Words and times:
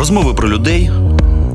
Розмови 0.00 0.34
про 0.34 0.48
людей, 0.48 0.90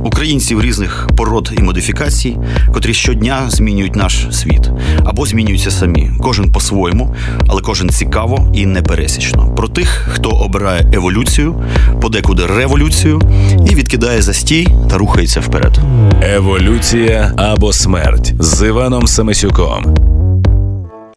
українців 0.03 0.61
різних 0.61 1.07
пород 1.17 1.51
і 1.57 1.61
модифікацій, 1.61 2.37
котрі 2.73 2.93
щодня 2.93 3.49
змінюють 3.49 3.95
наш 3.95 4.27
світ 4.31 4.69
або 5.05 5.25
змінюються 5.25 5.71
самі. 5.71 6.11
Кожен 6.21 6.51
по-своєму, 6.51 7.15
але 7.47 7.61
кожен 7.61 7.89
цікаво 7.89 8.51
і 8.53 8.65
непересічно. 8.65 9.55
Про 9.55 9.67
тих, 9.67 9.87
хто 10.11 10.29
обирає 10.29 10.91
еволюцію, 10.93 11.63
подекуди 12.01 12.45
революцію 12.45 13.21
і 13.69 13.75
відкидає 13.75 14.21
застій 14.21 14.67
та 14.89 14.97
рухається 14.97 15.39
вперед. 15.39 15.79
Еволюція 16.21 17.33
або 17.37 17.73
смерть 17.73 18.33
з 18.39 18.67
Іваном 18.67 19.07
Самисюком. 19.07 19.95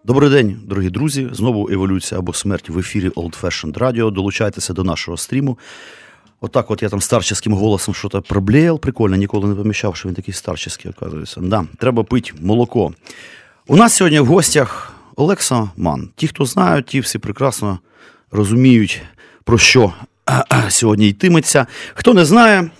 Добрий 0.04 0.30
день, 0.30 0.56
дорогі 0.64 0.90
друзі. 0.90 1.28
Знову 1.32 1.68
еволюція 1.70 2.18
або 2.18 2.32
смерть 2.32 2.68
в 2.68 2.78
ефірі 2.78 3.08
Old 3.08 3.40
Fashioned 3.42 3.78
Radio. 3.78 4.12
Долучайтеся 4.12 4.72
до 4.72 4.84
нашого 4.84 5.16
стріму. 5.16 5.58
Отак, 6.40 6.70
от 6.70 6.82
я 6.82 6.88
там 6.88 7.00
старческим 7.00 7.52
голосом 7.52 7.94
щось 7.94 8.22
проблеял. 8.28 8.80
Прикольно, 8.80 9.16
ніколи 9.16 9.48
не 9.48 9.54
поміщав, 9.54 9.96
що 9.96 10.08
він 10.08 10.14
такий 10.14 10.34
старческий, 10.34 10.90
оказується. 10.90 11.40
Да, 11.40 11.64
треба 11.78 12.04
пити 12.04 12.32
молоко. 12.40 12.92
У 13.66 13.76
нас 13.76 13.94
сьогодні 13.94 14.20
в 14.20 14.26
гостях 14.26 14.92
Олекса 15.16 15.70
Ман. 15.76 16.08
Ті, 16.16 16.28
хто 16.28 16.44
знають, 16.44 16.86
ті 16.86 17.00
всі 17.00 17.18
прекрасно 17.18 17.78
розуміють, 18.30 19.02
про 19.44 19.58
що 19.58 19.92
сьогодні 20.68 21.08
йтиметься. 21.08 21.66
Хто 21.94 22.14
не 22.14 22.24
знає, 22.24 22.70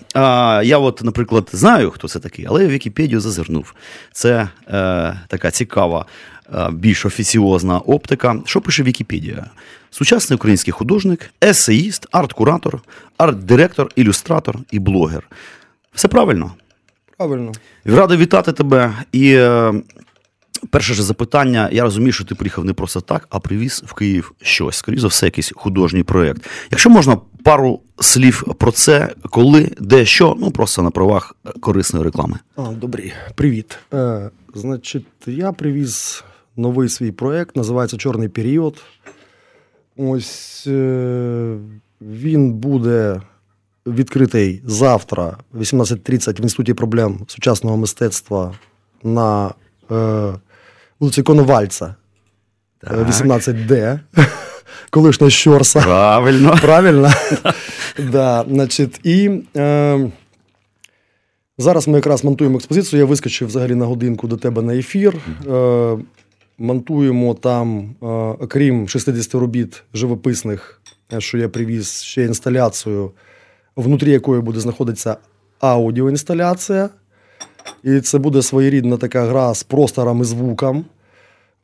я, 0.65 0.79
от, 0.79 1.05
наприклад, 1.05 1.49
знаю, 1.53 1.91
хто 1.91 2.09
це 2.09 2.19
такий, 2.19 2.47
але 2.49 2.63
я 2.63 2.69
в 2.69 2.71
Вікіпедію 2.71 3.21
зазирнув. 3.21 3.75
Це 4.13 4.49
е, 4.69 5.21
така 5.29 5.51
цікава 5.51 6.07
Е, 6.55 6.71
більш 6.73 7.07
офіціозна 7.07 7.79
оптика. 7.79 8.37
Що 8.45 8.61
пише 8.61 8.83
Вікіпедія? 8.83 9.47
Сучасний 9.91 10.35
український 10.37 10.73
художник, 10.73 11.31
есеїст, 11.45 12.07
арт-куратор, 12.13 12.81
арт-директор, 13.19 13.89
ілюстратор 13.97 14.59
і 14.71 14.79
блогер. 14.79 15.31
Все 15.95 16.09
правильно? 16.09 16.53
Правильно. 17.17 17.53
Радий 17.85 18.19
вітати 18.19 18.53
тебе. 18.53 18.93
І 19.13 19.35
е, 19.35 19.75
перше 20.71 20.95
ж 20.95 21.03
запитання: 21.03 21.69
я 21.73 21.83
розумію, 21.83 22.13
що 22.13 22.25
ти 22.25 22.35
приїхав 22.35 22.65
не 22.65 22.73
просто 22.73 23.01
так, 23.01 23.27
а 23.31 23.39
привіз 23.39 23.83
в 23.87 23.93
Київ 23.93 24.33
щось. 24.43 24.77
Скоріше 24.77 25.01
за 25.01 25.09
все, 25.09 25.27
якийсь 25.27 25.53
художній 25.57 26.03
проєкт. 26.03 26.49
Якщо 26.71 26.91
можна 26.91 27.19
пару 27.43 27.81
слів 28.01 28.45
про 28.59 28.73
це, 28.73 29.15
коли, 29.31 29.71
де, 29.81 30.05
що, 30.05 30.37
ну 30.41 30.51
просто 30.51 30.83
на 30.83 30.91
правах 30.91 31.37
корисної 31.61 32.05
реклами. 32.05 32.39
А, 32.57 32.63
Добрий, 32.63 33.13
привіт. 33.35 33.79
Е, 33.95 34.31
Значить, 34.55 35.07
я 35.27 35.53
привіз 35.53 36.25
новий 36.57 36.89
свій 36.89 37.13
проєкт, 37.13 37.57
називається 37.57 37.97
Чорний 37.97 38.29
період. 38.29 38.83
Ось 40.01 40.67
е, 40.67 41.57
він 42.01 42.53
буде 42.53 43.21
відкритий 43.87 44.63
завтра, 44.65 45.37
18.30 45.55 46.41
в 46.41 46.43
Інституті 46.43 46.75
проблем 46.75 47.21
сучасного 47.27 47.77
мистецтва 47.77 48.55
на 49.03 49.55
е, 49.91 50.33
вулиці 51.01 51.23
Коновальця, 51.23 51.95
18Д. 52.83 53.73
Е, 53.75 54.01
Колишня 54.91 55.31
Щорса. 55.31 55.81
Правильно. 55.81 56.59
Правильно. 56.63 57.11
да, 58.13 58.45
значить, 58.49 59.01
І 59.05 59.31
е, 59.57 60.11
зараз 61.59 61.89
ми 61.89 61.95
якраз 61.95 62.25
монтуємо 62.25 62.57
експозицію. 62.57 63.01
Я 63.01 63.07
вискочив 63.07 63.49
взагалі 63.49 63.75
на 63.75 63.85
годинку 63.85 64.29
до 64.29 64.37
тебе 64.37 64.63
на 64.63 64.75
ефір. 64.75 65.15
Е, 65.51 65.99
монтуємо 66.59 67.35
там, 67.35 67.95
е, 68.03 68.07
окрім 68.41 68.89
60 68.89 69.35
робіт 69.35 69.83
живописних, 69.95 70.83
е, 71.13 71.21
що 71.21 71.39
я 71.39 71.49
привіз 71.49 72.03
ще 72.03 72.25
інсталяцію, 72.25 73.11
внутрі 73.77 74.11
якої 74.11 74.41
буде 74.41 74.61
знаходитися 74.61 75.17
аудіоінсталяція. 75.61 76.91
І 77.83 78.01
це 78.01 78.19
буде 78.19 78.43
своєрідна 78.43 78.97
така 78.97 79.25
гра 79.25 79.55
з 79.55 79.63
простором 79.63 80.21
і 80.21 80.25
звуком. 80.25 80.85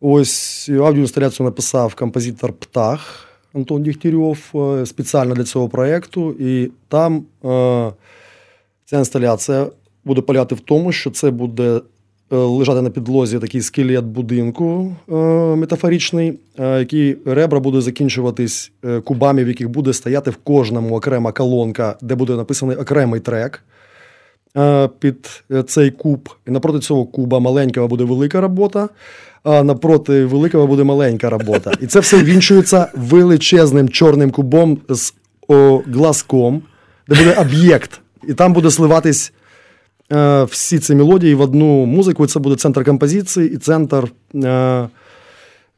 Ось 0.00 0.68
аудіоінсталяцію 0.68 1.44
написав 1.44 1.94
композитор 1.94 2.52
Птах 2.52 3.28
Антон 3.54 3.82
Дігтярьов 3.82 4.38
е, 4.54 4.86
спеціально 4.86 5.34
для 5.34 5.44
цього 5.44 5.68
проєкту. 5.68 6.36
І 6.40 6.70
там 6.88 7.16
е, 7.44 7.92
ця 8.84 8.98
інсталяція 8.98 9.66
буде 10.04 10.20
поляти 10.20 10.54
в 10.54 10.60
тому, 10.60 10.92
що 10.92 11.10
це 11.10 11.30
буде 11.30 11.80
лежати 12.30 12.82
на 12.82 12.90
підлозі 12.90 13.38
такий 13.38 13.62
скелет 13.62 14.04
будинку 14.04 14.96
е, 15.08 15.14
метафоричний, 15.56 16.38
е, 16.58 16.78
який 16.78 17.16
ребра 17.26 17.60
буде 17.60 17.80
закінчуватись 17.80 18.72
кубами, 19.04 19.44
в 19.44 19.48
яких 19.48 19.68
буде 19.68 19.92
стояти 19.92 20.30
в 20.30 20.36
кожному 20.36 20.96
окрема 20.96 21.32
колонка, 21.32 21.96
де 22.02 22.14
буде 22.14 22.32
написаний 22.32 22.76
окремий 22.76 23.20
трек. 23.20 23.62
Під 24.98 25.44
цей 25.66 25.90
куб. 25.90 26.28
І 26.46 26.50
напроти 26.50 26.78
цього 26.78 27.04
куба 27.04 27.40
маленького 27.40 27.88
буде 27.88 28.04
велика 28.04 28.40
робота, 28.40 28.88
а 29.42 29.62
напроти 29.62 30.24
великого 30.24 30.66
буде 30.66 30.84
маленька 30.84 31.30
робота. 31.30 31.72
І 31.80 31.86
це 31.86 32.00
все 32.00 32.22
вінчується 32.22 32.86
величезним 32.94 33.88
чорним 33.88 34.30
кубом 34.30 34.78
з 34.88 35.14
о, 35.48 35.82
глазком, 35.86 36.62
де 37.08 37.14
буде 37.16 37.34
об'єкт. 37.40 38.00
І 38.28 38.34
там 38.34 38.52
буде 38.52 38.70
сливатись 38.70 39.32
Е, 39.32 39.43
всі 40.44 40.78
ці 40.78 40.94
мелодії 40.94 41.34
в 41.34 41.40
одну 41.40 41.86
музику. 41.86 42.26
Це 42.26 42.40
буде 42.40 42.56
центр 42.56 42.84
композиції 42.84 43.50
і 43.54 43.56
центр 43.56 44.12
е, 44.34 44.88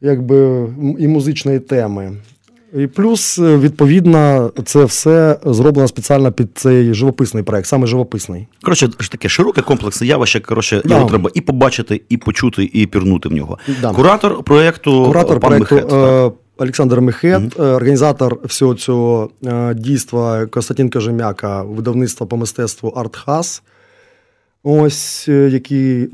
якби, 0.01 0.69
і 0.99 1.09
музичної 1.09 1.59
теми. 1.59 2.13
І 2.75 2.87
плюс, 2.87 3.39
е, 3.39 3.57
відповідно, 3.57 4.53
це 4.65 4.85
все 4.85 5.39
зроблено 5.45 5.89
спеціально 5.89 6.33
під 6.33 6.49
цей 6.55 6.95
живописний 6.95 7.43
проект, 7.43 7.67
саме 7.67 7.87
живописний. 7.87 8.47
Коротше, 8.63 8.89
таке 8.89 9.29
широке 9.29 9.63
комплексне 9.63 10.07
явище. 10.07 10.41
Коротше, 10.41 10.83
да. 10.85 10.95
його 10.95 11.09
треба 11.09 11.31
і 11.35 11.41
побачити, 11.41 12.03
і 12.09 12.17
почути, 12.17 12.71
і 12.73 12.87
пірнути 12.87 13.29
в 13.29 13.33
нього. 13.33 13.59
Да. 13.81 13.93
Куратор 13.93 14.43
проєкту 14.43 15.05
Куратор 15.05 15.41
пан 15.41 15.65
проєкту 15.65 15.97
Мехет, 15.97 16.33
Олександр 16.59 17.01
Мехет, 17.01 17.43
mm 17.43 17.75
організатор 17.75 18.39
всього 18.45 18.75
цього 18.75 19.31
дійства 19.75 20.47
Костянтин 20.47 20.89
Кажемяка, 20.89 21.63
видавництва 21.63 22.27
по 22.27 22.37
мистецтву 22.37 22.89
Артхас. 22.89 23.63
Ось 24.69 25.29
е, 25.29 25.49
який 25.53 26.03
е, 26.03 26.09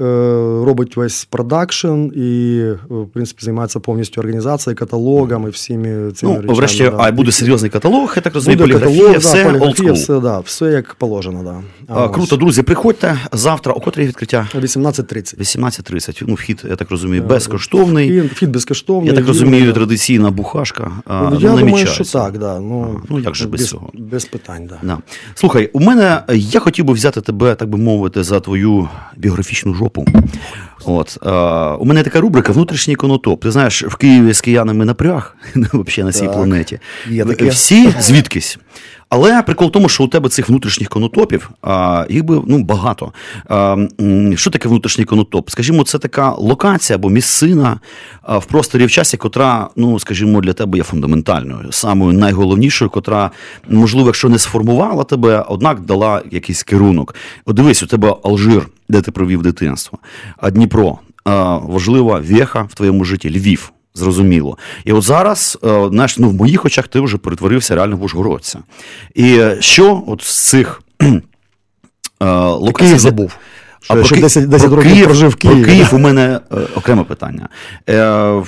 робить 0.65 0.97
весь 0.97 1.25
продакшн 1.25 2.05
і, 2.17 2.59
е, 2.59 2.79
в 2.91 3.09
принципі, 3.13 3.45
займається 3.45 3.81
повністю 3.81 4.21
організацією, 4.21 4.79
каталогами, 4.79 5.51
всіми 5.51 6.13
цими 6.13 6.33
ну, 6.33 6.41
речами. 6.41 6.55
Врешті, 6.55 6.83
да. 6.83 6.97
а 6.99 7.13
буде 7.13 7.33
серйозний 7.33 7.71
каталог, 7.71 8.13
я 8.17 8.23
так 8.23 8.35
розумію, 8.35 8.59
буде 8.59 8.73
поліграфія, 8.73 9.13
каталог, 9.13 9.21
все, 9.21 9.45
да, 9.45 9.51
поліграфія, 9.51 9.93
все, 9.93 10.21
да, 10.21 10.41
все 10.41 10.71
як 10.71 10.95
положено. 10.95 11.43
Да. 11.43 11.63
А, 11.95 12.09
Круто, 12.09 12.37
друзі, 12.37 12.63
приходьте 12.63 13.19
завтра, 13.33 13.73
о 13.73 13.81
котрій 13.81 14.07
відкриття? 14.07 14.49
18.30. 14.55 15.41
18.30. 15.41 16.25
Ну, 16.27 16.35
вхід, 16.35 16.63
я 16.71 16.77
так 16.77 16.91
розумію, 16.91 17.23
безкоштовний. 17.23 18.21
Вхід, 18.21 18.33
вхід 18.33 18.51
безкоштовний. 18.51 19.11
Я 19.11 19.17
так 19.17 19.27
розумію, 19.27 19.67
він, 19.67 19.73
традиційна 19.73 20.31
бухашка. 20.31 20.93
Ну, 21.11 21.39
я 21.41 21.57
думаю, 21.57 21.87
що 21.87 22.05
так, 22.05 22.39
да. 22.39 22.61
Ну, 22.61 23.01
а, 23.03 23.07
ну 23.11 23.21
як 23.21 23.35
же 23.35 23.47
без, 23.47 23.61
без 23.61 23.69
цього? 23.69 23.91
Без 23.95 24.25
питань, 24.25 24.67
да. 24.67 24.79
да. 24.83 24.99
Слухай, 25.35 25.71
у 25.73 25.81
мене, 25.81 26.23
я 26.35 26.61
хотів 26.61 26.85
би 26.85 26.93
взяти 26.93 27.21
тебе, 27.21 27.55
так 27.55 27.69
би 27.69 27.79
мовити, 27.79 28.23
за 28.23 28.42
твою 28.43 28.89
біографічну 29.17 29.75
жопу. 29.75 30.07
От 30.85 31.19
е, 31.27 31.31
У 31.79 31.85
мене 31.85 32.03
така 32.03 32.21
рубрика 32.21 32.53
Внутрішній 32.53 32.95
конотоп. 32.95 33.43
Ти 33.43 33.51
знаєш, 33.51 33.83
в 33.83 33.97
Києві 33.97 34.33
з 34.33 34.41
киянами 34.41 34.85
напряг 34.85 35.37
взагалі 35.55 36.07
на 36.07 36.13
цій 36.13 36.27
так, 36.27 36.33
планеті. 36.33 36.79
Є 37.11 37.25
таке. 37.25 37.49
Всі 37.49 37.95
звідкись. 38.01 38.59
Але 39.15 39.43
прикол 39.43 39.69
в 39.69 39.73
тому, 39.73 39.89
що 39.89 40.05
у 40.05 40.09
тебе 40.09 40.29
цих 40.29 40.49
внутрішніх 40.49 40.89
конотопів, 40.89 41.51
а, 41.63 42.07
їх 42.11 42.25
би 42.25 42.43
ну, 42.47 42.63
багато. 42.63 43.13
А, 43.49 43.77
Що 44.35 44.51
таке 44.51 44.69
внутрішній 44.69 45.05
конотоп? 45.05 45.51
Скажімо, 45.51 45.85
це 45.85 45.99
така 45.99 46.31
локація 46.31 46.97
або 46.97 47.11
місцина 47.11 47.81
в 48.29 48.45
просторі 48.45 48.87
в 48.87 48.91
часі, 48.91 49.17
котра, 49.17 49.69
ну, 49.77 49.99
скажімо, 49.99 50.41
для 50.41 50.53
тебе 50.53 50.79
є 50.79 50.85
фундаментальною, 50.85 51.73
самою 51.73 52.19
найголовнішою, 52.19 52.91
котра, 52.91 53.31
можливо, 53.69 54.09
якщо 54.09 54.29
не 54.29 54.39
сформувала 54.39 55.05
тебе, 55.05 55.45
однак 55.49 55.81
дала 55.81 56.23
якийсь 56.31 56.63
керунок. 56.63 57.15
От 57.45 57.57
дивись, 57.57 57.83
у 57.83 57.87
тебе 57.87 58.17
Алжир, 58.25 58.69
де 58.89 59.01
ти 59.01 59.11
провів 59.11 59.43
дитинство, 59.43 59.99
а 60.37 60.51
Дніпро 60.51 60.99
важлива 61.63 62.19
веха 62.19 62.63
в 62.63 62.75
твоєму 62.75 63.05
житті, 63.05 63.31
Львів. 63.31 63.73
Зрозуміло. 63.95 64.59
І 64.85 64.93
от 64.93 65.03
зараз, 65.03 65.59
е, 65.65 65.89
знаєш, 65.89 66.19
ну, 66.19 66.31
в 66.31 66.35
моїх 66.35 66.65
очах 66.65 66.89
ти 66.89 67.01
вже 67.01 67.19
перетворився 67.19 67.75
реально 67.75 67.97
в 67.97 68.03
Ужгородця. 68.03 68.59
І 69.15 69.41
що 69.61 70.05
от 70.07 70.23
з 70.23 70.49
цих 70.49 70.83
е, 71.01 71.15
локацій... 72.37 72.99
забув. 72.99 73.37
Що 73.83 73.95
а 73.95 73.97
про, 74.03 74.17
10, 74.17 74.49
10 74.49 74.69
про 74.69 74.77
років 74.77 74.93
Київ, 74.93 75.05
прожив 75.05 75.31
в 75.31 75.35
Києві. 75.35 75.63
Про 75.63 75.73
Київ 75.73 75.89
у 75.93 75.99
мене 75.99 76.41
е, 76.53 76.57
окреме 76.75 77.05
питання. 77.05 77.49
Е, 77.89 78.43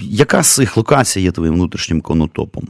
Яка 0.00 0.42
з 0.42 0.54
цих 0.54 0.76
локацій 0.76 1.20
є 1.20 1.32
твоїм 1.32 1.54
внутрішнім 1.54 2.00
конотопом? 2.00 2.68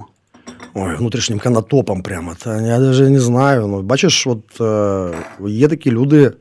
Ой, 0.75 0.97
внутрішнім 0.97 1.39
конотопом 1.39 2.03
прямо. 2.03 2.35
Та 2.39 2.61
я 2.61 2.79
навіть 2.79 3.11
не 3.11 3.21
знаю. 3.21 3.67
Ну, 3.67 3.83
Бачиш, 3.83 4.27
от 4.27 4.61
е, 4.61 5.49
є 5.49 5.69
такі 5.69 5.91
люди, 5.91 6.33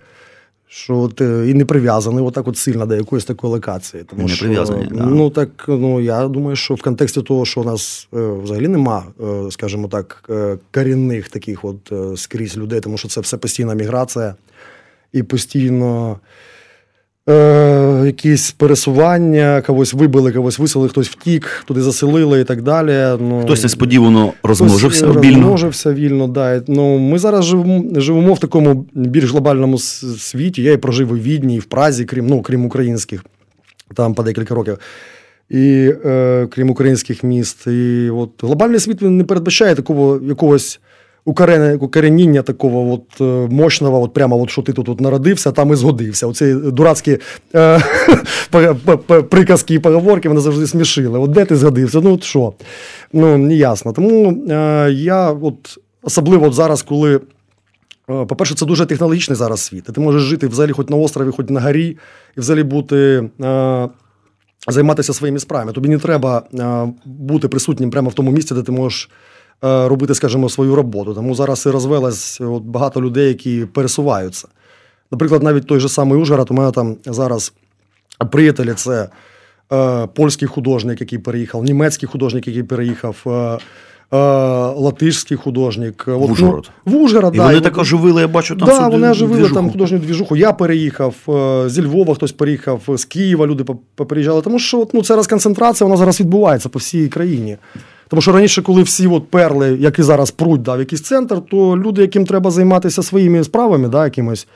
що 0.77 0.97
от, 0.97 1.21
і 1.21 1.53
не 1.53 1.65
прив'язаний 1.65 2.23
отак 2.23 2.47
от 2.47 2.57
сильно 2.57 2.85
до 2.85 2.95
якоїсь 2.95 3.25
такої 3.25 3.53
локації. 3.53 4.03
Тому 4.03 4.21
не 4.21 4.27
що, 4.27 4.45
прив'язані, 4.45 4.87
да. 4.91 5.05
Ну 5.05 5.29
так 5.29 5.65
ну 5.67 6.01
я 6.01 6.27
думаю, 6.27 6.55
що 6.55 6.73
в 6.73 6.81
контексті 6.81 7.21
того, 7.21 7.45
що 7.45 7.61
у 7.61 7.63
нас 7.63 8.07
е, 8.13 8.17
взагалі 8.43 8.67
нема, 8.67 9.05
е, 9.21 9.51
скажімо 9.51 9.87
так, 9.87 10.23
е, 10.29 10.57
корінних 10.73 11.29
таких 11.29 11.65
от 11.65 11.91
е, 11.91 12.17
скрізь 12.17 12.57
людей, 12.57 12.79
тому 12.79 12.97
що 12.97 13.07
це 13.07 13.21
все 13.21 13.37
постійна 13.37 13.73
міграція 13.73 14.35
і 15.13 15.23
постійно. 15.23 16.19
Е, 17.29 18.03
якісь 18.05 18.51
пересування, 18.51 19.61
когось 19.61 19.93
вибили, 19.93 20.31
когось 20.31 20.59
виселили, 20.59 20.89
хтось 20.89 21.09
втік, 21.09 21.63
туди 21.67 21.81
заселили 21.81 22.41
і 22.41 22.43
так 22.43 22.61
далі. 22.61 23.17
Ну, 23.21 23.41
Хтось 23.43 23.63
несподівано 23.63 24.33
розмножився 24.43 25.07
Хтось 25.07 25.23
вільно. 25.23 25.37
Розмножився 25.37 25.93
вільно, 25.93 26.27
да. 26.27 26.61
Ну, 26.67 26.99
ми 26.99 27.19
зараз 27.19 27.45
живемо, 27.45 27.99
живемо 27.99 28.33
в 28.33 28.39
такому 28.39 28.85
більш 28.93 29.31
глобальному 29.31 29.77
світі. 29.77 30.63
Я 30.63 30.71
і 30.71 30.77
прожив 30.77 31.11
у 31.11 31.17
Відні, 31.17 31.55
і 31.55 31.59
в 31.59 31.65
Празі, 31.65 32.05
крім, 32.05 32.27
ну, 32.27 32.41
крім 32.41 32.65
українських, 32.65 33.25
там 33.93 34.13
по 34.13 34.23
декілька 34.23 34.55
років. 34.55 34.77
І 35.49 35.93
е, 36.05 36.47
крім 36.51 36.69
українських 36.69 37.23
міст. 37.23 37.67
І 37.67 38.09
от 38.09 38.29
глобальний 38.41 38.79
світ 38.79 39.01
він 39.01 39.17
не 39.17 39.23
передбачає 39.23 39.75
такого 39.75 40.19
якогось 40.23 40.79
укореніння 41.79 42.41
такого 42.41 42.93
от, 42.93 43.21
е, 43.21 43.53
мощного, 43.55 44.01
от 44.01 44.13
прямо 44.13 44.41
от, 44.41 44.49
що 44.49 44.61
ти 44.61 44.73
тут 44.73 44.89
от 44.89 45.01
народився, 45.01 45.51
там 45.51 45.71
і 45.73 45.75
згодився. 45.75 46.27
Оці 46.27 46.53
дурацькі 46.53 47.17
е, 47.55 47.81
приказки 49.29 49.73
і 49.73 49.79
поговорки 49.79 50.29
мене 50.29 50.41
завжди 50.41 50.67
смішили. 50.67 51.19
От 51.19 51.31
де 51.31 51.45
ти 51.45 51.55
згодився? 51.55 52.01
Ну 52.01 52.13
от 52.13 52.23
що? 52.23 52.53
Ну, 53.13 53.37
не 53.37 53.55
ясно. 53.55 53.93
Тому 53.93 54.43
е, 54.49 54.89
я 54.91 55.31
от 55.31 55.77
особливо 56.03 56.45
от 56.45 56.53
зараз, 56.53 56.81
коли. 56.81 57.15
е, 57.15 57.19
По-перше, 58.25 58.55
це 58.55 58.65
дуже 58.65 58.85
технологічний 58.85 59.35
зараз 59.35 59.61
світ. 59.61 59.85
І 59.89 59.91
Ти 59.91 60.01
можеш 60.01 60.21
жити 60.21 60.47
взагалі 60.47 60.71
хоч 60.71 60.89
на 60.89 60.97
острові, 60.97 61.31
хоч 61.31 61.49
на 61.49 61.61
горі, 61.61 61.97
і 62.37 62.39
взагалі 62.39 62.63
бути. 62.63 63.29
Е, 63.43 63.89
Займатися 64.69 65.13
своїми 65.13 65.39
справами. 65.39 65.71
Тобі 65.71 65.89
не 65.89 65.97
треба 65.97 66.43
е, 66.53 66.93
бути 67.05 67.47
присутнім 67.47 67.89
прямо 67.89 68.09
в 68.09 68.13
тому 68.13 68.31
місці, 68.31 68.53
де 68.53 68.61
ти 68.61 68.71
можеш 68.71 69.09
робити, 69.61 70.15
скажімо, 70.15 70.49
свою 70.49 70.75
роботу. 70.75 71.13
Тому 71.13 71.35
зараз 71.35 71.65
і 71.65 71.69
розвелось 71.69 72.41
от, 72.41 72.63
багато 72.63 73.01
людей, 73.01 73.27
які 73.27 73.65
пересуваються. 73.73 74.47
Наприклад, 75.11 75.43
навіть 75.43 75.67
той 75.67 75.79
же 75.79 75.89
самий 75.89 76.19
Ужгород, 76.19 76.51
у 76.51 76.53
мене 76.53 76.71
там 76.71 76.95
зараз 77.05 77.53
приятелі 78.31 78.73
це 78.75 79.09
е, 79.73 80.07
польський 80.07 80.47
художник, 80.47 81.01
який 81.01 81.19
переїхав, 81.19 81.63
німецький 81.63 82.09
художник, 82.09 82.47
який 82.47 82.63
переїхав, 82.63 83.15
е, 83.25 83.29
е, 83.29 83.57
латишський 84.75 85.37
художник. 85.37 86.03
От, 86.07 86.21
ну, 86.21 86.27
Ужгород? 86.27 86.69
в 86.85 86.95
Ужгород, 86.95 87.35
І 87.35 87.37
да, 87.37 87.43
вони 87.45 87.57
от- 87.57 87.63
так 87.63 87.77
оживили, 87.77 88.21
я 88.21 88.27
бачу, 88.27 88.55
там 88.55 88.67
да, 88.67 88.73
всюди 88.73 88.89
вони 88.91 89.09
оживили 89.09 89.37
двіжуху. 89.37 89.55
там 89.55 89.71
художню 89.71 89.97
двіжуху. 89.99 90.35
Я 90.35 90.53
переїхав 90.53 91.15
е, 91.29 91.69
зі 91.69 91.81
Львова, 91.81 92.15
хтось 92.15 92.31
переїхав 92.31 92.81
з 92.95 93.05
Києва, 93.05 93.47
люди 93.47 93.63
поп- 93.63 93.77
попереїжджали. 93.95 94.41
Тому 94.41 94.59
що 94.59 94.79
от, 94.81 94.93
ну, 94.93 95.03
ця 95.03 95.15
розконцентрація 95.15 95.85
вона 95.85 95.97
зараз 95.97 96.19
відбувається 96.19 96.69
по 96.69 96.79
всій 96.79 97.07
країні. 97.07 97.57
Тому 98.07 98.21
що 98.21 98.31
раніше, 98.31 98.61
коли 98.61 98.83
всі 98.83 99.07
от 99.07 99.29
перли, 99.29 99.77
які 99.79 100.03
зараз 100.03 100.31
пруть 100.31 100.61
да, 100.61 100.75
в 100.75 100.79
якийсь 100.79 101.01
центр, 101.01 101.41
то 101.51 101.77
люди, 101.77 102.01
яким 102.01 102.25
треба 102.25 102.51
займатися 102.51 103.03
своїми 103.03 103.43
справами, 103.43 103.87
да, 103.89 104.03
якимось, 104.03 104.47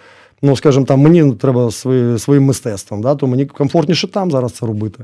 ну 0.41 0.55
скажімо, 0.55 0.85
там 0.85 0.99
мені 0.99 1.33
треба 1.33 1.71
свої, 1.71 2.19
своїм 2.19 2.43
мистецтвом, 2.43 3.01
да, 3.01 3.15
то 3.15 3.27
мені 3.27 3.45
комфортніше 3.45 4.07
там 4.07 4.31
зараз 4.31 4.51
це 4.51 4.65
робити. 4.65 5.03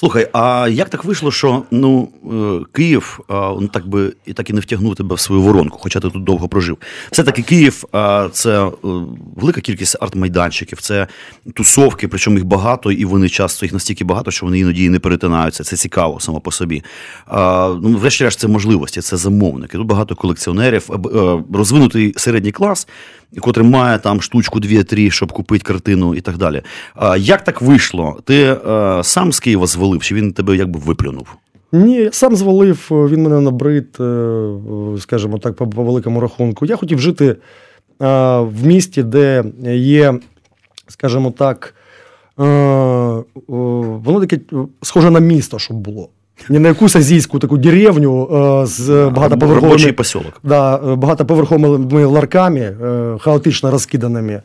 Слухай, 0.00 0.28
а 0.32 0.68
як 0.70 0.88
так 0.88 1.04
вийшло, 1.04 1.30
що 1.30 1.62
ну 1.70 2.08
е, 2.32 2.64
Київ 2.72 3.20
ну, 3.28 3.68
так 3.72 3.88
би 3.88 4.12
і 4.26 4.32
так 4.32 4.50
і 4.50 4.52
не 4.52 4.60
втягнув 4.60 4.96
тебе 4.96 5.14
в 5.14 5.20
свою 5.20 5.42
воронку, 5.42 5.78
хоча 5.80 6.00
ти 6.00 6.10
тут 6.10 6.24
довго 6.24 6.48
прожив. 6.48 6.78
Все-таки 7.12 7.42
Київ 7.42 7.84
це 8.32 8.66
е, 8.66 8.70
велика 9.36 9.60
кількість 9.60 9.96
арт-майданчиків, 10.00 10.80
це 10.80 11.06
тусовки, 11.54 12.08
причому 12.08 12.36
їх 12.36 12.46
багато, 12.46 12.92
і 12.92 13.04
вони 13.04 13.28
часто 13.28 13.66
їх 13.66 13.72
настільки 13.72 14.04
багато, 14.04 14.30
що 14.30 14.46
вони 14.46 14.58
іноді 14.58 14.88
не 14.88 14.98
перетинаються. 14.98 15.64
Це 15.64 15.76
цікаво 15.76 16.20
само 16.20 16.40
по 16.40 16.50
собі. 16.50 16.82
Ну, 17.82 17.96
врешті-решт, 17.98 18.40
це 18.40 18.48
можливості, 18.48 19.00
це 19.00 19.16
замовники. 19.16 19.78
Тут 19.78 19.86
багато 19.86 20.16
колекціонерів, 20.16 20.90
е, 20.92 21.44
розвинутий 21.54 22.14
середній 22.16 22.52
клас, 22.52 22.88
котрий 23.40 23.66
має 23.66 23.98
там 23.98 24.22
штучку, 24.22 24.60
дві-три, 24.60 25.10
щоб 25.10 25.32
купити 25.32 25.64
картину 25.64 26.14
і 26.14 26.20
так 26.20 26.36
далі. 26.36 26.62
Як 27.18 27.44
так 27.44 27.62
вийшло? 27.62 28.16
Ти 28.24 28.42
е, 28.44 29.00
сам 29.02 29.32
з 29.32 29.40
Києва 29.40 29.66
звалив, 29.66 30.02
чи 30.02 30.14
він 30.14 30.32
тебе 30.32 30.56
якби 30.56 30.80
виплюнув? 30.80 31.26
Ні, 31.72 31.94
я 31.94 32.12
сам 32.12 32.36
звалив, 32.36 32.88
він 32.90 33.22
мене 33.22 33.40
набрид, 33.40 33.96
е, 34.00 34.50
скажімо 34.98 35.38
так, 35.38 35.56
по, 35.56 35.82
великому 35.82 36.20
рахунку. 36.20 36.66
Я 36.66 36.76
хотів 36.76 37.00
жити 37.00 37.26
е, 37.26 37.36
в 38.40 38.66
місті, 38.66 39.02
де 39.02 39.44
є, 39.74 40.14
скажімо 40.88 41.30
так, 41.30 41.74
е, 42.38 42.44
е, 42.44 43.24
воно 43.46 44.20
таке 44.20 44.36
е, 44.36 44.56
схоже 44.82 45.10
на 45.10 45.20
місто, 45.20 45.58
щоб 45.58 45.76
було. 45.76 46.08
Не 46.48 46.58
на 46.58 46.68
якусь 46.68 46.96
азійську 46.96 47.38
таку 47.38 47.58
деревню 47.58 48.28
е, 48.62 48.66
з 48.66 49.10
багатоповерховими, 49.14 49.92
посілок. 49.92 50.40
да, 50.44 50.76
е, 50.76 50.94
багатоповерховими 50.94 52.04
ларками, 52.04 52.60
е, 52.60 53.16
хаотично 53.20 53.70
розкиданими, 53.70 54.42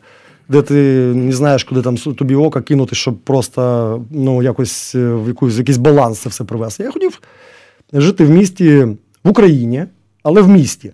де 0.48 0.62
ти 0.62 0.74
не 1.14 1.32
знаєш, 1.32 1.64
куди 1.64 1.82
там 1.82 1.96
тобі 1.96 2.34
око 2.34 2.62
кинути, 2.62 2.94
щоб 2.94 3.18
просто 3.18 4.02
ну, 4.10 4.42
якось 4.42 4.94
е, 4.94 5.14
в 5.14 5.28
якусь, 5.28 5.58
якийсь 5.58 5.78
баланс 5.78 6.18
це 6.18 6.28
все 6.28 6.44
привести. 6.44 6.82
Я 6.82 6.90
хотів 6.90 7.20
жити 7.92 8.24
в 8.24 8.30
місті 8.30 8.84
в 9.24 9.28
Україні, 9.28 9.84
але 10.22 10.42
в 10.42 10.48
місті. 10.48 10.92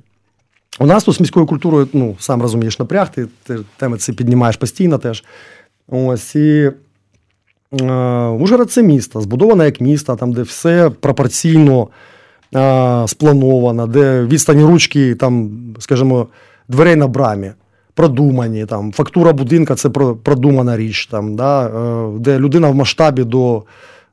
У 0.79 0.87
нас 0.87 1.05
тут 1.05 1.15
з 1.15 1.21
міською 1.21 1.47
культурою, 1.47 1.89
ну, 1.93 2.17
сам 2.19 2.43
розумієш, 2.43 2.79
напряг, 2.79 3.13
ти, 3.13 3.27
ти 3.47 3.59
теми 3.77 3.99
ці 3.99 4.13
піднімаєш 4.13 4.57
постійно 4.57 4.99
теж. 4.99 5.25
Ось 5.89 6.35
і 6.37 6.71
Ужгород 7.73 8.71
це 8.71 8.83
місто, 8.83 9.21
збудоване 9.21 9.65
як 9.65 9.81
місто, 9.81 10.17
там, 10.17 10.33
де 10.33 10.43
все 10.43 10.91
пропорційно 11.01 11.89
е, 12.57 13.09
сплановано, 13.09 13.87
де 13.87 14.25
відстані 14.25 14.65
ручки, 14.65 15.15
там, 15.15 15.51
скажімо, 15.79 16.27
дверей 16.69 16.97
на 16.97 17.07
брамі. 17.07 17.53
Продумані, 17.95 18.67
там, 18.67 18.93
фактура 18.93 19.33
будинка 19.33 19.75
це 19.75 19.89
продумана 19.89 20.77
річ, 20.77 21.07
там, 21.07 21.37
да, 21.37 21.67
е, 21.67 22.19
де 22.19 22.39
людина 22.39 22.69
в 22.69 22.75
масштабі 22.75 23.25
до 23.25 23.63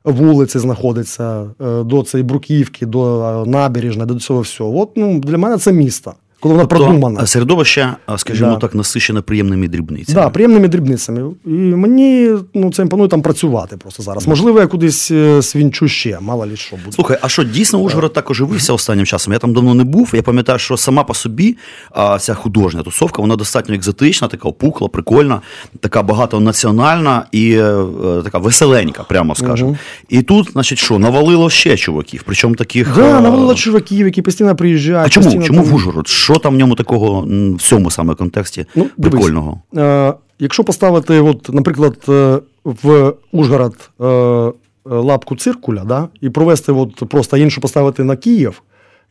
вулиці 0.04 0.58
знаходиться, 0.58 1.42
е, 1.60 1.82
до 1.82 2.02
цієї 2.02 2.24
бруківки, 2.24 2.86
до 2.86 3.22
е, 3.22 3.50
набережної, 3.50 4.06
до 4.06 4.14
цього 4.14 4.40
всього. 4.40 4.80
От 4.80 4.90
ну, 4.96 5.20
для 5.20 5.38
мене 5.38 5.58
це 5.58 5.72
місто, 5.72 6.14
коли 6.40 6.66
продумане. 6.66 7.14
Тобто 7.16 7.26
середовище, 7.26 7.92
скажімо 8.16 8.50
Да. 8.50 8.56
так, 8.56 8.74
насичене 8.74 9.20
приємними 9.20 9.68
дрібницями. 9.68 10.20
Да, 10.22 10.30
приємними 10.30 10.68
дрібницями. 10.68 11.30
І 11.46 11.50
мені 11.50 12.30
ну, 12.54 12.72
це 12.72 12.82
імпонує 12.82 13.08
там 13.08 13.22
працювати 13.22 13.76
просто 13.76 14.02
зараз. 14.02 14.26
Можливо, 14.28 14.60
я 14.60 14.66
кудись 14.66 15.10
е, 15.10 15.42
свінчу 15.42 15.88
ще, 15.88 16.18
мало 16.20 16.46
лі 16.46 16.56
що 16.56 16.76
буде. 16.76 16.92
Слухай, 16.92 17.18
а 17.22 17.28
що 17.28 17.44
дійсно 17.44 17.78
Ужгород 17.78 18.12
так 18.12 18.30
оживився 18.30 18.72
останнім 18.72 19.06
часом? 19.06 19.32
Я 19.32 19.38
там 19.38 19.52
давно 19.52 19.74
не 19.74 19.84
був. 19.84 20.10
Я 20.14 20.22
пам'ятаю, 20.22 20.58
що 20.58 20.76
сама 20.76 21.04
по 21.04 21.14
собі 21.14 21.56
а, 21.90 22.18
ця 22.18 22.34
художня 22.34 22.82
тусовка, 22.82 23.22
вона 23.22 23.36
достатньо 23.36 23.74
екзотична, 23.74 24.28
така 24.28 24.48
опукла, 24.48 24.88
прикольна, 24.88 25.40
така 25.80 26.02
багатонаціональна 26.02 27.26
і 27.32 27.52
е, 27.52 27.62
е, 27.62 28.22
така 28.24 28.38
веселенька, 28.38 29.02
прямо 29.02 29.34
скажемо. 29.34 29.76
І 30.08 30.22
тут, 30.22 30.50
значить, 30.52 30.78
що, 30.78 30.98
навалило 30.98 31.50
ще 31.50 31.76
чуваків, 31.76 32.22
причому 32.26 32.54
таких. 32.54 32.96
Да, 32.96 33.20
навалило 33.20 33.54
чуваків, 33.54 34.06
які 34.06 34.22
постійно 34.22 34.56
приїжджають. 34.56 35.06
А 35.06 35.10
чому? 35.10 35.24
постійно 35.24 35.44
Чому 35.46 35.60
там- 35.62 35.70
в 35.70 35.74
Ужгород? 35.74 36.08
Що 36.28 36.38
там 36.38 36.54
в 36.54 36.58
ньому 36.58 36.74
такого 36.74 37.26
в 37.56 37.62
цьому 37.62 37.90
саме 37.90 38.14
контексті 38.14 38.66
Ну, 38.74 38.86
прикольного? 38.98 39.60
Е, 39.76 40.14
якщо 40.38 40.64
поставити, 40.64 41.20
от, 41.20 41.54
наприклад, 41.54 42.04
е, 42.08 42.38
в 42.64 43.14
Ужгород 43.32 43.90
е, 44.00 44.04
е, 44.06 44.52
лапку 44.84 45.36
циркуля, 45.36 45.84
да, 45.84 46.08
і 46.20 46.30
провести 46.30 46.72
от, 46.72 46.94
просто 47.08 47.36
іншу 47.36 47.60
поставити 47.60 48.04
на 48.04 48.16
Київ 48.16 48.62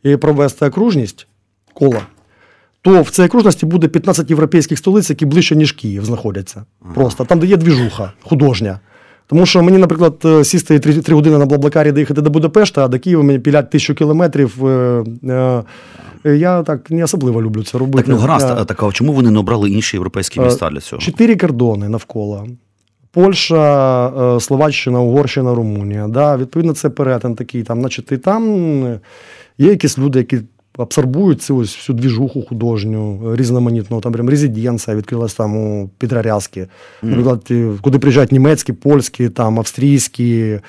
і 0.02 0.16
провести 0.16 0.66
окружність 0.66 1.26
кола, 1.74 2.02
то 2.82 3.02
в 3.02 3.10
цій 3.10 3.22
окружності 3.22 3.66
буде 3.66 3.88
15 3.88 4.30
європейських 4.30 4.78
столиць, 4.78 5.10
які 5.10 5.26
ближче, 5.26 5.56
ніж 5.56 5.72
Київ 5.72 6.04
знаходяться. 6.04 6.64
Просто 6.94 7.24
там, 7.24 7.38
де 7.38 7.46
є 7.46 7.56
двіжуха 7.56 8.12
художня. 8.22 8.80
Тому 9.28 9.46
що 9.46 9.62
мені, 9.62 9.78
наприклад, 9.78 10.14
е, 10.24 10.44
сісти 10.44 10.78
три, 10.78 10.94
три 10.94 11.14
години 11.14 11.38
на 11.38 11.46
Блаблакарі 11.46 11.92
доїхати 11.92 12.22
до 12.22 12.30
Будапешта, 12.30 12.84
а 12.84 12.88
до 12.88 12.98
Києва 12.98 13.22
мені 13.22 13.38
пілять 13.38 13.70
тисячу 13.70 13.94
кілометрів. 13.94 14.66
е, 14.66 15.04
е, 16.24 16.36
Я 16.36 16.62
так 16.62 16.90
не 16.90 17.04
особливо 17.04 17.42
люблю 17.42 17.62
це 17.64 17.78
робити. 17.78 17.96
Так, 17.98 18.08
ну 18.08 18.16
гаразд, 18.16 18.66
так, 18.66 18.82
а 18.82 18.92
чому 18.92 19.12
вони 19.12 19.30
не 19.30 19.38
обрали 19.38 19.70
інші 19.70 19.96
європейські 19.96 20.40
міста 20.40 20.70
для 20.70 20.80
цього? 20.80 21.02
Чотири 21.02 21.36
кордони 21.36 21.88
навколо. 21.88 22.46
Польща, 23.10 24.38
Словаччина, 24.40 25.00
Угорщина, 25.00 25.54
Румунія. 25.54 26.08
Да, 26.08 26.36
відповідно, 26.36 26.72
це 26.72 26.90
перетин 26.90 27.34
такий. 27.34 27.62
Там, 27.62 27.80
значить, 27.80 28.12
і 28.12 28.16
там 28.16 28.82
є 29.58 29.70
якісь 29.70 29.98
люди, 29.98 30.18
які 30.18 30.38
абсорбують 30.82 31.42
цю 31.42 31.56
ось 31.56 31.76
всю 31.76 31.96
двіжуху 31.96 32.42
художню, 32.48 33.32
е, 33.32 33.36
різноманітну. 33.36 34.00
Там 34.00 34.12
прям 34.12 34.30
резиденція 34.30 34.96
відкрилась 34.96 35.34
там 35.34 35.56
у 35.56 35.90
Петрорязці. 35.98 36.66
Наприклад, 37.02 37.42
е, 37.50 37.72
куди 37.80 37.98
приїжджають 37.98 38.32
німецькі, 38.32 38.72
польські, 38.72 39.28
там, 39.28 39.58
австрійські, 39.58 40.60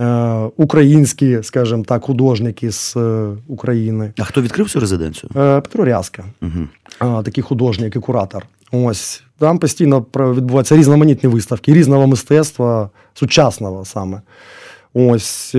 е, 0.00 0.34
українські, 0.56 1.38
скажімо 1.42 1.84
так, 1.84 2.04
художники 2.04 2.72
з 2.72 2.96
е, 2.96 3.28
України. 3.48 4.12
А 4.18 4.24
хто 4.24 4.42
відкрив 4.42 4.70
цю 4.70 4.80
резиденцію? 4.80 5.30
Е, 5.36 5.60
Петрорязка. 5.60 6.24
Угу. 6.42 7.22
Такий 7.22 7.42
художник 7.42 7.96
і 7.96 7.98
куратор. 7.98 8.46
Ось 8.72 9.22
там 9.38 9.58
постійно 9.58 10.06
відбуваються 10.16 10.76
різноманітні 10.76 11.28
виставки, 11.28 11.74
різного 11.74 12.06
мистецтва, 12.06 12.90
сучасного 13.14 13.84
саме. 13.84 14.20
Ось. 14.94 15.54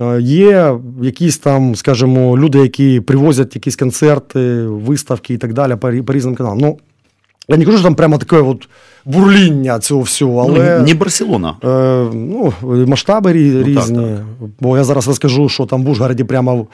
Е, 0.00 0.20
Є 0.20 0.78
якісь 1.02 1.38
там, 1.38 1.74
скажімо, 1.74 2.38
люди, 2.38 2.58
які 2.58 3.00
привозять 3.00 3.54
якісь 3.54 3.76
концерти, 3.76 4.62
виставки 4.62 5.34
і 5.34 5.38
так 5.38 5.52
далі 5.52 5.76
по 5.76 6.12
різним 6.12 6.34
каналам. 6.34 6.58
Ну, 6.58 6.78
я 7.50 7.56
не 7.56 7.64
кажу, 7.64 7.76
що 7.76 7.84
там 7.84 7.94
прямо 7.94 8.18
таке 8.18 8.36
от 8.36 8.68
бурління 9.04 9.78
цього 9.78 10.00
всього, 10.02 10.46
Ну, 10.56 10.84
не 10.86 10.94
Барселона. 10.94 11.54
е, 11.64 11.66
ну, 12.14 12.52
масштаби 12.86 13.32
рі- 13.32 13.64
різні. 13.64 14.16
Бо 14.60 14.76
я 14.76 14.84
зараз 14.84 15.08
розкажу, 15.08 15.48
що 15.48 15.66
там 15.66 15.84
в 15.84 15.88
Ужгороді 15.88 16.24
прямо 16.24 16.66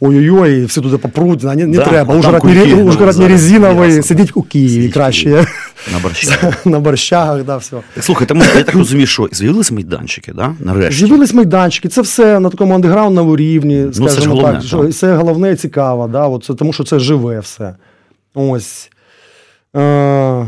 ой-ой-ой, 0.00 0.64
всі 0.64 0.80
туди 0.80 0.96
попруть. 0.96 1.42
Не, 1.42 1.54
не 1.66 1.76
Да, 1.76 1.84
треба. 1.84 2.14
Ужгород, 2.14 2.44
не, 2.44 2.66
ну, 2.66 2.84
Ужгород 2.84 3.18
не 3.18 3.28
резиновий, 3.28 4.02
сидіть 4.02 4.30
у 4.34 4.42
Києві 4.42 4.70
Сидіть 4.72 4.92
краще. 4.92 5.30
На 5.92 5.98
борщах. 6.02 6.66
На 6.66 6.80
борщагах, 6.80 7.44
да, 7.44 7.56
все. 7.56 7.76
Так, 7.94 8.04
слухайте, 8.04 8.34
ми- 8.34 8.44
я 8.56 8.62
так 8.62 8.74
розумію, 8.74 9.06
що 9.06 9.28
з'явилися 9.32 9.74
майданчики, 9.74 10.32
да? 10.32 10.54
нарешті. 10.60 10.94
З'явились 11.06 11.34
майданчики, 11.34 11.88
це 11.88 12.00
все 12.02 12.40
на 12.40 12.50
такому 12.50 12.74
андеграундному 12.74 13.36
рівні. 13.36 13.76
Ну, 13.76 13.90
це 13.92 14.02
ж 14.02 14.10
скажімо 14.10 14.34
головне, 14.34 14.58
так, 14.58 14.66
що. 14.66 14.92
Це 14.92 15.14
головне 15.16 15.52
і 15.52 15.56
цікаво, 15.56 16.08
да, 16.12 16.26
от 16.26 16.44
це, 16.44 16.54
тому 16.54 16.72
що 16.72 16.84
це 16.84 16.98
живе 16.98 17.40
все. 17.40 17.74
Ось. 18.34 18.90
Е, 19.78 20.46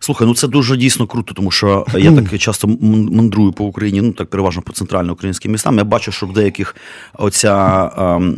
Слухай, 0.00 0.28
ну 0.28 0.34
це 0.34 0.48
дуже 0.48 0.76
дійсно 0.76 1.06
круто, 1.06 1.34
тому 1.34 1.50
що 1.50 1.86
я 1.94 2.12
так 2.12 2.38
часто 2.38 2.68
мандрую 2.80 3.52
по 3.52 3.64
Україні, 3.64 4.00
ну 4.00 4.12
так 4.12 4.30
переважно 4.30 4.62
по 4.62 4.72
центральноукраїнським 4.72 5.52
містам. 5.52 5.78
Я 5.78 5.84
бачу, 5.84 6.12
що 6.12 6.26
в 6.26 6.32
деяких 6.32 6.76
оця 7.14 7.90
ем, 7.98 8.36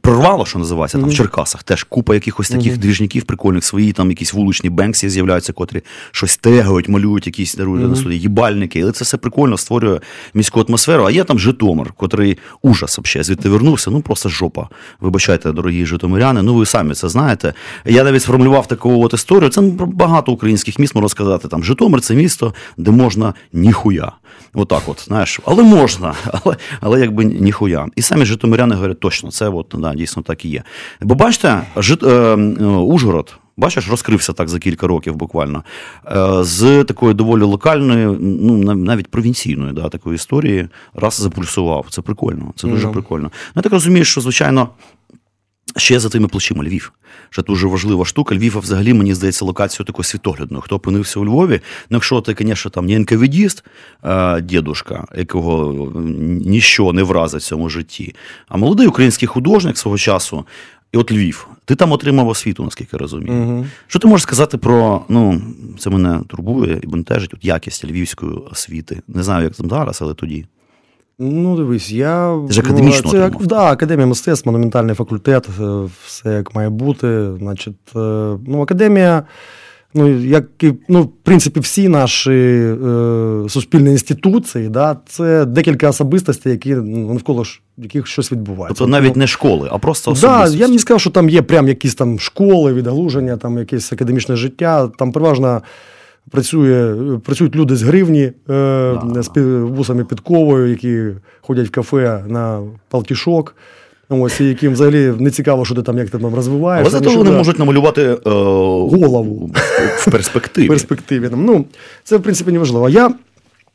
прорвало, 0.00 0.46
що 0.46 0.58
називається, 0.58 0.98
там 0.98 1.08
в 1.08 1.14
Черкасах 1.14 1.62
теж 1.62 1.84
купа 1.84 2.14
якихось 2.14 2.48
таких 2.48 2.78
двіжників 2.78 3.24
прикольних, 3.24 3.64
свої 3.64 3.92
там 3.92 4.10
якісь 4.10 4.32
вуличні 4.32 4.70
бенксі 4.70 5.08
з'являються, 5.08 5.52
котрі 5.52 5.82
щось 6.10 6.36
тегають, 6.36 6.88
малюють, 6.88 7.26
якісь 7.26 7.54
дарують 7.54 7.90
на 7.90 7.96
суді, 7.96 8.16
їбальники. 8.16 8.80
Але 8.80 8.92
це 8.92 9.04
все 9.04 9.16
прикольно 9.16 9.58
створює 9.58 10.00
міську 10.34 10.60
атмосферу. 10.68 11.04
А 11.04 11.10
є 11.10 11.24
там 11.24 11.38
Житомир, 11.38 11.92
котрий 11.92 12.38
ужас 12.62 12.98
взагалі. 12.98 13.24
Звідти 13.24 13.48
вернувся. 13.48 13.90
Ну 13.90 14.00
просто 14.00 14.28
жопа. 14.28 14.68
Вибачайте, 15.00 15.52
дорогі 15.52 15.86
житомиряни. 15.86 16.42
Ну 16.42 16.54
ви 16.54 16.66
самі 16.66 16.94
це 16.94 17.08
знаєте. 17.08 17.54
Я 17.84 18.04
навіть 18.04 18.22
сформулював 18.22 18.66
таку 18.66 19.04
от 19.04 19.14
історію. 19.14 19.50
Це 19.50 19.60
багато 19.86 20.32
українських 20.46 20.78
міст 20.78 20.94
можна 20.94 21.08
сказати. 21.08 21.48
Там 21.48 21.64
Житомир 21.64 22.00
це 22.00 22.14
місто, 22.14 22.54
де 22.76 22.90
можна 22.90 23.34
ніхуя. 23.52 24.12
Отак, 24.54 24.82
от, 24.86 25.04
знаєш, 25.06 25.40
але 25.44 25.62
можна, 25.62 26.14
але, 26.44 26.56
але 26.80 27.00
якби 27.00 27.24
ніхуя. 27.24 27.86
І 27.96 28.02
самі 28.02 28.24
житомиряни 28.24 28.74
говорять, 28.74 29.00
точно, 29.00 29.30
це 29.30 29.48
от, 29.48 29.74
да, 29.78 29.94
дійсно 29.94 30.22
так 30.22 30.44
і 30.44 30.48
є. 30.48 30.62
Бо 31.00 31.14
бачите, 31.14 31.62
Жит, 31.76 32.02
е, 32.02 32.08
е, 32.08 32.64
Ужгород. 32.66 33.34
Бачиш, 33.58 33.88
розкрився 33.90 34.32
так 34.32 34.48
за 34.48 34.58
кілька 34.58 34.86
років 34.86 35.16
буквально. 35.16 35.64
Е, 36.06 36.44
З 36.44 36.84
такої 36.84 37.14
доволі 37.14 37.42
локальної, 37.42 38.06
ну 38.20 38.74
навіть 38.74 39.08
провінційної 39.10 39.72
да, 39.72 39.88
такої 39.88 40.14
історії, 40.14 40.68
раз 40.94 41.14
запульсував. 41.20 41.86
Це 41.90 42.02
прикольно, 42.02 42.52
це 42.56 42.68
дуже 42.68 42.86
Ну. 42.86 42.92
прикольно. 42.92 43.30
Ну, 43.34 43.52
я 43.56 43.62
так 43.62 43.72
розумію, 43.72 44.04
що, 44.04 44.20
звичайно, 44.20 44.68
ще 45.76 46.00
за 46.00 46.08
тими 46.08 46.28
плечима 46.28 46.64
Львів. 46.64 46.92
Ще 47.30 47.42
дуже 47.42 47.66
важлива 47.66 48.04
штука. 48.04 48.34
Львів, 48.34 48.58
взагалі, 48.58 48.94
мені 48.94 49.14
здається, 49.14 49.44
локацією 49.44 49.86
такою 49.86 50.04
світоглядною. 50.04 50.62
Хто 50.62 50.76
опинився 50.76 51.20
у 51.20 51.24
Львові, 51.24 51.60
ну 51.90 51.96
якщо 51.96 52.20
ти, 52.20 52.36
звісно, 52.38 52.70
там 52.70 52.86
не 52.86 52.98
НКВДіст, 52.98 53.64
е, 54.04 54.40
дідушка, 54.40 55.04
якого 55.16 55.92
ніщо 56.44 56.92
не 56.92 57.02
вразить 57.02 57.42
в 57.42 57.44
цьому 57.44 57.68
житті, 57.68 58.14
а 58.48 58.56
молодий 58.56 58.86
український 58.86 59.28
художник 59.28 59.78
свого 59.78 59.98
часу, 59.98 60.46
і 60.92 60.98
от 60.98 61.12
Львів, 61.12 61.48
ти 61.64 61.74
там 61.74 61.92
отримав 61.92 62.28
освіту, 62.28 62.64
наскільки 62.64 62.90
я 62.92 62.98
розумію. 62.98 63.32
Угу. 63.32 63.66
Що 63.86 63.98
ти 63.98 64.08
можеш 64.08 64.22
сказати 64.22 64.58
про, 64.58 65.04
ну, 65.08 65.42
це 65.78 65.90
мене 65.90 66.20
турбує 66.28 66.80
і 66.82 66.86
бентежить, 66.86 67.34
от 67.34 67.44
якість 67.44 67.84
львівської 67.84 68.32
освіти. 68.32 69.02
Не 69.08 69.22
знаю, 69.22 69.44
як 69.44 69.54
там 69.54 69.70
зараз, 69.70 69.98
але 70.02 70.14
тоді. 70.14 70.46
Ну, 71.18 71.56
дивись, 71.56 71.90
я. 71.90 72.42
Ти 72.46 72.52
ж 72.52 72.60
академічно 72.60 73.02
ну, 73.04 73.10
це, 73.10 73.24
отримав. 73.24 73.46
да, 73.46 73.64
академія 73.72 74.06
мистецтв, 74.06 74.48
монументальний 74.48 74.94
факультет, 74.94 75.48
е, 75.60 75.88
все 76.06 76.34
як 76.34 76.54
має 76.54 76.68
бути. 76.68 77.28
Значить, 77.38 77.76
е, 77.96 77.98
ну, 78.46 78.62
академія, 78.62 79.22
ну, 79.94 80.08
як 80.20 80.44
і, 80.62 80.72
ну, 80.88 81.02
в 81.02 81.10
принципі, 81.22 81.60
всі 81.60 81.88
наші 81.88 82.30
е, 82.30 83.44
суспільні 83.48 83.90
інституції, 83.90 84.68
да, 84.68 84.96
це 85.06 85.44
декілька 85.44 85.88
особистостей, 85.88 86.52
які 86.52 86.74
ну, 86.74 87.12
навколо 87.12 87.44
ж- 87.44 87.60
яких 87.76 88.06
щось 88.06 88.32
відбувається. 88.32 88.78
Тобто 88.78 88.90
навіть 88.90 89.16
Ну, 89.16 89.20
не 89.20 89.26
школи, 89.26 89.68
а 89.72 89.78
просто 89.78 90.12
Да, 90.20 90.46
я 90.48 90.68
б 90.68 90.70
не 90.70 90.78
сказав, 90.78 91.00
що 91.00 91.10
там 91.10 91.28
є 91.28 91.42
прям 91.42 91.68
якісь 91.68 91.94
там 91.94 92.18
школи, 92.18 92.72
відгалуження, 92.72 93.36
там 93.36 93.58
якесь 93.58 93.92
академічне 93.92 94.36
життя. 94.36 94.88
Там 94.88 95.12
переважно 95.12 95.62
працює, 96.30 96.96
працюють 97.18 97.56
люди 97.56 97.76
з 97.76 97.82
гривні 97.82 98.22
е, 98.22 98.32
Да. 98.46 99.22
з 99.22 99.30
вусами 99.62 100.04
підковою, 100.04 100.70
які 100.70 101.02
ходять 101.40 101.68
в 101.68 101.70
кафе 101.70 102.24
на 102.28 102.62
палтішок. 102.88 103.56
Ось, 104.08 104.40
і 104.40 104.44
яким 104.48 104.72
взагалі 104.72 105.12
не 105.18 105.30
цікаво, 105.30 105.64
що 105.64 105.74
ти 105.74 105.82
там 105.82 105.98
як 105.98 106.10
ти 106.10 106.18
там 106.18 106.34
розвиваєшся. 106.34 106.90
Але 106.96 106.98
зато 107.04 107.10
ну, 107.10 107.18
вони 107.18 107.30
да, 107.30 107.36
можуть 107.36 107.58
намалювати 107.58 108.02
е, 108.02 108.18
Голову. 108.30 109.50
в 109.96 110.10
перспективі. 110.10 110.64
в 110.66 110.68
перспективі. 110.68 111.30
Ну, 111.36 111.64
це, 112.04 112.16
в 112.16 112.22
принципі, 112.22 112.52
не 112.52 112.58
важливо. 112.58 112.88
Я 112.88 113.06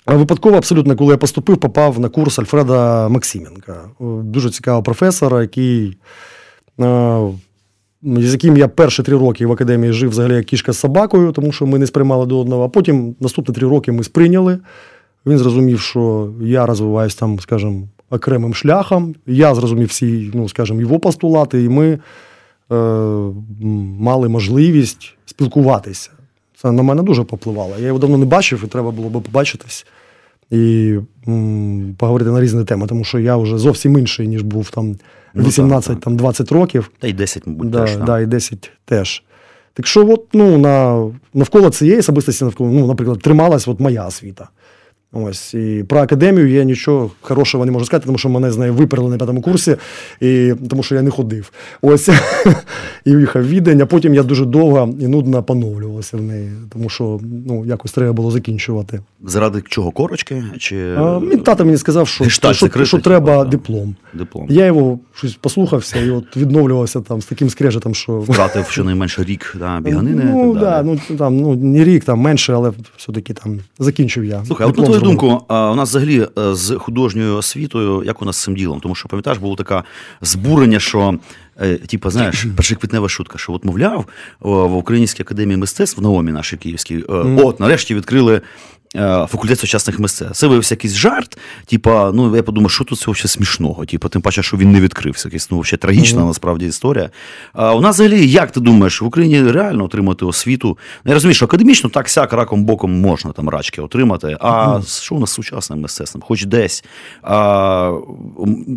е, 0.10 0.16
випадково 0.16 0.58
абсолютно, 0.58 0.96
коли 0.96 1.12
я 1.12 1.18
поступив, 1.18 1.58
попав 1.58 2.00
на 2.00 2.10
курс 2.10 2.40
Альфреда 2.40 3.10
Максименка. 3.10 3.74
Е, 4.02 4.04
Дуже 4.24 4.50
цікавого 4.50 4.84
професора, 4.84 5.42
який. 5.42 5.98
З 8.04 8.32
яким 8.32 8.58
я 8.58 8.68
перші 8.68 9.04
три 9.04 9.18
роки 9.18 9.46
в 9.46 9.52
академії 9.52 9.94
жив 9.94 10.10
взагалі 10.10 10.34
як 10.34 10.46
кішка 10.46 10.72
з 10.72 10.80
собакою, 10.80 11.32
тому 11.32 11.52
що 11.52 11.66
ми 11.66 11.80
не 11.80 11.88
сприймали 11.88 12.26
до 12.26 12.40
одного. 12.40 12.64
А 12.64 12.68
потім 12.68 13.16
наступні 13.20 13.56
три 13.56 13.68
роки 13.68 13.92
ми 13.92 14.04
сприйняли. 14.04 14.60
Він 15.26 15.38
зрозумів, 15.38 15.80
що 15.80 16.30
я 16.42 16.66
розвиваюся 16.66 17.20
там, 17.20 17.40
скажімо, 17.40 17.88
окремим 18.10 18.54
шляхом. 18.54 19.16
Я 19.28 19.56
зрозумів 19.56 19.88
всі, 19.88 20.32
ну, 20.34 20.50
скажімо, 20.50 20.82
його 20.82 21.00
постулати, 21.00 21.64
і 21.64 21.70
ми 21.70 22.00
е, 22.72 22.76
мали 24.00 24.30
можливість 24.30 25.14
спілкуватися. 25.26 26.10
Це 26.56 26.72
на 26.72 26.84
мене 26.84 27.04
дуже 27.04 27.24
попливало. 27.24 27.74
Я 27.80 27.88
його 27.88 28.00
давно 28.00 28.18
не 28.18 28.26
бачив, 28.26 28.62
і 28.66 28.68
треба 28.68 28.92
було 28.92 29.10
би 29.10 29.20
побачитись 29.20 29.86
і 30.52 30.96
м, 31.28 31.96
поговорити 31.98 32.32
на 32.32 32.42
різні 32.42 32.64
теми, 32.64 32.88
тому 32.88 33.04
що 33.04 33.20
я 33.20 33.38
вже 33.38 33.58
зовсім 33.58 33.98
інший, 33.98 34.28
ніж 34.28 34.42
був 34.42 34.70
там 34.70 34.96
Ну, 35.34 35.44
18 35.44 35.88
так, 35.88 35.96
так. 35.96 36.04
там, 36.04 36.16
20 36.16 36.52
років. 36.52 36.92
Та 37.00 37.08
й 37.08 37.14
10, 37.14 37.48
мабуть, 37.48 37.70
Да, 37.70 37.86
теж. 37.86 37.98
да, 37.98 38.20
і 38.20 38.26
10 38.26 38.72
теж. 38.86 39.24
Так 39.74 39.88
що, 39.88 40.10
от, 40.10 40.26
ну, 40.34 40.58
на, 40.58 41.06
навколо 41.34 41.70
цієї 41.70 42.00
особистості, 42.00 42.44
навколо, 42.44 42.70
ну, 42.72 42.88
наприклад, 42.88 43.20
трималась 43.20 43.68
от 43.68 43.80
моя 43.80 44.06
освіта. 44.08 44.50
Ось, 45.14 45.54
і 45.54 45.86
про 45.88 46.02
академію 46.02 46.50
я 46.50 46.64
нічого 46.64 47.12
хорошого 47.22 47.66
не 47.66 47.72
можу 47.72 47.86
сказати, 47.86 48.06
тому 48.06 48.18
що 48.18 48.30
мене 48.30 48.52
з 48.52 48.58
нею 48.58 48.74
виперли 48.74 49.10
на 49.10 49.18
п'ятому 49.18 49.42
курсі, 49.42 49.76
і, 50.22 50.54
тому 50.70 50.84
що 50.84 50.96
я 50.96 51.02
не 51.02 51.12
ходив. 51.12 51.52
Ось 51.82 52.10
і 53.06 53.12
їхав 53.12 53.44
в 53.44 53.48
відень, 53.48 53.82
а 53.82 53.86
потім 53.86 54.14
я 54.14 54.24
дуже 54.24 54.46
довго 54.46 54.96
і 55.00 55.08
нудно 55.08 55.44
поновлювався 55.44 56.18
в 56.18 56.22
неї, 56.22 56.52
тому 56.74 56.90
що 56.90 57.20
ну, 57.48 57.66
якось 57.66 57.92
треба 57.92 58.14
було 58.14 58.32
закінчувати. 58.32 59.02
Заради 59.26 59.64
чого? 59.70 59.92
Корочки? 59.92 60.44
Чи 60.58 60.96
А, 60.98 61.20
мій 61.20 61.38
тато 61.38 61.66
мені 61.66 61.78
сказав, 61.78 62.08
що, 62.08 62.30
що, 62.30 62.54
закритий, 62.54 62.86
що 62.86 62.98
типу, 62.98 63.10
треба 63.10 63.44
да. 63.44 63.50
диплом. 63.50 63.96
диплом? 64.14 64.48
Я 64.50 64.66
його 64.66 65.00
щось 65.14 65.34
послухався 65.34 66.00
і 66.00 66.10
от 66.10 66.38
відновлювався 66.38 67.02
там 67.02 67.22
з 67.22 67.26
таким 67.26 67.50
скрежетом, 67.50 67.96
що. 67.96 68.20
Втратив 68.20 68.70
щонайменше 68.70 69.24
рік 69.24 69.56
да, 69.60 69.80
біганини. 69.80 70.24
Ну, 70.26 70.54
так 70.54 70.62
да, 70.62 70.84
ну, 70.84 71.18
там, 71.18 71.38
ну, 71.38 71.56
не 71.56 71.84
рік, 71.84 72.04
там 72.04 72.20
менше, 72.20 72.54
але 72.54 72.72
все-таки 72.98 73.34
там 73.34 73.60
закінчив 73.80 74.26
я. 74.26 74.46
Слухай, 74.46 74.68
Диплом 74.68 75.01
твою 75.02 75.18
думку, 75.18 75.46
а, 75.48 75.72
у 75.72 75.76
нас 75.76 75.90
взагалі 75.90 76.28
е, 76.38 76.56
з 76.56 76.76
художньою 76.76 77.36
освітою, 77.38 78.04
як 78.06 78.22
у 78.22 78.26
нас 78.26 78.38
з 78.38 78.44
цим 78.44 78.56
ділом? 78.56 78.80
Тому 78.80 78.96
що, 78.96 79.10
пам'ятаєш, 79.10 79.40
було 79.40 79.56
таке 79.56 79.84
збурення, 80.22 80.80
що, 80.80 81.20
е, 81.62 81.76
типу, 81.76 82.10
знаєш, 82.10 82.46
першоквітнева 82.56 83.10
шутка, 83.10 83.38
що 83.38 83.54
от, 83.54 83.66
мовляв, 83.66 84.06
в 84.40 84.76
Українській 84.76 85.24
академії 85.24 85.58
мистецтв 85.58 86.00
в 86.00 86.04
Наомі 86.04 86.32
нашій 86.32 86.58
київській, 86.58 86.98
е, 86.98 87.14
от, 87.44 87.60
нарешті 87.60 87.96
відкрили. 87.96 88.42
Е, 88.96 89.28
Факультет 89.30 89.60
сучасних 89.60 90.00
мистецтв. 90.00 90.36
Це 90.36 90.48
виявився 90.48 90.74
якийсь 90.74 90.94
жарт. 90.94 91.38
Типа, 91.66 92.12
ну 92.14 92.36
я 92.36 92.44
подумав, 92.44 92.72
що 92.72 92.84
тут 92.84 93.00
цього 93.00 93.16
ще 93.16 93.28
смішного? 93.28 93.86
Типа, 93.86 94.08
тим 94.10 94.22
паче, 94.22 94.44
що 94.44 94.58
він 94.58 94.72
не 94.72 94.82
відкрився. 94.82 95.28
Якась 95.28 95.52
ну, 95.52 95.64
ще 95.64 95.78
трагічна 95.78 96.26
насправді 96.26 96.66
історія. 96.66 97.10
А 97.54 97.76
у 97.76 97.82
нас 97.82 97.96
взагалі, 97.96 98.30
як 98.30 98.52
ти 98.52 98.60
думаєш, 98.60 99.02
в 99.02 99.06
Україні 99.06 99.52
реально 99.52 99.84
отримати 99.84 100.26
освіту? 100.26 100.78
Ну, 101.06 101.10
Я 101.10 101.14
розумію, 101.14 101.36
що 101.36 101.46
академічно 101.46 101.90
так 101.90 102.10
сяк 102.10 102.34
раком 102.34 102.64
боком 102.64 103.02
можна 103.02 103.32
там 103.32 103.50
рачки 103.50 103.82
отримати. 103.82 104.38
А 104.40 104.80
що 104.88 105.16
у 105.16 105.20
нас 105.20 105.30
з 105.30 105.34
сучасним 105.34 105.82
мистецтвом? 105.82 106.24
Хоч 106.28 106.46
десь 106.46 106.84
а, 107.24 107.98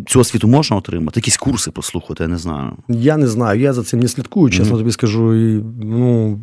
цю 0.07 0.19
освіту 0.19 0.47
можна 0.47 0.77
отримати? 0.77 1.19
Якісь 1.19 1.37
курси 1.37 1.71
послухати, 1.71 2.23
я 2.23 2.29
не 2.29 2.37
знаю. 2.37 2.71
Я 2.89 3.17
не 3.17 3.27
знаю, 3.27 3.59
я 3.59 3.73
за 3.73 3.83
цим 3.83 3.99
не 3.99 4.07
слідкую, 4.07 4.49
чесно 4.49 4.77
тобі 4.77 4.91
скажу. 4.91 5.35
І, 5.35 5.63
ну, 5.81 6.39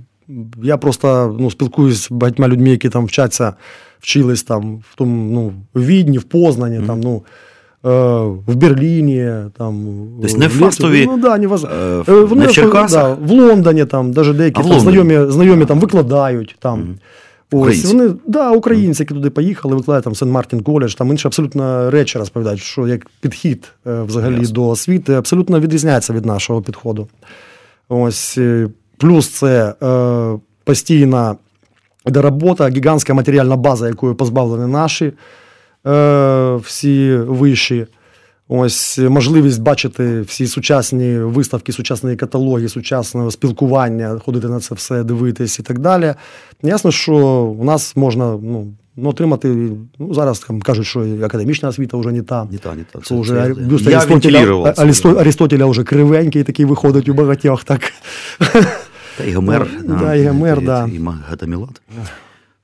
я 0.62 0.76
просто 0.76 1.36
ну, 1.40 1.50
спілкуюсь 1.50 2.04
з 2.04 2.10
багатьма 2.10 2.48
людьми, 2.48 2.70
які 2.70 2.88
там 2.88 3.06
вчаться, 3.06 3.54
вчились 4.00 4.42
там 4.42 4.76
в 4.76 4.96
тому, 4.96 5.32
ну, 5.34 5.52
в 5.74 5.86
Відні, 5.86 6.18
в 6.18 6.22
Познані. 6.22 6.86
Там, 6.86 7.00
ну, 7.00 7.22
в 8.46 8.54
Берліні, 8.54 9.32
там, 9.58 9.86
Тобто 10.22 10.38
не 10.38 10.46
в 10.46 10.50
Фастові, 10.50 11.06
ну, 11.06 11.18
да, 11.18 11.38
не 11.38 11.46
в, 11.46 11.54
е, 11.54 12.04
Е, 12.08 12.24
вони 12.24 12.46
не 12.46 12.52
в? 12.52 12.86
Да, 12.90 13.14
в 13.14 13.30
Лондоні, 13.30 13.84
там, 13.84 14.10
навіть 14.10 14.36
деякі 14.36 14.62
там, 14.62 14.80
знайомі, 14.80 15.30
знайомі 15.30 15.64
там 15.64 15.80
викладають. 15.80 16.56
Там. 16.58 16.96
Ось, 17.54 17.60
Українці? 17.60 17.96
вони, 17.96 18.14
да, 18.26 18.50
українці, 18.50 19.02
які 19.02 19.14
туди 19.14 19.30
поїхали, 19.30 19.76
викладають 19.76 20.04
там 20.04 20.12
Сент-Мартін 20.12 20.62
коледж, 20.62 20.94
там 20.94 21.10
інші 21.10 21.28
абсолютно 21.28 21.90
речі 21.90 22.18
розповідають, 22.18 22.60
що 22.60 22.88
як 22.88 23.06
підхід 23.20 23.72
е, 23.86 24.02
взагалі 24.02 24.38
Ясно. 24.38 24.54
до 24.54 24.68
освіти 24.68 25.14
абсолютно 25.14 25.60
відрізняється 25.60 26.12
від 26.12 26.24
нашого 26.24 26.62
підходу. 26.62 27.08
Ось, 27.88 28.38
е, 28.38 28.68
плюс 29.02 29.28
це 29.28 29.74
е, 29.82 30.38
постійна 30.64 31.36
робота, 32.04 32.68
гігантська 32.68 33.14
матеріальна 33.14 33.56
база, 33.56 33.88
якою 33.88 34.14
позбавлені 34.14 34.72
наші 34.72 35.12
е, 35.86 36.56
всі 36.56 37.16
виші. 37.16 37.86
Ось 38.48 38.98
можливість 38.98 39.62
бачити 39.62 40.20
всі 40.20 40.46
сучасні 40.46 41.18
виставки, 41.18 41.72
сучасні 41.72 42.16
каталоги, 42.16 42.68
сучасне 42.68 43.30
спілкування, 43.30 44.20
ходити 44.24 44.48
на 44.48 44.60
це 44.60 44.74
все, 44.74 45.04
дивитись 45.04 45.58
і 45.58 45.62
так 45.62 45.78
далі. 45.78 46.14
Ясно, 46.62 46.90
що 46.90 47.14
у 47.58 47.64
нас 47.64 47.96
можна 47.96 48.24
ну, 48.42 48.66
ну, 48.96 49.08
отримати. 49.08 49.48
Ну, 49.98 50.14
зараз 50.14 50.38
там 50.38 50.60
кажуть, 50.60 50.86
що 50.86 51.06
академічна 51.24 51.68
освіта 51.68 51.96
вже 51.96 52.12
не 52.12 52.22
та. 52.22 52.44
Не 52.50 52.58
та, 52.58 52.74
не 52.74 52.84
та. 52.92 52.98
Це 53.00 53.20
вже 53.20 53.54
це- 53.54 53.62
бюст 53.62 53.86
я 53.86 53.98
Арістотеля, 53.98 54.72
це. 54.72 54.84
Арісто- 54.84 55.70
вже 55.70 55.84
кривенький 55.84 56.42
такий 56.42 56.64
виходить 56.64 57.08
у 57.08 57.14
багатьох. 57.14 57.64
Так. 57.64 57.80
Та 59.18 59.24
і 59.24 59.32
Гомер. 59.32 59.66
Ну, 59.84 59.98
да, 60.00 60.14
і 60.14 60.26
Гомер, 60.26 60.58
і, 60.62 60.64
да. 60.64 60.88
І 60.94 60.98
Магатамілат. 60.98 61.80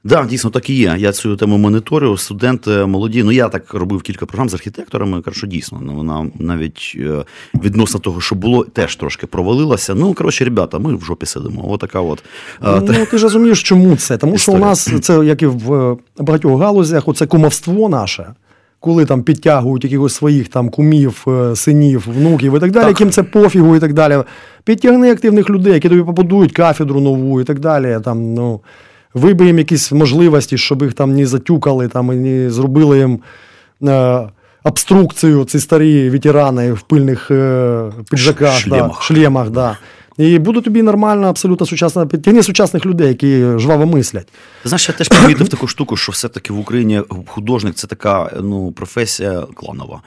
Так, 0.08 0.26
дійсно 0.26 0.50
так 0.50 0.70
і 0.70 0.74
є. 0.74 0.94
Я 0.98 1.12
цю 1.12 1.36
тему 1.36 1.58
моніторю. 1.58 2.16
Студенти 2.16 2.70
молоді. 2.70 3.22
Ну 3.22 3.32
я 3.32 3.48
так 3.48 3.74
робив 3.74 4.02
кілька 4.02 4.26
програм 4.26 4.48
з 4.48 4.54
архітекторами. 4.54 5.22
Кажу, 5.22 5.36
що 5.36 5.46
дійсно, 5.46 5.80
ну 5.82 5.94
вона 5.94 6.26
навіть 6.38 6.92
е, 6.96 7.24
відносно 7.54 8.00
того, 8.00 8.20
що 8.20 8.34
було, 8.34 8.64
теж 8.64 8.96
трошки 8.96 9.26
провалилася. 9.26 9.94
Ну, 9.94 10.14
коротше, 10.14 10.44
ребята, 10.44 10.78
ми 10.78 10.96
в 10.96 11.04
жопі 11.04 11.26
сидимо. 11.26 11.72
Отака 11.72 12.00
от. 12.00 12.24
е, 12.64 12.82
Ну, 12.98 13.06
ти 13.06 13.18
ж 13.18 13.22
розумієш, 13.24 13.62
чому 13.62 13.96
це? 13.96 14.16
Тому 14.16 14.38
що 14.38 14.52
у 14.52 14.58
нас 14.58 14.90
це, 15.00 15.24
як 15.24 15.42
і 15.42 15.46
в 15.46 15.72
е, 15.74 15.96
багатьох 16.18 16.60
галузях, 16.60 17.08
оце 17.08 17.26
кумовство 17.26 17.88
наше. 17.88 18.34
Коли 18.80 19.04
там 19.04 19.22
підтягують 19.22 19.84
якихось 19.84 20.14
своїх 20.14 20.48
там 20.48 20.70
кумів, 20.70 21.24
е, 21.28 21.56
синів, 21.56 22.04
внуків 22.16 22.56
і 22.56 22.60
так 22.60 22.70
далі, 22.70 22.84
Так. 22.84 22.88
яким 22.88 23.10
це 23.10 23.22
пофігу 23.22 23.76
і 23.76 23.80
так 23.80 23.92
далі. 23.92 24.18
Підтягни 24.64 25.12
активних 25.12 25.50
людей, 25.50 25.72
які 25.72 25.88
тобі 25.88 26.02
побудують 26.02 26.52
кафедру 26.52 27.00
нову 27.00 27.40
і 27.40 27.44
так 27.44 27.58
далі. 27.58 27.98
Там, 28.04 28.34
ну, 28.34 28.60
вибий 29.14 29.46
їм 29.46 29.58
якісь 29.58 29.92
можливості, 29.92 30.58
щоб 30.58 30.82
їх 30.82 30.92
там 30.94 31.14
не 31.14 31.26
затюкали, 31.26 31.88
там, 31.88 32.12
і 32.12 32.16
не 32.16 32.50
зробили 32.50 32.98
їм 32.98 33.18
е, 33.82 34.20
обструкцію, 34.64 35.44
ці 35.44 35.60
старі 35.60 36.10
ветерани 36.10 36.72
в 36.72 36.82
пильних 36.82 37.30
е, 37.30 37.82
піджаках, 38.10 38.58
Шлемах. 38.58 38.88
Да, 38.88 39.02
шлемах. 39.02 39.50
Да. 39.50 39.78
І 40.18 40.38
буде 40.38 40.60
тобі 40.60 40.82
нормально, 40.82 41.26
абсолютно 41.26 41.66
сучасна 41.66 42.06
підтягні 42.06 42.42
сучасних 42.42 42.86
людей, 42.86 43.08
які 43.08 43.58
жваво 43.58 43.86
мислять. 43.86 44.28
Знаєш, 44.64 44.88
я 44.88 44.94
теж 44.94 45.08
помітив 45.08 45.48
таку 45.48 45.66
штуку, 45.66 45.96
що 45.96 46.12
все-таки 46.12 46.52
в 46.52 46.58
Україні 46.58 47.02
художник 47.26 47.74
це 47.74 47.86
така 47.86 48.30
ну, 48.42 48.72
професія 48.72 49.46
кланова. 49.54 50.02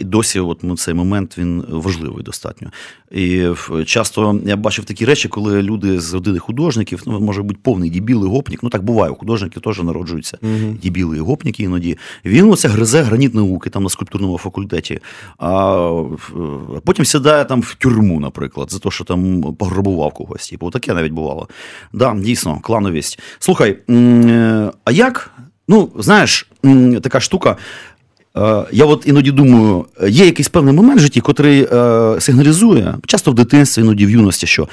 І 0.00 0.04
досі 0.04 0.40
от, 0.40 0.58
ну, 0.62 0.76
цей 0.76 0.94
момент 0.94 1.38
він 1.38 1.64
важливий 1.68 2.24
достатньо. 2.24 2.70
І 3.10 3.46
часто 3.86 4.40
я 4.44 4.56
бачив 4.56 4.84
такі 4.84 5.04
речі, 5.04 5.28
коли 5.28 5.62
люди 5.62 6.00
з 6.00 6.14
родини 6.14 6.38
художників, 6.38 7.02
ну, 7.06 7.20
може 7.20 7.42
бути 7.42 7.60
повний 7.62 7.90
дібіл 7.90 8.24
і 8.24 8.28
гопнік. 8.28 8.62
Ну 8.62 8.68
так 8.68 8.82
буває, 8.82 9.12
у 9.12 9.14
художників 9.14 9.62
теж 9.62 9.82
народжуються 9.82 10.38
дібіли 10.82 11.16
і 11.16 11.20
гопніки 11.20 11.62
іноді. 11.62 11.98
Він 12.24 12.50
оце 12.50 12.68
гризе 12.68 13.02
граніт 13.02 13.34
науки 13.34 13.70
там 13.70 13.82
на 13.82 13.88
скульптурному 13.88 14.38
факультеті, 14.38 15.00
а 15.38 16.02
потім 16.84 17.04
сідає 17.04 17.44
там 17.44 17.60
в 17.60 17.74
тюрму, 17.74 18.20
наприклад, 18.20 18.72
за 18.72 18.78
те, 18.78 18.90
що 18.90 19.04
там 19.04 19.42
пограбував 19.42 20.12
когось. 20.12 20.48
Типу, 20.48 20.70
таке 20.70 20.94
навіть 20.94 21.12
бувало. 21.12 21.48
Да, 21.92 22.14
дійсно, 22.14 22.60
клановість. 22.60 23.20
Слухай, 23.38 23.78
е, 23.90 24.70
а 24.84 24.90
як? 24.90 25.30
Ну, 25.68 25.90
знаєш, 25.98 26.50
така 27.02 27.20
штука. 27.20 27.56
Е, 28.36 28.64
Я 28.72 28.84
от 28.84 29.02
іноді 29.06 29.30
думаю, 29.30 29.84
є 30.08 30.24
якийсь 30.24 30.48
певний 30.48 30.74
момент 30.74 31.00
в 31.00 31.02
житті, 31.02 31.20
котрий 31.20 31.68
е, 31.72 32.16
сигналізує, 32.20 32.94
часто 33.06 33.30
в 33.30 33.34
дитинстві, 33.34 33.82
іноді 33.82 34.06
в 34.06 34.10
юності, 34.10 34.46
що 34.46 34.68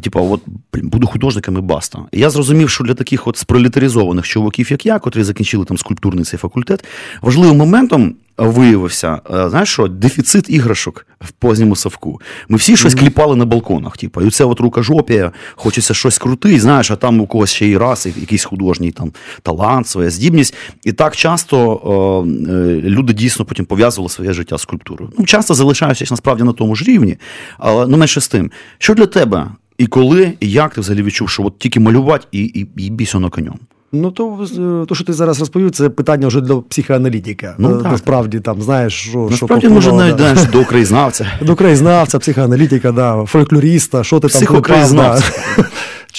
типа, 0.00 0.20
от 0.20 0.42
блін, 0.72 0.88
буду 0.88 1.06
художником 1.06 1.58
і 1.58 1.60
баста. 1.60 1.98
І 2.12 2.20
я 2.20 2.30
зрозумів, 2.30 2.70
що 2.70 2.84
для 2.84 2.94
таких 2.94 3.26
от 3.26 3.36
спролетаризованих 3.36 4.26
чуваків, 4.26 4.70
як 4.70 4.86
я, 4.86 4.98
котрі 4.98 5.22
закінчили 5.22 5.64
там 5.64 5.78
скульптурний 5.78 6.24
цей 6.24 6.38
факультет, 6.38 6.84
важливим 7.22 7.56
моментом 7.56 8.14
виявився, 8.38 9.20
е, 9.34 9.50
знаєш 9.50 9.68
що, 9.68 9.88
дефіцит 9.88 10.50
іграшок 10.50 11.06
в 11.20 11.30
позньому 11.30 11.76
совку. 11.76 12.20
Ми 12.48 12.56
всі 12.56 12.76
щось 12.76 12.94
кліпали 12.94 13.36
на 13.36 13.44
балконах. 13.44 13.96
Типу, 13.96 14.22
і 14.22 14.30
це 14.30 14.44
от 14.44 14.60
рукожопія, 14.60 15.32
хочеться 15.54 15.94
щось 15.94 16.18
крутити, 16.18 16.60
знаєш, 16.60 16.90
а 16.90 16.96
там 16.96 17.20
у 17.20 17.26
когось 17.26 17.50
ще 17.50 17.68
і 17.68 17.76
раз, 17.76 18.06
і 18.06 18.20
якийсь 18.20 18.44
художній 18.44 18.92
там 18.92 19.12
талант, 19.42 19.88
своя 19.88 20.10
здібність. 20.10 20.54
І 20.84 20.92
так 20.92 21.16
часто 21.16 22.24
е, 22.48 22.52
е, 22.52 22.80
люди 22.80 23.12
дійсно 23.12 23.44
потім 23.44 23.64
пов'язували 23.64 24.08
своє 24.08 24.32
життя 24.32 24.58
з 24.58 24.62
скульптурою. 24.62 25.12
Ну, 25.18 25.24
часто 25.24 25.54
залишаючись 25.54 26.10
насправді 26.10 26.42
на 26.42 26.52
тому 26.52 26.74
ж 26.74 26.84
рівні, 26.84 27.16
але 27.58 27.86
ну 27.86 27.96
менше 27.96 28.20
з 28.20 28.28
тим. 28.28 28.50
Що 28.78 28.94
для 28.94 29.06
тебе? 29.06 29.48
І 29.78 29.86
коли, 29.86 30.32
і 30.40 30.50
як 30.50 30.74
ти 30.74 30.80
взагалі 30.80 31.02
відчув, 31.02 31.28
що 31.30 31.42
от 31.42 31.58
тільки 31.58 31.80
малювати 31.80 32.26
і, 32.32 32.42
і, 32.44 32.66
і 32.76 32.90
бісьоно 32.90 33.30
конем? 33.30 33.54
Ну, 33.92 34.10
то, 34.10 34.46
е, 34.58 34.86
то, 34.86 34.94
що 34.94 35.04
ти 35.04 35.12
зараз 35.12 35.40
розповів, 35.40 35.70
це 35.70 35.88
питання 35.88 36.26
вже 36.26 36.40
для 36.40 36.60
психоаналітика. 36.60 37.54
Ну, 37.58 37.78
Е, 37.78 37.82
так. 37.82 37.92
Насправді, 37.92 38.40
там, 38.40 38.62
знаєш, 38.62 38.92
що, 38.92 39.28
Насправді, 39.30 39.66
що 39.66 39.74
може, 39.74 39.92
навіть 39.92 40.16
да. 40.16 40.32
знаєш, 40.34 40.50
до 40.52 40.64
краєзнавця. 40.64 41.26
До 41.42 41.54
краєзнавця, 41.54 42.18
психоаналітика, 42.18 42.92
да, 42.92 43.24
фольклоріста, 43.26 44.04
що 44.04 44.20
ти 44.20 44.28
там 44.28 44.36
Психокраєзнавця. 44.36 45.32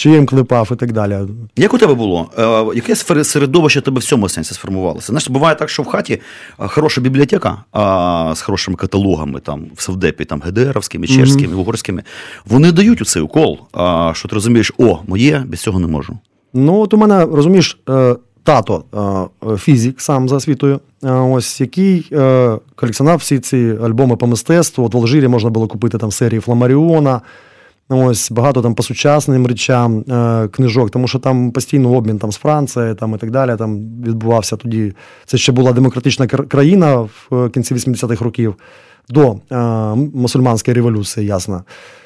Да, 0.04 0.10
чим 0.12 0.26
клепав 0.26 0.70
і 0.72 0.76
так 0.76 0.92
далі. 0.92 1.18
Як 1.56 1.74
у 1.74 1.78
тебе 1.78 1.94
було? 1.94 2.30
Е, 2.38 2.76
Яке 2.76 2.96
середовище 3.24 3.82
тебе 3.82 4.00
в 4.00 4.04
цьому 4.04 4.30
сенсі 4.30 4.54
сформувалося? 4.54 5.08
Знаєш, 5.08 5.30
буває 5.30 5.56
так, 5.56 5.70
що 5.70 5.84
в 5.84 5.86
хаті 5.86 6.14
е, 6.60 6.68
хороша 6.68 7.02
бібліотека 7.02 7.64
а, 7.72 8.34
з 8.36 8.42
хорошими 8.42 8.78
каталогами 8.78 9.40
там, 9.40 9.66
в 9.76 9.82
Савдепі, 9.82 10.26
там, 10.26 10.42
ГДРовськими, 10.46 11.08
чешськими, 11.08 11.56
угорськими, 11.56 12.04
вони 12.46 12.72
дають 12.72 13.02
у 13.02 13.06
цей 13.06 13.22
укол, 13.22 13.60
а, 13.74 14.12
що 14.16 14.28
ти 14.28 14.36
розумієш, 14.36 14.72
о, 14.78 15.00
моє, 15.08 15.44
без 15.48 15.60
цього 15.60 15.80
не 15.80 15.88
можу. 15.88 16.18
Ну, 16.54 16.80
от 16.80 16.94
у 16.94 16.98
мене, 16.98 17.26
розумієш, 17.26 17.80
е, 17.90 18.16
тато 18.44 18.84
фізик 19.58 20.02
сам 20.02 20.30
за 20.30 20.36
освітою, 20.36 20.80
ось 21.04 21.62
який 21.62 22.06
колекціонував 22.76 23.20
всі 23.20 23.40
ці 23.40 23.76
альбоми 23.84 24.16
по 24.16 24.28
мистецтву. 24.28 24.86
От 24.86 24.94
в 24.94 24.98
Алжирі 24.98 25.28
можна 25.28 25.50
було 25.50 25.68
купити 25.68 25.98
там 25.98 26.12
серії 26.12 26.40
Фламаріона. 26.40 27.22
Ось 27.92 28.32
багато 28.32 28.62
там 28.62 28.76
по 28.76 28.84
сучасним 28.84 29.48
речам 29.48 30.00
е, 30.00 30.48
книжок, 30.48 30.92
тому 30.92 31.08
що 31.08 31.20
там 31.20 31.52
постійно 31.52 31.92
обмін 31.92 32.20
там 32.20 32.32
з 32.32 32.38
Францією 32.38 32.96
там, 32.96 33.16
і 33.16 33.18
так 33.18 33.32
далі. 33.32 33.56
Там 33.58 33.80
відбувався 34.04 34.56
тоді. 34.56 34.94
Це 35.26 35.38
ще 35.38 35.52
була 35.52 35.72
демократична 35.72 36.28
країна 36.28 36.96
в 36.96 37.36
е, 37.36 37.50
кінці 37.50 37.76
80-х 37.76 38.26
років 38.26 38.56
до 39.10 39.36
е, 39.52 39.58
мусульманської 40.14 40.76
революції, 40.76 41.26
ясно. 41.26 41.64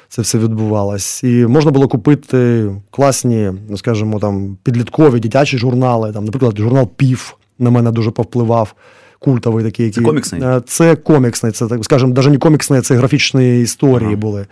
Це 0.08 0.22
все 0.22 0.38
відбувалось. 0.38 1.24
І 1.24 1.46
можна 1.46 1.70
було 1.70 1.88
купити 1.88 2.70
класні, 2.90 3.52
ну 3.68 3.76
скажімо, 3.76 4.18
там 4.18 4.56
підліткові 4.62 5.20
дитячі 5.20 5.58
журнали. 5.58 6.12
Там, 6.12 6.24
наприклад, 6.24 6.58
журнал 6.58 6.88
Пів 6.96 7.36
на 7.58 7.70
мене 7.70 7.90
дуже 7.90 8.10
повпливав. 8.10 8.74
Культовий 9.18 9.64
такий. 9.64 9.90
Це 9.90 10.00
коміксний? 10.00 10.42
Е, 10.42 10.62
Це 10.66 10.96
коміксний, 10.96 11.52
це 11.52 11.66
так, 11.66 11.84
скажімо, 11.84 12.14
навіть 12.16 12.30
не 12.30 12.38
коміксний, 12.38 12.80
це 12.80 12.94
графічні 12.94 13.60
історії 13.60 14.08
Ага. 14.08 14.16
були. 14.16 14.46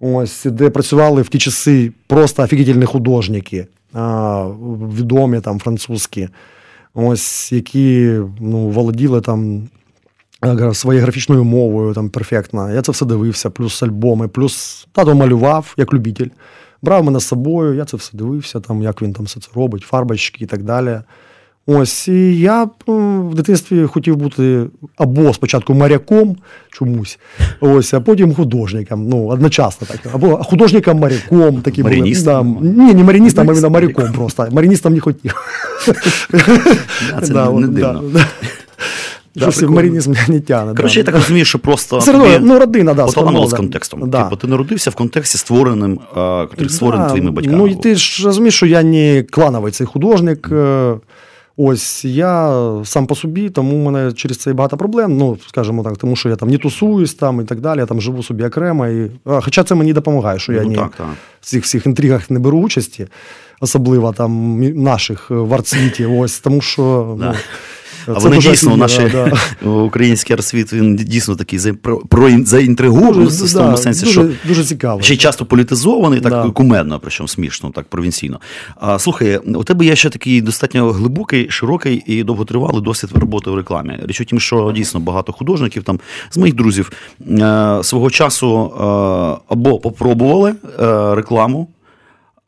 Ось, 0.00 0.44
де 0.44 0.70
працювали 0.70 1.22
в 1.22 1.28
ті 1.28 1.38
часи 1.38 1.92
просто 2.06 2.42
офігітельні 2.42 2.84
художники, 2.84 3.66
відомі 4.94 5.40
там 5.40 5.58
французькі, 5.58 6.28
ось, 6.94 7.52
які 7.52 8.20
ну, 8.40 8.68
володіли 8.68 9.20
там 9.20 9.68
е, 10.44 10.74
своєю 10.74 11.02
графічною 11.02 11.44
мовою 11.44 11.94
там 11.94 12.10
перфектно. 12.10 12.72
Я 12.72 12.82
це 12.82 12.92
все 12.92 13.06
дивився, 13.06 13.50
плюс 13.50 13.82
альбоми, 13.82 14.28
плюс 14.28 14.86
тато 14.92 15.14
малював 15.14 15.74
як 15.76 15.94
любитель. 15.94 16.28
Брав 16.82 17.04
мене 17.04 17.20
з 17.20 17.26
собою, 17.26 17.74
я 17.74 17.84
це 17.84 17.96
все 17.96 18.16
дивився, 18.16 18.60
там, 18.60 18.82
як 18.82 19.02
він 19.02 19.12
там 19.12 19.24
все 19.24 19.40
це 19.40 19.48
робить, 19.54 19.82
фарбочки 19.82 20.44
і 20.44 20.46
так 20.46 20.62
далі. 20.62 21.00
Ось, 21.68 22.08
і 22.08 22.38
я 22.38 22.68
в 22.86 23.34
дитинстві 23.34 23.86
хотів 23.86 24.16
бути 24.16 24.66
або 24.96 25.34
спочатку 25.34 25.74
моряком 25.74 26.36
чомусь, 26.72 27.18
ось, 27.60 27.94
а 27.94 28.00
потім 28.00 28.34
художником. 28.34 29.08
Ну, 29.08 29.26
одночасно 29.26 29.86
так. 29.90 30.14
Або 30.14 30.36
художником 30.36 30.98
моряком 30.98 31.60
такі 31.62 31.82
були. 31.82 32.14
Да. 32.24 32.42
Ні, 32.60 32.94
не 32.94 33.04
мариністом, 33.04 33.50
а 33.50 33.52
іменно 33.52 33.70
моряком 33.70 34.12
просто. 34.12 34.48
Мариністом 34.52 34.94
не 34.94 35.00
хотів. 35.00 35.34
Да, 37.12 37.20
це 37.22 37.32
Да, 37.32 37.50
не, 37.50 37.66
дивно. 37.66 38.02
да, 38.12 38.18
да. 38.18 38.26
Да, 39.34 39.50
Щось 39.50 39.62
маринізм 39.62 40.14
не 40.28 40.40
тягне. 40.40 40.74
Коротше, 40.74 40.94
да. 40.94 41.00
я 41.00 41.04
так 41.04 41.14
розумію, 41.14 41.44
що 41.44 41.58
просто 41.58 41.96
одно, 41.96 42.12
тобі 42.12 42.38
ну, 42.40 42.58
родина, 42.58 42.94
да, 42.94 43.08
з 43.08 43.14
контекстом. 43.52 44.10
Да. 44.10 44.24
Типу, 44.24 44.36
ти 44.36 44.46
народився 44.46 44.90
в 44.90 44.94
контексті 44.94 45.38
створеним, 45.38 46.00
створений 46.68 47.04
Да, 47.04 47.08
твоїми 47.08 47.30
батьками. 47.30 47.56
Ну, 47.56 47.66
і 47.66 47.74
ти 47.74 47.94
ж 47.94 48.26
розумієш, 48.26 48.54
що 48.54 48.66
я 48.66 48.82
не 48.82 49.24
клановий 49.30 49.72
цей 49.72 49.86
художник. 49.86 50.48
е, 50.52 50.94
Ось 51.58 52.04
я 52.04 52.62
сам 52.84 53.06
по 53.06 53.14
собі, 53.14 53.50
тому 53.50 53.76
в 53.76 53.92
мене 53.92 54.12
через 54.12 54.36
це 54.38 54.50
і 54.50 54.52
багато 54.52 54.76
проблем. 54.76 55.16
Ну, 55.16 55.38
скажімо 55.48 55.82
так, 55.82 55.96
тому 55.96 56.16
що 56.16 56.28
я 56.28 56.36
там 56.36 56.48
не 56.48 56.58
тусуюсь 56.58 57.14
там 57.14 57.40
і 57.40 57.44
так 57.44 57.60
далі, 57.60 57.78
я 57.78 57.86
там 57.86 58.00
живу 58.00 58.22
собі 58.22 58.44
окремо. 58.44 58.86
І... 58.86 59.10
Хоча 59.24 59.64
це 59.64 59.74
мені 59.74 59.92
допомагає, 59.92 60.38
що 60.38 60.52
я 60.52 60.62
Ну, 60.62 60.68
ні, 60.68 60.76
так, 60.76 60.90
так. 60.96 61.06
в 61.40 61.46
цих 61.46 61.62
всіх 61.62 61.86
інтригах 61.86 62.30
не 62.30 62.38
беру 62.38 62.58
участі, 62.58 63.06
особливо 63.60 64.12
там 64.12 64.60
наших 64.82 65.30
в 65.30 65.54
арт 65.54 65.66
світі 65.66 66.06
Ось 66.06 66.40
тому 66.40 66.60
що 66.60 67.16
Да. 67.18 67.32
ну, 67.32 67.34
А 68.08 68.14
це 68.14 68.28
вони 68.28 68.38
дійсно, 68.38 68.76
наші 68.76 69.12
да. 69.12 69.32
український 69.70 70.34
арсвіт, 70.34 70.72
він 70.72 70.96
дійсно 70.96 71.36
такий 71.36 71.58
за- 71.58 71.74
про, 71.74 71.98
про 71.98 72.30
заінтригований 72.44 73.26
в 73.26 73.52
тому 73.52 73.76
сенсі, 73.76 74.04
дуже, 74.04 74.12
що 74.12 74.28
дуже 74.48 74.64
цікаво. 74.64 75.02
ще 75.02 75.14
й 75.14 75.16
часто 75.16 75.46
політизований, 75.46 76.20
так 76.20 76.32
Да. 76.32 76.50
кумедно, 76.50 77.00
причому 77.02 77.28
смішно, 77.28 77.70
так 77.70 77.84
провінційно. 77.88 78.40
А, 78.76 78.98
слухай, 78.98 79.36
у 79.36 79.64
тебе 79.64 79.84
є 79.84 79.96
ще 79.96 80.10
такий 80.10 80.40
достатньо 80.40 80.92
глибокий, 80.92 81.46
широкий 81.50 82.02
і 82.06 82.22
довготривалий 82.24 82.82
досвід 82.82 83.10
роботи 83.14 83.50
в 83.50 83.54
рекламі. 83.54 83.98
Річ 84.06 84.20
у 84.20 84.24
тім, 84.24 84.40
що 84.40 84.72
дійсно 84.76 85.00
багато 85.00 85.32
художників 85.32 85.82
там 85.82 86.00
з 86.30 86.36
моїх 86.36 86.54
друзів 86.54 86.92
е, 87.30 87.78
свого 87.82 88.10
часу 88.10 88.72
е, 88.74 88.82
або 89.48 89.78
попробували 89.78 90.54
е, 90.80 91.14
рекламу. 91.14 91.68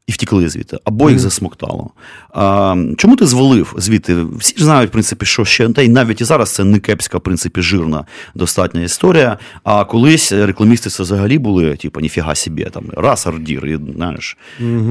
І 0.09 0.13
втікли 0.13 0.49
звідти, 0.49 0.79
або 0.85 1.11
їх 1.11 1.19
засмоктало. 1.19 1.91
А, 2.31 2.77
чому 2.97 3.17
ти 3.17 3.27
звалив 3.27 3.75
звідти? 3.77 4.25
Всі 4.39 4.59
ж 4.59 4.65
знають, 4.65 4.91
в 4.91 4.93
принципі, 4.93 5.27
що 5.27 5.45
ще 5.45 5.69
та 5.69 5.83
й 5.83 5.89
навіть 5.89 6.21
і 6.21 6.25
зараз 6.25 6.51
це 6.51 6.65
не 6.65 6.79
кепська, 6.79 7.19
в 7.19 7.21
принципі, 7.21 7.63
жирна 7.63 8.05
достатня 8.35 8.81
історія. 8.81 9.39
А 9.65 9.85
колись 9.85 10.33
рекламісти 10.33 10.91
це 10.91 11.03
взагалі 11.03 11.39
були, 11.39 11.77
типу, 11.77 12.01
ніфіга 12.01 12.35
собі, 12.35 12.65
там 12.65 12.85
раз 12.97 13.27
ордір, 13.27 13.67
і 13.67 13.79
знаєш, 13.97 14.37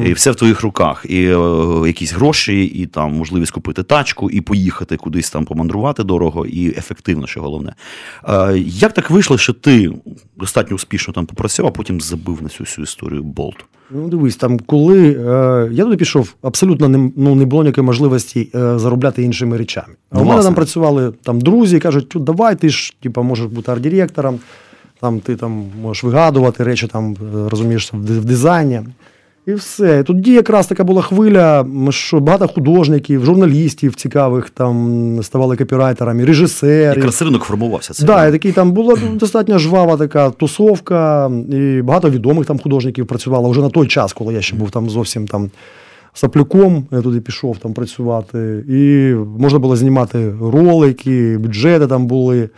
і 0.06 0.14
все 0.14 0.32
в 0.32 0.36
твоїх 0.36 0.62
руках. 0.62 1.06
І 1.10 1.24
е, 1.24 1.38
якісь 1.88 2.14
гроші, 2.14 2.64
і 2.64 2.86
там 2.86 3.14
можливість 3.14 3.52
купити 3.52 3.84
тачку, 3.84 4.30
і 4.30 4.42
поїхати 4.42 4.98
кудись 4.98 5.30
там 5.30 5.46
помандрувати 5.46 6.04
дорого, 6.04 6.46
і 6.46 6.68
ефективно, 6.68 7.28
що 7.28 7.42
головне. 7.42 7.76
А, 8.24 8.52
як 8.66 8.94
так 8.94 9.10
вийшло, 9.10 9.38
що 9.38 9.54
ти 9.54 9.92
достатньо 10.36 10.76
успішно 10.76 11.14
там 11.14 11.26
попрацював, 11.26 11.72
а 11.74 11.78
потім 11.78 12.02
забив 12.02 12.44
на 12.44 12.50
цю 12.50 12.64
всю 12.64 12.84
історію 12.84 13.24
болт? 13.24 13.66
Ну, 13.92 14.10
дивись, 14.10 14.36
там, 14.36 14.60
коли 14.60 15.12
е, 15.12 15.70
я 15.72 15.84
туди 15.84 15.98
пішов, 15.98 16.34
абсолютно 16.42 16.88
не, 16.88 17.12
ну, 17.16 17.36
не 17.36 17.46
було 17.46 17.64
ніякої 17.64 17.86
можливості 17.86 18.50
е, 18.56 18.80
заробляти 18.80 19.24
іншими 19.24 19.58
речами. 19.58 19.94
А 20.12 20.22
у 20.22 20.26
мене 20.26 20.44
там 20.44 20.56
працювали 20.56 21.14
там, 21.24 21.42
друзі, 21.42 21.80
кажуть, 21.80 22.14
давай, 22.16 22.56
ти 22.56 22.70
ж 22.70 22.94
типу, 23.02 23.24
можеш 23.24 23.46
бути 23.46 23.72
арт-директором, 23.72 24.40
там, 25.02 25.20
ти 25.20 25.36
там, 25.36 25.66
можеш 25.82 26.04
вигадувати 26.04 26.64
речі, 26.64 26.88
там, 26.88 27.12
е, 27.12 27.50
розумієш, 27.50 27.94
в, 27.94 27.98
в 27.98 28.26
дизайні. 28.26 28.82
І 29.48 29.54
все. 29.54 30.00
І 30.00 30.04
Тоді 30.04 30.34
якраз 30.34 30.68
така 30.68 30.84
була 30.84 31.02
хвиля, 31.02 31.66
що 31.90 32.20
багато 32.20 32.48
художників, 32.48 33.26
журналістів 33.26 33.96
цікавих 33.96 34.50
там 34.50 35.20
ставали 35.24 35.56
копірайтерами, 35.56 36.26
режисерів. 36.26 36.98
Якраз 36.98 37.22
ринок 37.22 37.44
формувався. 37.44 37.94
Це 37.94 38.06
Да, 38.06 38.28
і 38.28 38.32
такий 38.32 38.52
там 38.52 38.72
була 38.72 38.96
достатньо 39.14 39.60
жвава 39.60 39.98
така 39.98 40.30
тусовка, 40.30 41.32
і 41.52 41.82
багато 41.82 42.10
відомих 42.10 42.46
там 42.46 42.60
художників 42.60 43.08
працювало 43.08 43.50
вже 43.50 43.62
на 43.62 43.70
той 43.70 43.88
час, 43.88 44.14
коли 44.14 44.34
я 44.34 44.42
ще 44.42 44.56
був 44.56 44.72
там 44.72 44.90
зовсім 44.90 45.28
там 45.28 45.50
саплюком, 46.14 46.86
я 46.92 47.02
туди 47.02 47.22
пішов 47.22 47.58
там 47.58 47.74
працювати. 47.74 48.64
І 48.70 49.14
можна 49.40 49.60
було 49.60 49.76
знімати 49.76 50.34
ролики, 50.42 51.38
бюджети 51.38 51.88
там 51.88 52.08
були. 52.08 52.50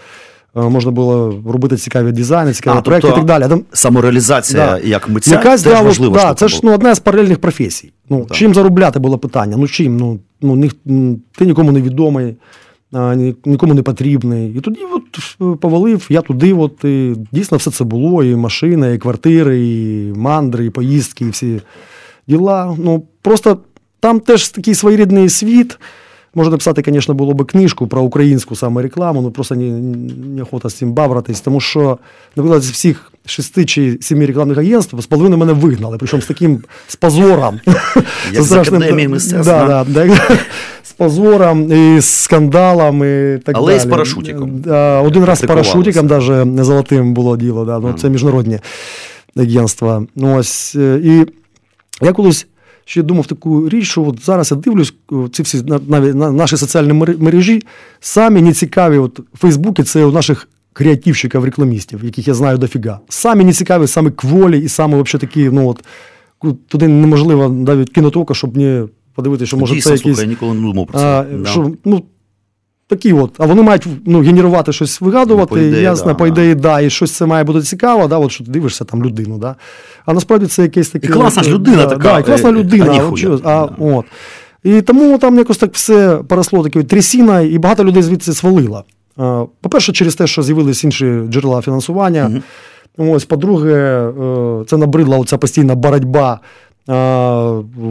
Е, 0.65 0.69
Можна 0.69 0.91
було 0.91 1.41
робити 1.47 1.77
цікаві 1.77 2.11
дизайни, 2.11 2.53
цікаві 2.53 2.77
А, 2.77 2.81
проекти 2.81 3.07
тобто 3.07 3.21
і 3.21 3.25
так 3.27 3.39
далі. 3.39 3.49
Там 3.49 3.63
самореалізація 3.73 4.65
Да. 4.65 4.87
як 4.87 5.09
митця 5.09 5.31
Якась 5.31 5.63
теж 5.63 5.73
да, 5.73 5.81
важлива 5.81 6.15
да, 6.23 6.33
це 6.33 6.47
ж 6.47 6.59
ну, 6.63 6.73
одна 6.73 6.95
з 6.95 6.99
паралельних 6.99 7.39
професій. 7.39 7.91
Ну, 8.09 8.25
Так. 8.25 8.37
Чим 8.37 8.53
заробляти 8.53 8.99
було 8.99 9.17
питання? 9.17 9.57
Ну 9.57 9.67
чим? 9.67 9.97
Ну, 9.97 10.19
ну 10.41 10.55
ні, 10.55 10.71
ти 11.37 11.45
нікому 11.45 11.71
не 11.71 11.81
відомий, 11.81 12.35
а, 12.93 13.15
ні- 13.15 13.35
нікому 13.45 13.73
не 13.73 13.81
потрібний. 13.81 14.53
І 14.57 14.59
тоді 14.61 14.79
от 14.93 15.03
е, 15.53 15.57
повалив, 15.57 16.07
я 16.09 16.21
туди, 16.21 16.53
от, 16.53 16.83
і 16.83 17.15
дійсно 17.31 17.57
все 17.57 17.71
це 17.71 17.83
було: 17.83 18.23
і 18.23 18.35
машина, 18.35 18.87
і 18.89 18.97
квартири, 18.97 19.59
і 19.67 20.13
мандри, 20.15 20.65
і 20.65 20.69
поїздки, 20.69 21.25
і 21.25 21.29
всі 21.29 21.61
діла. 22.27 22.75
Ну, 22.79 23.03
просто 23.21 23.57
там 23.99 24.19
теж 24.19 24.49
такий 24.49 24.75
своєрідний 24.75 25.29
світ. 25.29 25.79
Можна 26.35 26.51
написати, 26.51 26.83
звісно, 26.85 27.13
було 27.13 27.33
б 27.33 27.45
книжку 27.45 27.87
про 27.87 28.01
українську 28.01 28.55
саме 28.55 28.81
рекламу, 28.81 29.21
ну 29.21 29.31
просто 29.31 29.55
не, 29.55 29.71
не 30.43 30.69
з 30.69 30.73
цим 30.73 30.93
бавратись, 30.93 31.41
тому 31.41 31.59
що, 31.59 31.97
наприклад, 32.35 32.61
з 32.61 32.71
всіх 32.71 33.11
шести 33.25 33.65
чи 33.65 33.97
семи 34.01 34.25
рекламних 34.25 34.57
агентств 34.57 35.01
з 35.01 35.05
половини 35.05 35.37
мене 35.37 35.53
вигнали, 35.53 35.97
причому 35.97 36.21
з 36.21 36.25
таким 36.25 36.63
з 36.87 36.95
позором. 36.95 37.59
Як 38.31 38.43
З 38.43 38.51
Академії 38.51 39.07
мистецтв, 39.07 39.45
Да, 39.45 39.85
да? 39.87 40.17
з 40.83 40.91
позором 40.91 41.71
і 41.71 41.99
з 41.99 42.05
скандалом 42.05 43.03
і 43.03 43.37
так 43.37 43.55
Але 43.57 43.75
і 43.75 43.79
з 43.79 43.85
парашутиком. 43.85 44.63
Один 45.05 45.25
раз 45.25 45.39
з 45.39 45.41
парашутиком, 45.41 46.07
навіть 46.07 46.65
золотим 46.65 47.13
було 47.13 47.37
діло, 47.37 47.65
да, 47.65 47.79
ну, 47.79 47.93
це 47.93 48.09
міжнародні 48.09 48.59
агентства. 49.37 50.05
Ну, 50.15 50.37
ось, 50.37 50.75
е, 50.75 50.99
і 51.03 51.25
я 52.01 52.13
колись 52.13 52.47
ще 52.89 53.03
думав 53.03 53.27
таку 53.27 53.69
річ, 53.69 53.87
що 53.87 54.03
от 54.03 54.25
зараз 54.25 54.51
я 54.51 54.57
дивлюсь, 54.57 54.93
ці 55.31 55.43
всі 55.43 55.63
навіть 55.87 56.15
на 56.15 56.31
наші 56.31 56.57
соціальні 56.57 56.93
мережі 56.93 57.61
самі 57.99 58.41
не 58.41 58.53
цікаві. 58.53 58.97
От 58.97 59.19
в 59.19 59.37
Фейсбуці 59.37 59.83
це 59.83 60.05
у 60.05 60.11
наших 60.11 60.47
креативщиків, 60.73 61.43
рекламістів, 61.43 62.03
яких 62.03 62.27
я 62.27 62.33
знаю 62.33 62.57
дофіга. 62.57 62.99
Самі 63.09 63.43
не 63.43 63.53
цікаві, 63.53 63.87
самі 63.87 64.11
кволі 64.11 64.59
і 64.59 64.67
саме 64.67 65.01
взагалі 65.01 65.21
такі, 65.21 65.49
ну 65.49 65.67
от 65.67 65.83
туди 66.67 66.87
неможливо 66.87 67.49
навіть 67.49 67.89
кінотока, 67.89 68.33
щоб 68.33 68.57
не 68.57 68.85
подивитися, 69.15 69.47
що 69.47 69.57
може 69.57 69.75
Дійсно, 69.75 69.91
це 69.91 69.97
слухай, 69.97 70.23
я 70.23 70.29
ніколи 70.29 70.53
не 70.53 70.61
думав 70.61 70.87
про 70.87 70.99
це. 70.99 71.05
А, 71.05 71.25
Да. 71.37 71.49
що, 71.49 71.71
ну, 71.85 72.03
такі 72.89 73.13
от, 73.13 73.31
а 73.37 73.45
вони 73.45 73.61
мають 73.61 73.87
ну, 74.05 74.21
генерувати 74.21 74.73
щось 74.73 75.01
вигадувати, 75.01 75.55
Ну, 75.55 75.57
по 75.61 75.65
ідеї, 75.67 75.83
ясно, 75.83 76.07
да, 76.07 76.13
по 76.13 76.27
ідеї, 76.27 76.55
да, 76.55 76.81
і 76.81 76.89
щось 76.89 77.11
це 77.11 77.25
має 77.25 77.43
бути 77.43 77.61
цікаво, 77.61 78.07
да, 78.07 78.17
от 78.17 78.31
що 78.31 78.43
ти 78.43 78.51
дивишся 78.51 78.85
там 78.85 79.03
людину, 79.03 79.37
да. 79.37 79.55
А 80.05 80.13
насправді 80.13 80.45
це 80.45 80.61
якесь 80.61 80.89
таке. 80.89 81.07
І 81.07 81.09
класна 81.09 81.43
ж 81.43 81.51
людина 81.51 81.77
да, 81.77 81.85
така, 81.85 82.13
Да, 82.13 82.19
і 82.19 82.23
класна 82.23 82.49
е, 82.49 82.53
людина. 82.53 82.85
а 82.99 83.03
от, 83.03 83.41
а, 83.45 83.63
от. 83.79 84.05
І 84.63 84.81
тому 84.81 85.17
там 85.17 85.37
якось 85.37 85.57
так 85.57 85.73
все 85.73 86.19
поросло 86.27 86.63
такою 86.63 86.85
трясіною, 86.85 87.51
і 87.51 87.57
багато 87.57 87.83
людей 87.83 88.03
звідси 88.03 88.33
свалило. 88.33 88.83
По-перше, 89.61 89.91
через 89.91 90.15
те, 90.15 90.27
що 90.27 90.43
з'явились 90.43 90.83
інші 90.83 91.19
джерела 91.29 91.61
фінансування. 91.61 92.41
Ось, 92.97 93.25
по-друге, 93.25 93.73
е, 93.73 94.65
це 94.67 94.77
набридла 94.77 95.17
оця 95.17 95.37
постійна 95.37 95.75
боротьба. 95.75 96.39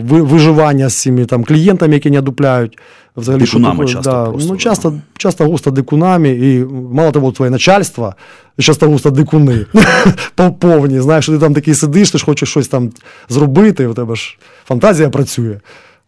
Виживання 0.07 0.89
з 0.89 0.95
цими 0.95 1.25
там 1.25 1.45
клієнтами, 1.45 1.95
які 1.95 2.11
не 2.11 2.19
одупляють. 2.19 2.79
Взагалі, 3.19 3.43
Дикунами 3.43 3.79
таке, 3.79 3.93
часто 3.93 4.11
да, 4.11 4.25
просто, 4.31 4.49
ну, 4.49 4.55
да. 4.55 4.61
часто, 4.61 4.95
часто 5.17 5.45
густо 5.45 5.71
дикунами, 5.71 6.29
і 6.31 6.65
мало 6.93 7.13
того, 7.13 7.33
твоє 7.33 7.51
начальство, 7.51 8.15
часто 8.59 8.87
густо 8.89 9.11
дикуни 9.11 9.67
по- 10.35 10.53
повні. 10.53 11.01
Знаєш, 11.01 11.25
що 11.25 11.33
ти 11.33 11.39
там 11.39 11.55
такий 11.55 11.75
сидиш, 11.75 12.11
ти 12.11 12.19
ж 12.19 12.25
хочеш 12.25 12.49
щось 12.49 12.69
там 12.69 12.91
зробити, 13.29 13.87
у 13.87 13.95
тебе 13.95 14.17
ж 14.17 14.39
фантазія 14.65 15.11
працює. 15.11 15.61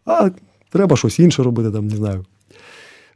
А 0.07 0.31
треба 0.70 0.96
щось 0.96 1.18
інше 1.18 1.42
робити, 1.42 1.70
там, 1.70 1.87
не 1.87 1.96
знаю. 1.96 2.25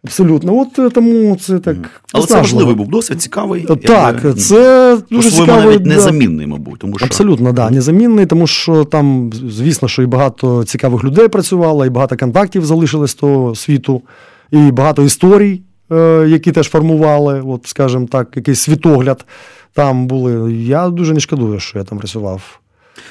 Абсолютно. 0.05 0.59
От 0.59 0.79
е, 0.79 0.91
тому 0.91 1.37
це 1.37 1.59
так. 1.59 1.77
Але 2.13 2.27
це 2.27 2.35
важливий 2.35 2.75
був 2.75 2.89
досвід, 2.89 3.23
цікавий. 3.23 3.63
Так, 3.63 4.15
якби, 4.25 4.35
це 4.35 4.99
дуже 5.11 5.31
цікавий. 5.31 5.65
навіть 5.65 5.87
незамінний, 5.87 6.47
мабуть. 6.47 6.79
Тому 6.79 6.99
що 6.99 7.07
Абсолютно, 7.07 7.53
да, 7.53 7.71
незамінний, 7.71 8.27
тому 8.27 8.47
що 8.47 8.85
там, 8.85 9.31
звісно, 9.33 9.89
що 9.89 10.03
і 10.03 10.07
багато 10.07 10.65
цікавих 10.65 11.05
людей 11.05 11.29
працювало, 11.29 11.87
і 11.87 11.91
багато 11.91 12.17
контактів 12.17 12.65
залишилось 12.65 13.11
з 13.11 13.15
того 13.15 13.55
світу, 13.55 14.03
і 14.51 14.57
багато 14.57 15.03
історій, 15.03 15.63
е, 15.93 16.27
які 16.29 16.53
теж 16.53 16.69
формували, 16.69 17.43
от, 17.47 17.67
скажімо 17.67 18.07
так, 18.11 18.29
якийсь 18.37 18.61
світогляд 18.61 19.25
там 19.73 20.07
були. 20.07 20.53
Я 20.55 20.89
дуже 20.89 21.15
не 21.15 21.21
шкодую, 21.21 21.61
що 21.61 21.79
я 21.79 21.85
там 21.85 21.99
працював. 21.99 22.61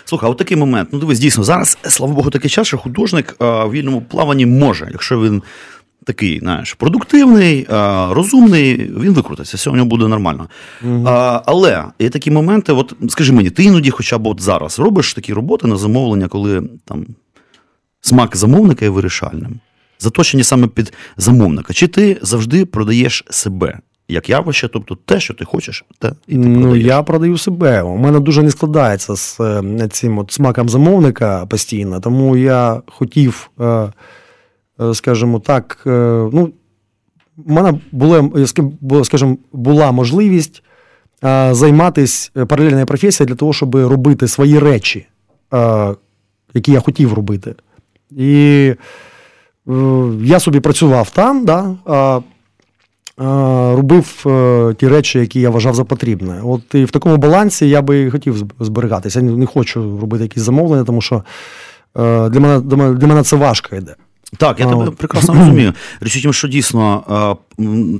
Слухай, 0.05 0.27
а 0.27 0.31
от 0.31 0.37
такий 0.37 0.57
момент. 0.57 0.89
Ну 0.91 0.99
дивись, 0.99 1.19
дійсно, 1.19 1.43
зараз, 1.43 1.77
слава 1.83 2.13
Богу, 2.13 2.29
такий 2.29 2.49
час, 2.49 2.67
що 2.67 2.77
художник 2.77 3.35
а, 3.39 3.65
в 3.65 3.71
вільному 3.71 4.01
плаванні 4.01 4.45
може, 4.45 4.89
якщо 4.91 5.21
він 5.21 5.41
такий, 6.05 6.39
знаєш, 6.39 6.73
продуктивний, 6.73 7.67
розумний, 8.09 8.75
він 8.99 9.13
викрутиться, 9.13 9.57
все 9.57 9.69
у 9.69 9.73
нього 9.75 9.85
буде 9.85 10.07
нормально. 10.07 10.49
А, 11.05 11.41
але 11.45 11.83
є 11.99 12.09
такі 12.09 12.31
моменти, 12.31 12.73
от 12.73 12.93
скажи 13.09 13.33
мені, 13.33 13.49
ти 13.49 13.63
іноді, 13.63 13.89
хоча 13.89 14.17
б 14.17 14.27
от 14.27 14.41
зараз 14.41 14.79
робиш 14.79 15.13
такі 15.13 15.33
роботи 15.33 15.67
на 15.67 15.77
замовлення, 15.77 16.27
коли 16.27 16.63
там 16.85 17.05
смак 18.01 18.37
замовника 18.37 18.85
є 18.85 18.91
вирішальним. 18.91 19.59
Заточені 19.99 20.43
саме 20.43 20.67
під 20.67 20.93
замовника. 21.17 21.73
Чи 21.73 21.87
ти 21.87 22.17
завжди 22.21 22.65
продаєш 22.65 23.23
себе 23.29 23.79
як 24.07 24.29
явище, 24.29 24.67
тобто 24.73 24.95
те, 25.05 25.19
що 25.19 25.33
ти 25.33 25.45
хочеш, 25.45 25.85
те 25.99 26.11
і 26.27 26.31
ти 26.31 26.37
Ну, 26.37 26.61
продаєш. 26.61 26.85
я 26.85 27.03
продаю 27.03 27.37
себе. 27.37 27.81
У 27.81 27.97
мене 27.97 28.19
дуже 28.19 28.43
не 28.43 28.51
складається 28.51 29.15
з 29.15 29.39
е, 29.39 29.87
цим 29.91 30.17
от 30.17 30.31
смаком 30.31 30.69
замовника 30.69 31.45
постійно, 31.45 31.99
тому 31.99 32.37
я 32.37 32.81
хотів, 32.87 33.49
е, 33.61 33.91
скажімо 34.93 35.39
так, 35.39 35.83
е, 35.85 35.89
ну, 36.33 36.51
у 37.45 37.53
мене 37.53 37.79
була, 37.91 38.29
скажімо, 39.03 39.37
була 39.53 39.91
можливість 39.91 40.63
е, 41.23 41.53
займатися 41.53 42.31
паралельною 42.45 42.85
професією 42.85 43.27
для 43.27 43.35
того, 43.35 43.53
щоб 43.53 43.75
робити 43.75 44.27
свої 44.27 44.59
речі, 44.59 45.07
е, 45.53 45.95
які 46.53 46.71
я 46.71 46.79
хотів 46.79 47.13
робити. 47.13 47.55
І 48.11 48.73
я 50.21 50.39
собі 50.39 50.59
працював 50.59 51.09
там, 51.09 51.45
да, 51.45 51.75
робив 53.75 54.25
ті 54.77 54.87
речі, 54.87 55.19
які 55.19 55.41
я 55.41 55.49
вважав 55.49 55.75
за 55.75 55.83
потрібне. 55.83 56.41
От 56.43 56.75
і 56.75 56.85
в 56.85 56.91
такому 56.91 57.17
балансі 57.17 57.69
я 57.69 57.81
би 57.81 58.11
хотів 58.11 58.43
зберігатися. 58.59 59.19
Я 59.19 59.25
не 59.25 59.45
хочу 59.45 59.99
робити 60.01 60.23
якісь 60.23 60.43
замовлення, 60.43 60.83
тому 60.83 61.01
що 61.01 61.23
для 61.95 62.39
мене 62.39 62.59
для 62.93 63.07
мене 63.07 63.23
це 63.23 63.35
важко 63.35 63.75
йде. 63.75 63.95
Так, 64.37 64.59
я 64.59 64.65
тебе 64.65 64.91
прекрасно 64.91 65.33
розумію. 65.33 65.73
Річ 66.01 66.17
у 66.17 66.21
тім, 66.21 66.33
що 66.33 66.47
дійсно 66.47 67.03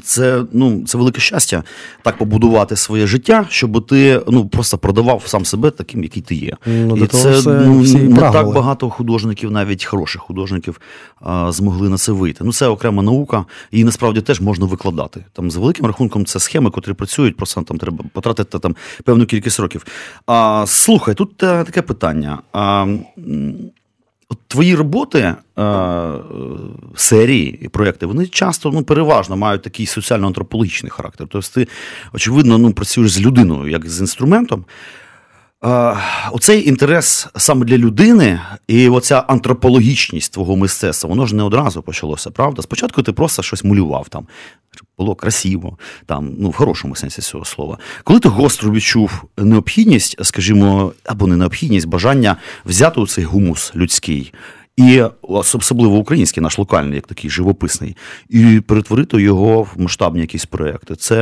це 0.03 0.43
ну, 0.51 0.83
це 0.85 0.97
велике 0.97 1.21
щастя 1.21 1.63
так 2.03 2.17
побудувати 2.17 2.75
своє 2.75 3.07
життя, 3.07 3.45
щоб 3.49 3.87
ти 3.87 4.21
ну, 4.27 4.47
просто 4.47 4.77
продавав 4.77 5.23
сам 5.25 5.45
себе 5.45 5.71
таким, 5.71 6.03
який 6.03 6.21
ти 6.21 6.35
є. 6.35 6.57
Ну, 6.65 6.97
І 6.97 7.07
це 7.07 7.41
ну, 7.45 7.81
не 7.83 8.19
так 8.19 8.47
багато 8.47 8.89
художників, 8.89 9.51
навіть 9.51 9.85
хороших 9.85 10.21
художників, 10.21 10.81
змогли 11.49 11.89
на 11.89 11.97
це 11.97 12.11
вийти. 12.11 12.43
Ну, 12.43 12.53
Це 12.53 12.67
окрема 12.67 13.03
наука, 13.03 13.45
і 13.71 13.83
насправді 13.83 14.21
теж 14.21 14.41
можна 14.41 14.65
викладати. 14.65 15.25
Там 15.33 15.51
За 15.51 15.59
великим 15.59 15.85
рахунком, 15.85 16.25
це 16.25 16.39
схеми, 16.39 16.69
котрі 16.69 16.93
працюють, 16.93 17.37
просто 17.37 17.61
там 17.61 17.77
треба 17.77 18.05
потратити 18.13 18.59
там 18.59 18.75
певну 19.03 19.25
кількість 19.25 19.59
років. 19.59 19.85
А, 20.25 20.65
Слухай, 20.67 21.15
тут 21.15 21.37
таке 21.37 21.81
питання. 21.81 22.39
А, 22.53 22.87
Твої 24.47 24.75
роботи, 24.75 25.35
е, 25.59 26.11
серії 26.95 27.59
і 27.61 27.67
проекти, 27.69 28.05
вони 28.05 28.27
часто 28.27 28.71
ну, 28.71 28.83
переважно 28.83 29.37
мають 29.37 29.61
такий 29.61 29.85
соціально-антропологічний 29.85 30.89
характер. 30.89 31.27
Тобто 31.29 31.49
ти, 31.53 31.67
очевидно, 32.13 32.57
ну, 32.57 32.73
працюєш 32.73 33.11
з 33.11 33.21
людиною, 33.21 33.71
як 33.71 33.89
з 33.89 33.99
інструментом. 33.99 34.65
Е, 35.65 35.97
оцей 36.31 36.69
інтерес 36.69 37.27
саме 37.35 37.65
для 37.65 37.77
людини 37.77 38.41
і 38.67 38.89
оця 38.89 39.19
антропологічність 39.19 40.33
твого 40.33 40.55
мистецтва, 40.55 41.09
воно 41.09 41.25
ж 41.25 41.35
не 41.35 41.43
одразу 41.43 41.81
почалося, 41.81 42.31
правда? 42.31 42.61
Спочатку 42.61 43.03
ти 43.03 43.11
просто 43.11 43.43
щось 43.43 43.63
малював 43.63 44.09
там, 44.09 44.27
було 44.97 45.15
красиво, 45.15 45.77
там, 46.05 46.31
ну, 46.39 46.49
в 46.49 46.55
хорошому 46.55 46.95
сенсі 46.95 47.21
цього 47.21 47.45
слова. 47.45 47.77
Коли 48.03 48.19
ти 48.19 48.29
гостро 48.29 48.71
відчув 48.71 49.23
необхідність, 49.37 50.25
скажімо, 50.25 50.93
або 51.05 51.27
не 51.27 51.37
необхідність, 51.37 51.87
бажання 51.87 52.37
взяти 52.65 53.01
у 53.01 53.07
цей 53.07 53.23
гумус 53.23 53.71
людський 53.75 54.33
і 54.77 55.03
особливо 55.21 55.97
український, 55.97 56.43
наш 56.43 56.59
локальний, 56.59 56.95
як 56.95 57.07
такий 57.07 57.29
живописний, 57.29 57.95
і 58.29 58.61
перетворити 58.67 59.21
його 59.21 59.61
в 59.61 59.73
масштабні 59.77 60.21
якісь 60.21 60.45
проекти. 60.45 60.95
Це 60.95 61.17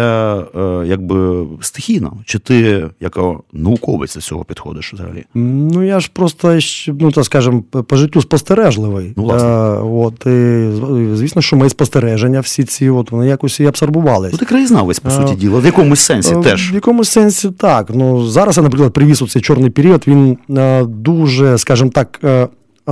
е, 0.56 0.84
якби 0.86 1.46
стихійно. 1.62 2.18
Чи 2.26 2.40
ти 2.40 2.90
як 3.00 3.20
науковець 3.54 4.16
до 4.16 4.22
цього 4.22 4.44
підходиш 4.44 4.94
взагалі? 4.94 5.26
Ну 5.34 5.84
я 5.84 6.00
ж 6.00 6.10
просто 6.14 6.60
ну 6.88 7.12
так 7.12 7.26
скажем, 7.26 7.62
по 7.62 7.96
життю 7.96 8.22
спостережливий. 8.22 9.14
Ну, 9.18 9.24
власне. 9.24 9.48
А, 9.48 9.82
от, 9.84 10.26
і, 10.26 11.16
Звісно, 11.16 11.42
що 11.42 11.56
мої 11.56 11.70
спостереження 11.70 12.40
всі 12.40 12.64
ці 12.64 12.90
от 12.90 13.12
вони 13.12 13.28
якось 13.28 13.60
і 13.60 13.66
абсорбувалися. 13.66 14.34
Ну, 14.34 14.38
ти 14.38 14.46
краєзнавець, 14.46 15.00
по 15.00 15.12
суті 15.12 15.36
діла, 15.36 15.60
в 15.60 15.66
якомусь 15.66 16.00
сенсі 16.00 16.34
а, 16.34 16.42
теж. 16.42 16.72
В 16.72 16.76
якомусь 16.76 17.10
сенсі 17.10 17.52
так. 17.52 17.90
Ну 17.94 18.28
зараз 18.28 18.58
я, 18.58 18.64
наприклад, 18.64 18.94
привіз 18.94 19.22
у 19.22 19.28
цей 19.28 19.42
чорний 19.42 19.70
період. 19.70 20.04
Він 20.08 20.38
а, 20.58 20.84
дуже, 20.88 21.58
скажімо 21.58 21.92
так 21.94 22.20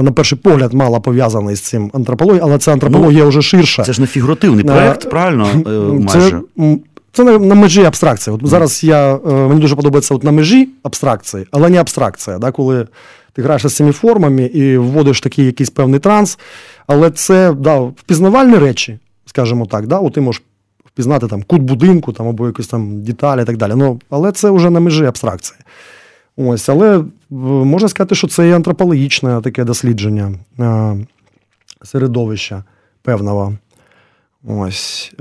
на 0.01 0.11
перший 0.11 0.37
погляд 0.37 0.73
мало 0.73 1.01
пов'язаний 1.01 1.55
з 1.55 1.61
цим 1.61 1.91
антропологією, 1.93 2.45
але 2.45 2.57
це 2.57 2.73
антропологія 2.73 3.23
ну, 3.23 3.29
вже 3.29 3.41
ширша. 3.41 3.83
Це 3.83 3.93
ж 3.93 4.01
не 4.01 4.07
фігуративний 4.07 4.63
проєкт, 4.63 5.05
а, 5.05 5.09
правильно? 5.09 5.47
Е, 5.67 5.69
майже. 5.69 6.41
Це, 6.57 6.77
це 7.11 7.23
на, 7.23 7.39
на 7.39 7.55
межі 7.55 7.83
абстракції. 7.83 8.35
От 8.35 8.47
Зараз 8.47 8.83
я, 8.83 9.15
е, 9.15 9.19
мені 9.25 9.61
дуже 9.61 9.75
подобається 9.75 10.15
от 10.15 10.23
на 10.23 10.31
межі 10.31 10.69
абстракції, 10.83 11.45
але 11.51 11.69
не 11.69 11.77
абстракція. 11.77 12.37
Да, 12.37 12.51
Коли 12.51 12.87
ти 13.33 13.41
граєш 13.41 13.67
з 13.67 13.75
цими 13.75 13.91
формами 13.91 14.43
і 14.43 14.77
вводиш 14.77 15.21
такий 15.21 15.45
якийсь 15.45 15.69
певний 15.69 15.99
транс, 15.99 16.39
але 16.87 17.11
це 17.11 17.53
да, 17.53 17.79
впізнавальні 17.79 18.55
речі, 18.55 18.99
скажімо 19.25 19.65
так. 19.65 19.87
Да, 19.87 19.99
от 19.99 20.13
Ти 20.13 20.21
можеш 20.21 20.41
впізнати 20.85 21.27
там 21.27 21.43
кут 21.43 21.61
будинку 21.61 22.13
там, 22.13 22.27
або 22.27 22.47
якісь 22.47 22.67
там 22.67 23.03
деталі 23.03 23.41
і 23.41 23.45
так 23.45 23.57
далі. 23.57 23.71
Ну, 23.75 23.99
Але 24.09 24.31
це 24.31 24.51
вже 24.51 24.69
на 24.69 24.79
межі 24.79 25.05
абстракції. 25.05 25.59
Ось, 26.41 26.69
Але 26.69 27.03
можна 27.29 27.89
сказати, 27.89 28.15
що 28.15 28.27
це 28.27 28.49
і 28.49 28.51
антропологічне 28.51 29.41
таке 29.41 29.63
дослідження 29.63 30.33
середовища 31.83 32.63
певного. 33.01 33.57
Ось. 34.47 35.13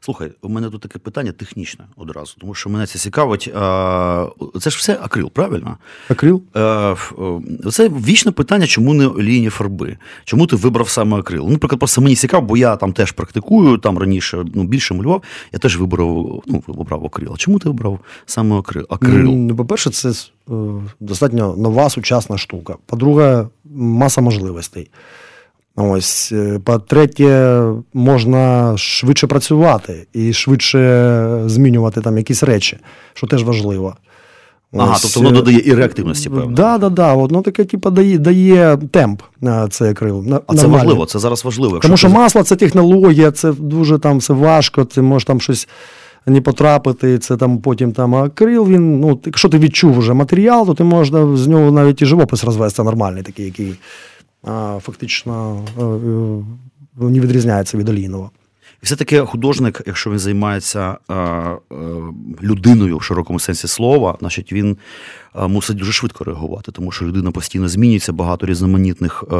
Слухай, 0.00 0.32
у 0.42 0.48
мене 0.48 0.70
тут 0.70 0.80
таке 0.80 0.98
питання 0.98 1.32
технічне 1.32 1.84
одразу, 1.96 2.34
тому 2.40 2.54
що 2.54 2.70
мене 2.70 2.86
це 2.86 2.98
цікавить. 2.98 3.44
Це 4.60 4.70
ж 4.70 4.76
все 4.78 4.98
акрил, 5.02 5.30
правильно? 5.30 5.78
Акрил? 6.08 6.42
Це 7.72 7.88
вічне 7.88 8.32
питання, 8.32 8.66
чому 8.66 8.94
не 8.94 9.06
олійні 9.06 9.48
фарби? 9.48 9.96
Чому 10.24 10.46
ти 10.46 10.56
вибрав 10.56 10.88
саме 10.88 11.18
акрил? 11.18 11.44
Ну, 11.44 11.50
наприклад, 11.50 11.78
просто 11.78 12.00
мені 12.00 12.16
цікаво, 12.16 12.46
бо 12.46 12.56
я 12.56 12.76
там 12.76 12.92
теж 12.92 13.12
практикую, 13.12 13.78
там 13.78 13.98
раніше 13.98 14.44
ну, 14.54 14.64
більше 14.64 14.94
малював, 14.94 15.22
я 15.52 15.58
теж 15.58 15.78
вибрав 15.78 16.42
ну, 16.46 16.62
обрав 16.66 17.04
акрил. 17.04 17.32
А 17.34 17.36
чому 17.36 17.58
ти 17.58 17.68
вибрав 17.68 18.00
саме 18.26 18.58
акрил? 18.58 18.86
Ну, 19.12 19.56
По-перше, 19.56 19.90
це 19.90 20.10
е, 20.10 20.52
достатньо 21.00 21.56
нова 21.56 21.90
сучасна 21.90 22.38
штука. 22.38 22.76
По-друге, 22.86 23.46
маса 23.74 24.20
можливостей. 24.20 24.90
Ось, 25.76 26.32
е, 26.32 26.60
по-третє, 26.64 27.62
можна 27.94 28.76
швидше 28.76 29.26
працювати 29.26 30.06
і 30.12 30.32
швидше 30.32 31.42
змінювати 31.46 32.00
там 32.00 32.18
якісь 32.18 32.42
речі, 32.42 32.78
що 33.14 33.26
теж 33.26 33.44
важливо. 33.44 33.96
Ага, 34.76 34.98
тобто 35.02 35.20
воно 35.20 35.30
додає 35.30 35.62
і 35.64 35.74
реактивності, 35.74 36.28
певно. 36.28 36.44
Так, 36.44 36.54
да, 36.54 36.78
да, 36.78 36.88
да. 36.88 37.14
Воно 37.14 37.42
таке, 37.42 37.64
типу, 37.64 37.90
дає 37.90 38.18
дає 38.18 38.78
темп 38.90 39.22
на 39.40 39.68
цей 39.68 39.90
акрил. 39.90 40.42
А 40.46 40.54
це 40.54 40.66
важливо, 40.66 41.06
це 41.06 41.18
зараз 41.18 41.44
важливо. 41.44 41.78
Тому 41.78 41.96
що 41.96 42.08
ти... 42.08 42.14
масло 42.14 42.42
це 42.42 42.56
технологія, 42.56 43.30
це 43.30 43.52
дуже 43.52 43.98
там 43.98 44.18
все 44.18 44.32
важко, 44.32 44.84
ти 44.84 45.02
можеш 45.02 45.26
там 45.26 45.40
щось 45.40 45.68
не 46.26 46.40
потрапити, 46.40 47.18
це 47.18 47.36
там 47.36 47.58
потім 47.58 47.92
там 47.92 48.14
акрил. 48.14 48.68
Він, 48.68 49.00
ну, 49.00 49.20
Якщо 49.26 49.48
ти 49.48 49.58
відчув 49.58 49.98
вже 49.98 50.14
матеріал, 50.14 50.66
то 50.66 50.74
ти 50.74 50.84
можна 50.84 51.36
з 51.36 51.46
нього 51.46 51.70
навіть 51.70 52.02
і 52.02 52.06
живопис 52.06 52.44
розвести 52.44 52.82
нормальний, 52.82 53.22
такий, 53.22 53.44
який 53.44 53.74
фактично 54.80 55.64
е, 55.78 55.82
е, 57.04 57.10
не 57.10 57.20
відрізняється 57.20 57.78
від 57.78 57.88
олійного. 57.88 58.30
І 58.82 58.86
все-таки 58.86 59.20
художник, 59.20 59.82
якщо 59.86 60.10
він 60.10 60.18
займається 60.18 60.96
е, 61.10 61.14
е, 61.14 61.58
людиною 62.42 62.98
в 62.98 63.02
широкому 63.02 63.40
сенсі 63.40 63.68
слова, 63.68 64.16
значить 64.20 64.52
він 64.52 64.76
е, 65.36 65.46
мусить 65.48 65.76
дуже 65.76 65.92
швидко 65.92 66.24
реагувати, 66.24 66.72
тому 66.72 66.92
що 66.92 67.04
людина 67.04 67.30
постійно 67.30 67.68
змінюється, 67.68 68.12
багато 68.12 68.46
різноманітних 68.46 69.24
е, 69.32 69.34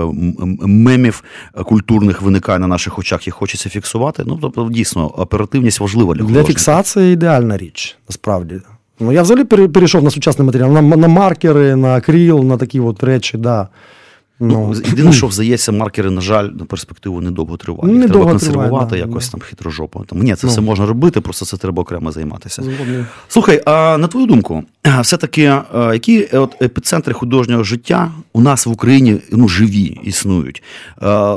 мемів 0.66 1.24
культурних 1.64 2.22
виникає 2.22 2.58
на 2.58 2.66
наших 2.66 2.98
очах 2.98 3.28
і 3.28 3.30
хочеться 3.30 3.68
фіксувати. 3.68 4.22
Ну, 4.26 4.38
тобто, 4.42 4.68
дійсно, 4.70 5.06
оперативність 5.06 5.80
важлива 5.80 6.14
для 6.14 6.22
художника. 6.22 6.46
Для 6.46 6.48
фіксації 6.48 7.12
ідеальна 7.12 7.56
річ, 7.56 7.98
насправді. 8.08 8.60
Ну, 9.00 9.12
Я 9.12 9.22
взагалі 9.22 9.44
перейшов 9.44 10.02
на 10.02 10.10
сучасний 10.10 10.46
матеріал, 10.46 10.72
на 10.72 10.82
на 10.82 11.08
маркери, 11.08 11.76
на 11.76 11.94
акрил, 11.94 12.44
на 12.44 12.56
такі 12.56 12.80
от 12.80 13.04
речі. 13.04 13.38
Да. 13.38 13.68
Ну, 14.48 14.74
ну, 14.74 14.82
Єдине, 14.88 15.12
що 15.12 15.30
здається, 15.30 15.72
маркери, 15.72 16.10
на 16.10 16.20
жаль, 16.20 16.44
на 16.44 16.64
перспективу 16.64 17.20
недовго 17.20 17.56
тривають. 17.56 17.98
Не 17.98 18.08
треба 18.08 18.26
консервувати 18.26 18.90
да, 18.90 18.96
якось 18.96 19.26
да. 19.26 19.30
там 19.30 19.40
хитрожопо. 19.40 20.04
Там, 20.04 20.18
Ні, 20.22 20.34
це 20.34 20.46
ну. 20.46 20.52
все 20.52 20.60
можна 20.60 20.86
робити, 20.86 21.20
просто 21.20 21.44
це 21.44 21.56
треба 21.56 21.82
окремо 21.82 22.12
займатися. 22.12 22.62
Згодні. 22.62 23.04
Слухай, 23.28 23.62
а 23.66 23.98
на 23.98 24.06
твою 24.06 24.26
думку, 24.26 24.64
все-таки 25.02 25.40
які 25.74 26.24
от 26.24 26.62
епіцентри 26.62 27.14
художнього 27.14 27.64
життя 27.64 28.10
у 28.32 28.40
нас 28.40 28.66
в 28.66 28.70
Україні 28.70 29.16
ну, 29.32 29.48
живі 29.48 30.00
існують? 30.02 30.62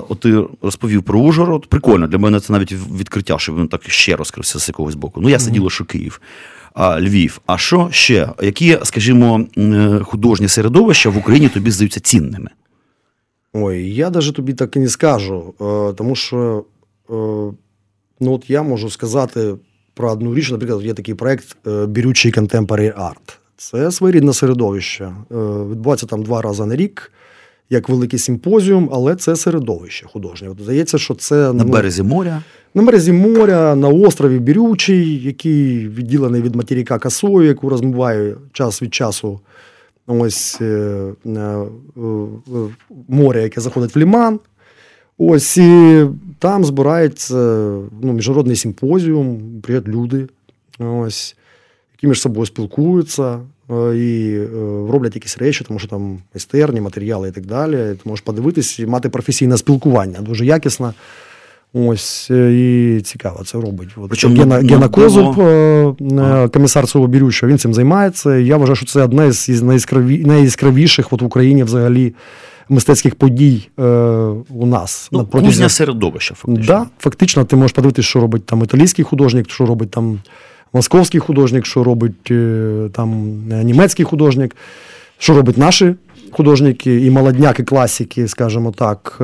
От 0.10 0.20
ти 0.20 0.44
розповів 0.62 1.04
про 1.04 1.20
Ужгород. 1.20 1.68
Прикольно, 1.68 2.08
для 2.08 2.18
мене 2.18 2.40
це 2.40 2.54
навіть 2.54 2.76
відкриття, 3.00 3.40
щоб 3.40 3.60
він 3.60 3.68
так 3.68 3.82
ще 3.90 4.16
розкрився 4.16 4.60
з 4.60 4.68
якогось 4.68 4.96
боку. 4.96 5.22
Ну, 5.22 5.30
я 5.30 5.40
сиділо, 5.40 5.70
що 5.70 5.86
Київ. 5.86 6.22
Львів. 7.00 7.42
А 7.46 7.58
що 7.58 7.88
ще? 7.92 8.30
Які, 8.42 8.78
скажімо, 8.84 9.46
художні 10.04 10.48
середовища 10.48 11.10
в 11.10 11.18
Україні 11.18 11.50
тобі 11.50 11.72
здаються 11.72 12.00
цінними? 12.00 12.50
Ой, 13.54 13.94
я 13.94 14.10
навіть 14.10 14.34
тобі 14.36 14.54
так 14.54 14.76
і 14.76 14.80
не 14.80 14.90
скажу, 14.90 15.54
е, 15.62 15.94
тому 15.94 16.16
що 16.16 16.66
е, 17.10 17.14
ну 18.20 18.34
от 18.34 18.50
я 18.50 18.64
можу 18.64 18.90
сказати 18.90 19.54
про 19.94 20.12
одну 20.12 20.36
річ, 20.36 20.52
наприклад, 20.52 20.86
є 20.86 20.94
такий 20.94 21.14
проєкт 21.16 21.58
е, 21.68 21.86
Бірючий 21.86 22.34
Contemporary 22.34 23.00
Art. 23.00 23.38
Це 23.58 23.92
своєрідне 23.92 24.34
середовище. 24.34 25.12
Відбувається 25.72 26.06
там 26.06 26.24
два 26.24 26.42
рази 26.42 26.66
на 26.66 26.76
рік, 26.76 27.12
як 27.70 27.90
великий 27.90 28.20
симпозіум, 28.20 28.90
але 28.94 29.16
це 29.16 29.36
середовище 29.36 30.06
художнє. 30.08 30.50
От 30.50 30.62
Здається, 30.62 30.98
що 30.98 31.16
це 31.16 31.36
на 31.36 31.64
ну, 31.64 31.72
березі 31.72 32.04
моря. 32.04 32.44
На 32.74 32.84
березі 32.84 33.12
моря, 33.12 33.76
на 33.76 33.88
острові 33.88 34.40
Бірючий, 34.40 35.24
який 35.24 35.88
відділений 35.88 36.42
від 36.42 36.56
материка 36.56 37.00
косою, 37.00 37.48
яку 37.48 37.70
розмиває 37.70 38.36
час 38.54 38.82
від 38.82 38.94
часу 38.94 39.40
ось 40.08 40.58
е, 40.62 41.14
е, 41.26 41.58
море, 43.08 43.44
яке 43.44 43.62
заходить 43.62 43.96
в 43.96 44.00
Ліман. 44.00 44.40
Ось 45.18 45.58
і 45.58 46.06
там 46.40 46.66
збирається 46.66 47.36
ну, 48.02 48.14
міжнародний 48.14 48.56
симпозіум, 48.56 49.42
приїжджають 49.62 49.96
люди, 49.96 50.28
ось, 50.80 51.36
які 51.94 52.08
між 52.08 52.22
собою 52.22 52.46
спілкуються. 52.46 53.40
е, 53.70 53.98
і 53.98 54.38
е, 54.38 54.48
роблять 54.92 55.16
якісь 55.16 55.38
речі, 55.38 55.66
тому 55.68 55.80
що 55.80 55.88
там 55.88 56.20
майстерні, 56.34 56.82
матеріали 56.82 57.30
і 57.30 57.32
так 57.32 57.46
далі. 57.46 57.76
Ти 57.76 58.00
можеш 58.10 58.24
подивитись 58.24 58.80
і 58.80 58.86
мати 58.86 59.10
професійне 59.10 59.58
спілкування, 59.58 60.22
дуже 60.22 60.46
якісне. 60.46 60.94
Ось 61.74 62.28
е, 62.32 62.54
і 62.54 63.02
цікаво 63.02 63.44
це 63.44 63.58
робить. 63.62 63.90
От, 63.98 64.10
Причому 64.10 64.36
Гена, 64.36 64.62
на- 64.62 64.70
Гена 64.70 64.88
Козуб, 64.90 65.40
е, 65.40 66.50
комісар 66.54 66.88
цього 66.88 67.08
бірючого, 67.08 67.50
він 67.52 67.58
цим 67.58 67.74
займається. 67.74 68.36
Я 68.36 68.58
вважаю, 68.58 68.76
що 68.76 68.86
це 68.86 69.04
одна 69.04 69.26
із 69.26 69.50
із 69.50 69.62
найяскраві, 69.62 70.26
найяскравіших 70.26 71.14
от 71.14 71.22
в 71.22 71.26
Україні 71.26 71.64
взагалі 71.64 72.14
мистецьких 72.70 73.16
подій 73.16 73.70
е, 73.80 73.84
у 74.50 74.66
нас. 74.66 75.10
Ну, 75.12 75.20
На 75.34 75.42
кузня 75.42 75.70
середовища, 75.70 76.36
фактично. 76.36 76.66
Да, 76.66 76.86
фактично, 77.00 77.46
ти 77.46 77.56
можеш 77.56 77.72
подивитися, 77.72 78.08
що 78.08 78.20
робить 78.20 78.46
там 78.46 78.64
італійський 78.64 79.06
художник, 79.06 79.50
що 79.50 79.66
робить 79.66 79.92
там 79.92 80.20
московський 80.74 81.20
художник, 81.20 81.66
що 81.66 81.84
робить 81.84 82.24
там 82.94 83.42
німецький 83.64 84.06
художник, 84.06 84.56
що 85.18 85.34
робить 85.34 85.58
наші 85.58 85.96
художники 86.32 87.06
і 87.06 87.12
молодняки, 87.12 87.64
класики, 87.64 88.28
скажімо 88.28 88.72
так, 88.72 89.22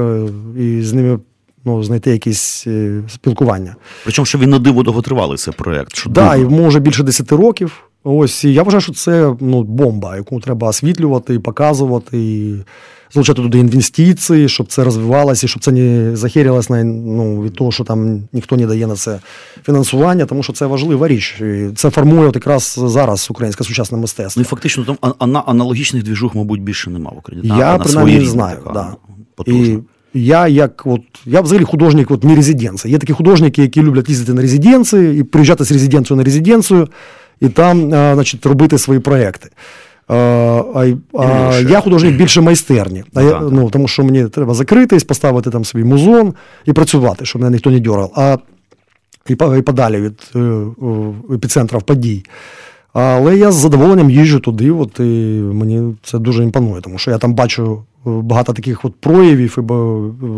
і 0.60 0.82
з 0.82 0.93
ними 0.93 1.19
ну, 1.65 1.84
знайти 1.84 2.12
якісь 2.12 2.63
е, 2.67 3.04
спілкування. 3.08 3.76
Причому, 4.04 4.26
що 4.26 4.38
він 4.38 4.49
на 4.49 4.60
диво 4.60 4.84
довготривалий 4.84 5.38
цей 5.38 5.54
проєкт. 5.54 5.95
Що 5.95 6.10
Да, 6.10 6.36
і 6.36 6.45
вже 6.45 6.80
більше 6.80 7.04
10 7.04 7.32
років. 7.32 7.84
Ось 8.04 8.43
і 8.43 8.54
я 8.54 8.63
вважаю, 8.63 8.82
що 8.82 8.93
це 8.93 9.36
ну, 9.39 9.63
бомба, 9.63 10.15
яку 10.15 10.39
треба 10.39 10.67
освітлювати, 10.67 11.39
показувати, 11.39 12.17
і 12.17 12.56
залучати 13.13 13.41
туди 13.41 13.58
інвестиції, 13.60 14.49
щоб 14.49 14.67
це 14.67 14.84
розвивалося, 14.84 15.45
і 15.45 15.49
щоб 15.49 15.63
це 15.63 15.71
не 15.71 16.15
захерялось 16.15 16.69
на 16.69 16.84
ну, 16.84 17.41
від 17.43 17.56
того, 17.56 17.71
що 17.71 17.84
там 17.84 18.21
ніхто 18.34 18.58
не 18.58 18.67
дає 18.67 18.88
на 18.88 18.95
це 18.95 19.19
фінансування, 19.65 20.26
тому 20.26 20.43
що 20.43 20.54
це 20.54 20.65
важлива 20.65 21.08
річ. 21.08 21.41
І 21.41 21.69
це 21.76 21.89
формує 21.89 22.28
от 22.30 22.36
якраз 22.36 22.80
зараз 22.86 23.28
українське 23.32 23.63
сучасне 23.63 23.97
мистецтво. 23.97 24.39
Ну 24.39 24.41
і 24.41 24.45
фактично 24.45 24.84
там 24.84 24.97
аналогічних 25.45 26.04
двіжух, 26.04 26.36
мабуть, 26.36 26.62
більше 26.62 26.89
нема 26.89 27.12
в 27.12 27.17
Україні. 27.17 27.47
Я 27.47 27.71
Вона 27.71 27.84
принаймні 27.84 28.19
не 28.19 28.26
знаю. 28.26 28.58
така, 28.58 28.73
Да. 28.73 28.95
потужна. 29.36 29.73
І 29.73 29.80
я 30.13 30.47
як 30.47 30.84
от 30.86 31.02
я 31.26 31.41
взагалі 31.41 31.65
художник 31.65 32.12
от 32.12 32.23
не 32.23 32.36
резиденції. 32.36 32.91
Є 32.91 32.97
такі 32.97 33.13
художники, 33.13 33.62
які 33.62 33.82
люблять 33.82 34.10
їздити 34.10 34.34
на 34.34 34.41
резиденції 34.41 35.19
і 35.19 35.23
приїжджати 35.23 35.63
з 35.63 35.71
резиденцію 35.71 36.17
на 36.17 36.23
резиденцію, 36.23 36.88
і 37.41 37.49
там, 37.49 37.93
а, 37.93 38.13
значить, 38.13 38.45
робити 38.45 38.78
свої 38.78 38.99
проекти. 38.99 39.49
А, 40.08 40.15
а, 40.76 40.93
а, 41.19 41.60
я 41.69 41.82
художник 41.82 42.15
більше 42.15 42.41
майстерні. 42.41 43.04
А 43.13 43.21
Ну, 43.21 43.30
я, 43.30 43.39
ну, 43.39 43.69
тому 43.69 43.88
що 43.88 44.04
мені 44.04 44.26
треба 44.26 44.54
закритись, 44.54 45.04
поставити 45.04 45.49
там 45.49 45.65
свій 45.65 45.84
музон 45.84 46.34
і 46.65 46.73
працювати, 46.73 47.26
щоб 47.26 47.41
мене 47.41 47.52
ніхто 47.52 47.71
не 47.71 47.80
дергав. 47.80 48.12
А 48.15 48.38
і, 49.30 49.34
і 49.34 49.62
подалі 49.62 50.02
від 50.02 50.32
е, 50.36 50.65
епіцентрів 51.34 51.82
подій. 51.82 52.23
Але 52.93 53.38
я 53.38 53.52
з 53.52 53.56
задоволенням 53.56 54.10
їжджу 54.10 54.39
туди, 54.39 54.71
от, 54.71 54.99
і 54.99 55.04
мені 55.54 55.95
це 56.04 56.19
дуже 56.19 56.43
імпонує, 56.43 56.82
тому 56.82 56.97
що 56.97 57.12
я 57.12 57.17
там 57.17 57.34
бачу 57.34 57.63
е, 57.73 57.92
багато 58.06 58.54
таких 58.54 58.86
от 58.86 58.96
проявів, 58.96 59.58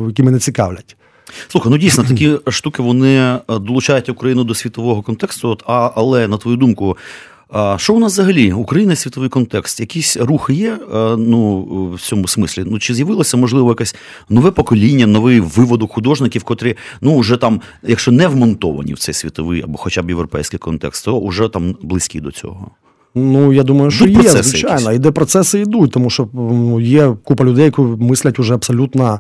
які 0.08 0.24
мене 0.24 0.40
цікавлять. 0.40 0.96
Слухай, 1.48 1.72
ну 1.72 1.78
дійсно 1.78 2.04
такі 2.04 2.38
штуки 2.48 2.82
вони 2.82 3.18
е, 3.18 3.40
долучають 3.48 4.10
Україну 4.10 4.44
до 4.44 4.56
світового 4.56 5.02
контексту. 5.02 5.50
От, 5.50 5.64
а, 5.68 5.92
але 5.96 6.28
на 6.28 6.38
твою 6.38 6.58
думку, 6.58 6.98
а, 7.50 7.78
що 7.78 7.94
у 7.94 8.00
нас 8.00 8.14
взагалі? 8.14 8.54
Україна 8.54 8.96
світовий 8.96 9.30
контекст? 9.30 9.80
Якісь 9.80 10.18
рухи 10.18 10.54
є 10.54 10.72
е, 10.94 11.18
ну, 11.18 11.62
в 11.96 12.02
цьому 12.02 12.28
смислі? 12.28 12.64
Ну 12.66 12.80
чи 12.80 12.94
з'явилося 12.94 13.38
можливо 13.38 13.70
якесь 13.70 13.96
нове 14.30 14.52
покоління, 14.52 15.08
новий 15.08 15.40
виводок 15.40 15.92
художників, 15.92 16.44
котрі 16.44 16.76
ну 17.02 17.20
вже 17.20 17.38
там, 17.38 17.62
якщо 17.84 18.12
не 18.12 18.28
вмонтовані 18.28 18.94
в 18.94 19.00
цей 19.00 19.14
світовий 19.14 19.62
або 19.62 19.78
хоча 19.78 20.02
б 20.02 20.10
європейський 20.10 20.60
контекст, 20.60 21.06
то 21.06 21.28
вже 21.28 21.48
там 21.48 21.76
близькі 21.82 22.20
до 22.20 22.32
цього. 22.32 22.72
Ну, 23.16 23.54
я 23.54 23.64
думаю, 23.64 23.92
що 23.92 24.06
є, 24.06 24.30
звичайно. 24.30 24.80
якісь? 24.80 24.96
І 24.96 25.00
де 25.00 25.12
процеси 25.12 25.60
йдуть, 25.60 25.92
тому 25.92 26.10
що 26.10 26.28
ну, 26.34 26.80
є 26.80 27.16
купа 27.24 27.44
людей, 27.44 27.66
які 27.66 27.82
мислять 27.82 28.40
уже 28.40 28.54
абсолютно, 28.54 29.20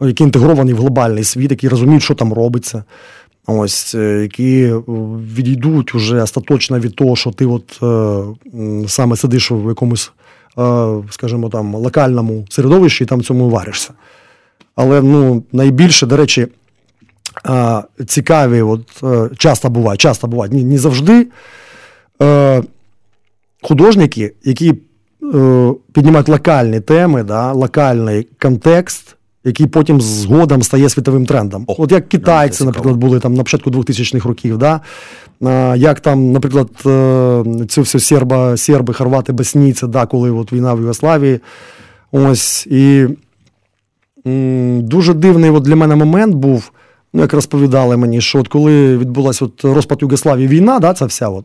які 0.00 0.24
інтегровані 0.24 0.74
в 0.74 0.76
глобальний 0.76 1.24
світ, 1.24 1.50
які 1.50 1.68
розуміють, 1.68 2.02
що 2.02 2.14
там 2.14 2.32
робиться. 2.32 2.84
Ось, 3.46 3.94
е, 3.94 4.22
які 4.22 4.62
е, 4.62 4.82
відійдуть 5.36 5.94
уже 5.94 6.22
остаточно 6.22 6.78
від 6.78 6.96
того, 6.96 7.16
що 7.16 7.30
ти 7.30 7.46
от 7.46 7.78
е, 7.82 8.88
саме 8.88 9.16
сидиш 9.16 9.50
в 9.50 9.68
якомусь, 9.68 10.12
е, 10.58 10.94
скажімо 11.10 11.48
там, 11.48 11.74
локальному 11.74 12.46
середовищі 12.48 13.04
і 13.04 13.06
там 13.06 13.20
в 13.20 13.24
цьому 13.24 13.50
варишся. 13.50 13.90
Але 14.76 15.02
ну, 15.02 15.42
найбільше, 15.52 16.06
до 16.06 16.16
речі, 16.16 16.46
е, 17.46 17.82
цікаві, 18.06 18.62
от, 18.62 19.02
е, 19.02 19.30
часто 19.36 19.70
бувають, 19.70 20.00
часто 20.00 20.46
не, 20.50 20.62
не 20.62 20.78
завжди. 20.78 21.26
Художники, 23.62 24.34
які 24.44 24.74
е, 25.34 25.72
піднімають 25.92 26.28
локальні 26.28 26.80
теми, 26.80 27.22
да, 27.22 27.52
локальний 27.52 28.28
контекст, 28.42 29.16
який 29.44 29.66
потім 29.66 30.00
згодом 30.00 30.62
стає 30.62 30.88
світовим 30.88 31.26
трендом. 31.26 31.64
О, 31.66 31.74
От 31.78 31.92
як 31.92 32.08
китайці, 32.08 32.64
наприклад, 32.64 32.96
були 32.96 33.20
там 33.20 33.34
на 33.34 33.42
початку 33.42 33.70
2000-х 33.70 34.28
років, 34.28 34.58
да? 34.58 34.80
е, 35.42 35.78
як 35.78 36.00
там, 36.00 36.32
наприклад, 36.32 36.68
е, 36.86 37.44
це 37.68 37.80
все 37.80 38.00
серба, 38.00 38.56
серби, 38.56 38.94
хорвати, 38.94 39.32
боснійці, 39.32 39.86
да, 39.86 40.06
коли 40.06 40.30
от 40.30 40.52
війна 40.52 40.74
в 40.74 40.80
Югославії. 40.80 41.40
Ось, 42.12 42.66
і 42.66 43.06
м, 44.26 44.82
дуже 44.82 45.14
дивний 45.14 45.50
от 45.50 45.62
для 45.62 45.76
мене 45.76 45.96
момент 45.96 46.34
був. 46.34 46.72
Ну, 47.12 47.20
як 47.20 47.32
розповідали 47.32 47.96
мені, 47.96 48.20
що 48.20 48.38
от 48.38 48.48
коли 48.48 48.98
відбулася 48.98 49.44
от 49.44 49.64
розпад 49.64 50.02
Югославії 50.02 50.48
війна, 50.48 50.78
да, 50.78 50.94
ця 50.94 51.06
вся 51.06 51.28
от, 51.28 51.44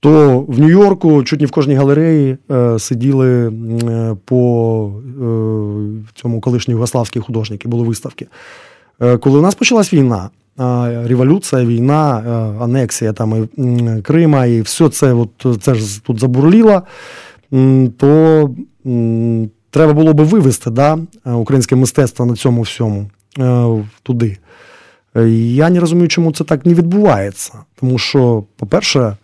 то 0.00 0.40
в 0.40 0.60
Нью-Йорку 0.60 1.22
чуть 1.22 1.40
не 1.40 1.46
в 1.46 1.50
кожній 1.50 1.74
галереї 1.74 2.38
е, 2.50 2.78
сиділи 2.78 3.48
е, 3.48 4.16
по 4.24 4.92
е, 5.06 5.20
цьому 6.14 6.40
колишні 6.40 6.72
югославські 6.72 7.20
художники, 7.20 7.68
були 7.68 7.84
виставки. 7.84 8.26
Е, 9.00 9.16
коли 9.16 9.38
у 9.38 9.42
нас 9.42 9.54
почалась 9.54 9.94
війна, 9.94 10.30
революція, 11.06 11.64
війна, 11.64 12.22
е, 12.26 12.62
анексія 12.64 13.12
там, 13.12 13.48
і, 13.56 14.02
Крима, 14.02 14.46
і 14.46 14.60
все 14.60 14.88
це, 14.88 15.12
от, 15.12 15.46
це 15.60 15.74
ж 15.74 16.04
тут 16.04 16.20
забурліло, 16.20 16.82
то 17.96 18.50
треба 19.70 19.92
було 19.92 20.12
би 20.12 20.24
вивести 20.24 20.70
да, 20.70 20.98
українське 21.24 21.76
мистецтво 21.76 22.26
на 22.26 22.36
цьому 22.36 22.62
всьому 22.62 23.10
е, 23.38 23.66
туди. 24.02 24.38
Я 25.54 25.70
не 25.70 25.80
розумію, 25.80 26.08
чому 26.08 26.32
це 26.32 26.44
так 26.44 26.66
не 26.66 26.74
відбувається. 26.74 27.52
Тому 27.80 27.98
що, 27.98 28.44
по-перше, 28.56 29.16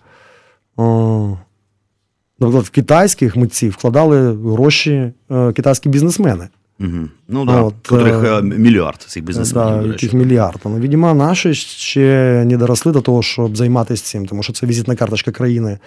наприклад, 0.79 2.65
в 2.65 2.71
китайських 2.71 3.37
митців 3.37 3.73
вкладали 3.73 4.33
гроші 4.33 5.13
е, 5.31 5.53
китайські 5.53 5.89
бізнесмени. 5.89 6.49
Угу. 6.81 7.09
Ну 7.29 7.45
да, 7.45 7.63
От, 7.63 7.75
котрих 7.89 8.15
е, 8.25 8.39
е, 8.39 8.43
мільярд 8.43 9.03
цих 9.03 9.25
бізнесменів. 9.25 9.83
Да, 9.83 9.89
яких 9.89 10.13
мільярд. 10.13 10.61
Ну, 10.65 10.71
видимо, 10.71 11.15
наші 11.15 11.55
ще 11.55 12.43
не 12.47 12.57
доросли 12.57 12.93
до 12.93 13.01
того, 13.01 13.23
щоб 13.23 13.57
займатися 13.57 14.05
цим, 14.05 14.27
тому 14.27 14.43
що 14.43 14.53
це 14.53 14.67
візитна 14.67 14.97
карточка 14.97 15.33
країни 15.33 15.79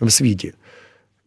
в 0.00 0.10
світі. 0.10 0.52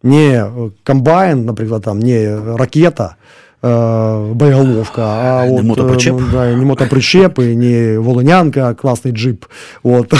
Не 0.03 0.33
е, 0.33 0.51
комбайн, 0.83 1.45
наприклад, 1.45 1.81
там, 1.81 1.99
не 1.99 2.41
ракета, 2.57 3.15
е, 3.63 4.33
боєголовка, 4.33 5.01
а 5.05 5.45
Не 5.45 5.59
от, 5.59 5.63
мотопричеп. 5.63 6.19
е, 6.19 6.23
да, 6.31 6.55
не 6.55 6.65
мотопричеп, 6.65 7.39
і 7.39 7.55
не 7.55 7.97
волонянка, 7.99 8.73
класний 8.73 9.13
джип. 9.13 9.45
От. 9.83 10.13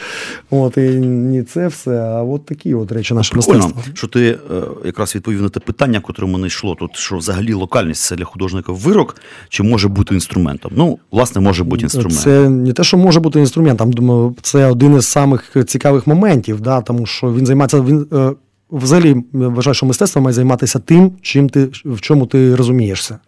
от, 0.50 0.76
і 0.76 0.80
не 1.00 1.42
це 1.42 1.68
все, 1.68 1.90
а 1.90 2.22
от 2.22 2.46
такі 2.46 2.74
от 2.74 2.92
речі 2.92 3.14
наше 3.14 3.32
Прикольно, 3.32 3.64
мистецтво. 3.64 3.92
що 3.94 4.06
ти 4.06 4.28
е, 4.30 4.36
якраз 4.84 5.14
відповів 5.14 5.42
на 5.42 5.48
те 5.48 5.60
питання, 5.60 6.00
котре 6.00 6.26
мене 6.26 6.46
йшло 6.46 6.74
тут, 6.74 6.96
що 6.96 7.16
взагалі 7.16 7.52
локальність 7.52 8.02
це 8.02 8.16
для 8.16 8.24
художника 8.24 8.72
вирок, 8.72 9.16
чи 9.48 9.62
може 9.62 9.88
бути 9.88 10.14
інструментом? 10.14 10.72
Ну, 10.76 10.98
власне, 11.12 11.40
може 11.40 11.64
бути 11.64 11.82
інструментом. 11.82 12.22
Це 12.22 12.48
не 12.48 12.72
те, 12.72 12.84
що 12.84 12.96
може 12.96 13.20
бути 13.20 13.40
інструментом. 13.40 13.92
Думаю, 13.92 14.36
це 14.42 14.66
один 14.66 14.96
із 14.96 15.06
самих 15.06 15.56
цікавих 15.66 16.06
моментів, 16.06 16.60
да, 16.60 16.80
тому 16.80 17.06
що 17.06 17.34
він 17.34 17.46
займається. 17.46 17.80
Він 17.80 18.06
взагалі 18.72 19.24
вважаю, 19.32 19.74
що 19.74 19.86
мистецтво 19.86 20.22
має 20.22 20.34
займатися 20.34 20.78
тим, 20.78 21.12
чим 21.22 21.48
ти 21.48 21.68
в 21.84 22.00
чому 22.00 22.26
ти 22.26 22.56
розумієшся. 22.56 23.18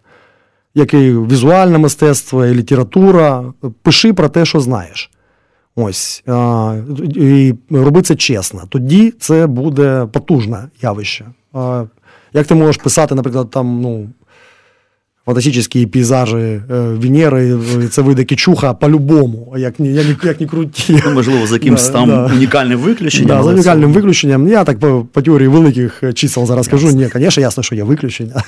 Як 0.75 0.93
і 0.93 1.11
візуальне 1.11 1.77
мистецтво, 1.77 2.45
і 2.45 2.53
література. 2.53 3.53
Пиши 3.81 4.13
про 4.13 4.29
те, 4.29 4.45
що 4.45 4.59
знаєш. 4.59 5.11
Ось. 5.75 6.23
А, 6.27 6.75
і 7.15 7.53
роби 7.69 8.01
це 8.01 8.15
чесно. 8.15 8.63
Тоді 8.69 9.13
це 9.19 9.47
буде 9.47 10.07
потужне 10.11 10.69
явище. 10.81 11.25
А, 11.53 11.85
як 12.33 12.47
ти 12.47 12.55
можеш 12.55 12.77
писати, 12.77 13.15
наприклад, 13.15 13.49
там, 13.49 13.81
ну, 13.81 14.09
фантастичні 15.25 15.85
пейзажі 15.85 16.35
е, 16.35 16.61
Венери, 16.69 17.57
і 17.85 17.87
це 17.87 18.01
вийде 18.01 18.23
кічуха 18.23 18.73
по-любому, 18.73 19.55
як 19.57 19.79
ні, 19.79 19.93
як, 19.93 20.05
як 20.23 20.39
ні 20.41 20.47
круті. 20.47 20.99
Ну, 21.05 21.11
можливо, 21.13 21.47
за 21.47 21.55
якимось 21.55 21.87
Да, 21.87 21.93
там 21.93 22.09
да. 22.09 22.25
унікальним 22.25 22.79
виключенням. 22.79 23.27
Да, 23.27 23.43
за 23.43 23.49
унікальним 23.49 23.89
це- 23.89 23.95
виключенням. 23.95 24.47
Я 24.47 24.63
так 24.63 24.79
по, 24.79 25.05
по 25.13 25.21
теорії 25.21 25.47
великих 25.47 26.03
чисел 26.13 26.45
зараз 26.45 26.67
кажу. 26.67 26.87
Ні, 26.91 27.09
звісно, 27.15 27.41
ясно, 27.41 27.63
що 27.63 27.75
є 27.75 27.83
виключення. 27.83 28.43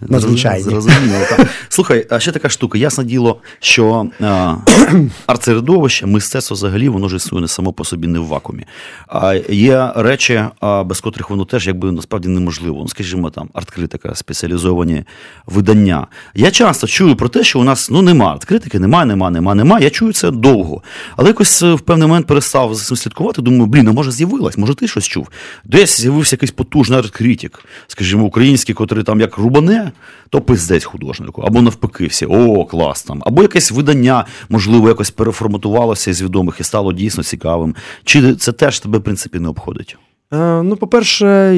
Надзвичайні. 0.00 0.62
Зрозуміло, 0.62 1.18
так. 1.30 1.46
Слухай, 1.68 2.06
а 2.10 2.20
ще 2.20 2.32
така 2.32 2.48
штука. 2.48 2.78
Ясне 2.78 3.04
діло, 3.04 3.40
що 3.60 4.06
арт-середовище, 5.26 6.06
мистецтво 6.06 6.54
взагалі, 6.54 6.88
воно 6.88 7.08
ж 7.08 7.16
існує 7.16 7.42
не 7.42 7.48
само 7.48 7.72
по 7.72 7.84
собі 7.84 8.06
не 8.06 8.18
в 8.18 8.26
вакуумі. 8.26 8.64
А 9.08 9.34
є 9.48 9.92
речі, 9.96 10.44
без 10.84 11.00
котрих 11.00 11.30
воно 11.30 11.44
теж 11.44 11.66
якби 11.66 11.92
насправді 11.92 12.28
неможливо. 12.28 12.78
Ну, 12.80 12.88
скажімо, 12.88 13.30
там 13.30 13.48
арт-критика, 13.54 14.14
спеціалізовані 14.14 15.04
видання. 15.46 16.06
Я 16.34 16.50
часто 16.50 16.86
чую 16.86 17.16
про 17.16 17.28
те, 17.28 17.44
що 17.44 17.60
у 17.60 17.64
нас 17.64 17.90
ну 17.90 18.02
нема 18.02 18.34
арт-критики, 18.34 18.78
нема, 18.78 19.04
нема, 19.04 19.30
нема, 19.30 19.54
нема. 19.54 19.80
Я 19.80 19.90
чую 19.90 20.12
це 20.12 20.30
довго. 20.30 20.82
Але 21.16 21.28
якось 21.28 21.62
е, 21.62 21.74
в 21.74 21.80
певний 21.80 22.08
момент 22.08 22.26
перестав 22.26 22.74
за 22.74 22.84
цим 22.84 22.96
слідкувати. 22.96 23.42
Думаю, 23.42 23.66
блін, 23.66 23.88
а 23.88 23.92
може 23.92 24.10
з'явилась, 24.10 24.58
може 24.58 24.74
ти 24.74 24.88
щось 24.88 25.08
чув? 25.08 25.28
Десь 25.64 26.00
з'явився 26.00 26.36
якийсь 26.36 26.50
потужний 26.50 26.98
арт-критик, 26.98 27.64
скажімо, 27.86 28.24
український, 28.24 28.74
котрий 28.74 29.04
там 29.04 29.20
як 29.20 29.38
рубане, 29.68 29.92
то 30.30 30.40
пиздець 30.40 30.84
художнику. 30.84 31.42
Або 31.42 31.62
навпаки, 31.62 32.06
всі, 32.06 32.26
о, 32.26 32.64
клас 32.64 33.02
там. 33.02 33.22
Або 33.26 33.42
якесь 33.42 33.72
видання, 33.72 34.24
можливо, 34.48 34.88
якось 34.88 35.10
переформатувалося 35.10 36.10
із 36.10 36.22
відомих 36.22 36.60
і 36.60 36.64
стало 36.64 36.92
дійсно 36.92 37.24
цікавим. 37.24 37.74
Чи 38.04 38.34
це 38.34 38.52
теж 38.52 38.80
тебе, 38.80 38.98
в 38.98 39.02
принципі, 39.02 39.38
не 39.38 39.48
обходить? 39.48 39.96
Е, 40.32 40.62
Ну, 40.62 40.76
по-перше, 40.76 41.56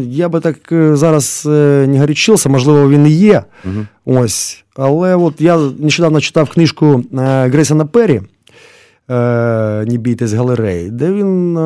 я 0.00 0.28
би 0.28 0.40
так 0.40 0.72
е, 0.72 0.96
зараз 0.96 1.46
е, 1.46 1.86
не 1.88 1.98
гарячився, 1.98 2.48
можливо, 2.48 2.90
він 2.90 3.06
і 3.06 3.10
є. 3.10 3.42
Угу. 3.64 4.18
Ось. 4.20 4.64
Але 4.76 5.16
от 5.16 5.40
я 5.40 5.58
нещодавно 5.78 6.20
читав 6.20 6.50
книжку 6.50 7.04
Грейсона 7.12 7.86
Перрі 7.86 8.20
Не 9.08 9.96
бійтесь 9.98 10.32
галереї, 10.32 10.90
де 10.90 11.12
він 11.12 11.56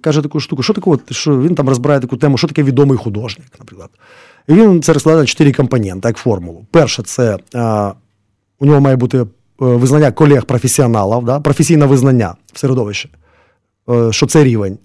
каже 0.00 0.22
таку 0.22 0.40
штуку, 0.40 0.62
що 0.62 0.72
таке, 0.72 0.90
що 1.10 1.40
він 1.40 1.54
там 1.54 1.68
розбирає 1.68 2.00
таку 2.00 2.16
тему, 2.16 2.38
що 2.38 2.48
таке 2.48 2.62
відомий 2.62 2.98
художник, 2.98 3.46
наприклад. 3.58 3.90
Він 4.48 4.82
це 4.82 4.92
розкладає 4.92 5.22
на 5.22 5.26
чотири 5.26 5.52
компоненти, 5.52 6.08
як 6.08 6.16
формулу. 6.16 6.66
Перше, 6.70 7.02
це 7.02 7.38
е, 7.54 7.92
у 8.58 8.66
нього 8.66 8.80
має 8.80 8.96
бути 8.96 9.18
е, 9.18 9.26
визнання 9.58 10.10
колег-професіоналів, 10.10 11.24
да? 11.24 11.40
професійне 11.40 11.86
визнання 11.86 12.34
в 12.52 12.58
середовищі, 12.58 13.10
е, 13.90 14.12
що 14.12 14.26
це 14.26 14.44
рівень. 14.44 14.78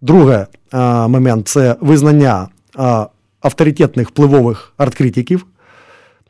Друге 0.00 0.46
е, 0.72 0.78
момент 1.08 1.48
це 1.48 1.76
визнання 1.80 2.48
е, 2.78 3.06
авторитетних 3.40 4.08
впливових 4.08 4.72
арт-критиків. 4.78 5.46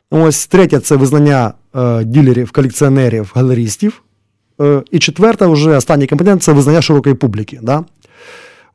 Ось 0.09 0.47
третє 0.47 0.79
це 0.79 0.95
визнання 0.95 1.53
е, 1.75 2.03
ділерів, 2.03 2.51
колекціонерів, 2.51 3.31
галеристів. 3.35 4.03
Е, 4.61 4.83
і 4.91 4.99
четверте, 4.99 5.45
вже 5.45 5.77
останній 5.77 6.07
компонент 6.07 6.43
це 6.43 6.51
визнання 6.51 6.81
широкої 6.81 7.15
публіки. 7.15 7.59
Да? 7.61 7.83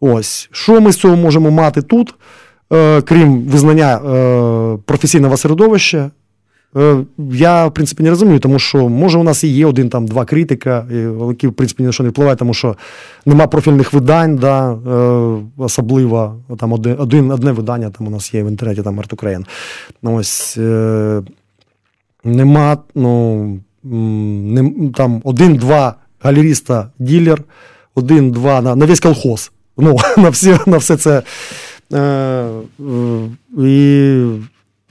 Ось, 0.01 0.49
що 0.53 0.81
ми 0.81 0.93
з 0.93 0.97
цього 0.97 1.17
можемо 1.17 1.51
мати 1.51 1.83
тут, 1.83 2.15
крім 3.05 3.43
визнання 3.43 3.97
е, 3.97 4.79
професійного 4.85 5.37
середовища? 5.37 6.11
Е, 6.77 6.97
Я, 7.33 7.66
в 7.66 7.75
принципі, 7.75 8.03
не 8.03 8.11
розумію, 8.11 8.39
тому 8.39 8.59
що 8.59 8.89
може 8.89 9.18
у 9.18 9.23
нас 9.23 9.45
і 9.45 9.49
є 9.49 9.66
один 9.66 9.89
там 9.89 10.07
два 10.07 10.25
критика, 10.25 10.87
які, 11.29 11.47
в 11.47 11.53
принципі, 11.53 11.83
ні 11.83 11.87
на 11.87 11.93
що 11.93 12.03
не 12.03 12.11
впливають, 12.11 12.39
тому 12.39 12.55
що 12.55 12.77
нема 13.27 13.47
профільних 13.47 13.93
видань, 13.93 14.37
да, 14.37 14.73
е, 14.73 15.43
особливо 15.57 16.37
там 16.59 16.73
один, 16.73 16.97
один, 16.99 17.31
одне 17.31 17.53
видання 17.53 17.91
там 17.91 18.07
у 18.07 18.11
нас 18.11 18.35
є 18.35 18.43
в 18.43 18.49
інтернеті, 18.49 18.83
там 18.83 18.99
Арт 18.99 19.12
Україн. 19.12 19.47
Ось 20.03 20.59
е, 20.59 21.23
нема, 22.25 22.77
ну, 22.95 23.41
м, 23.85 24.55
не, 24.55 24.91
там 24.91 25.20
один-два 25.25 25.95
галеріста, 26.20 26.91
ділер, 26.99 27.43
один-два 27.95 28.61
на, 28.61 28.77
на 28.77 28.87
весь 28.87 29.01
колхоз. 29.01 29.53
Ну, 29.79 29.97
на, 30.16 30.29
всі, 30.29 30.57
на 30.66 30.77
все 30.77 30.97
це. 30.97 31.23
Е, 31.93 32.49
і 33.59 34.24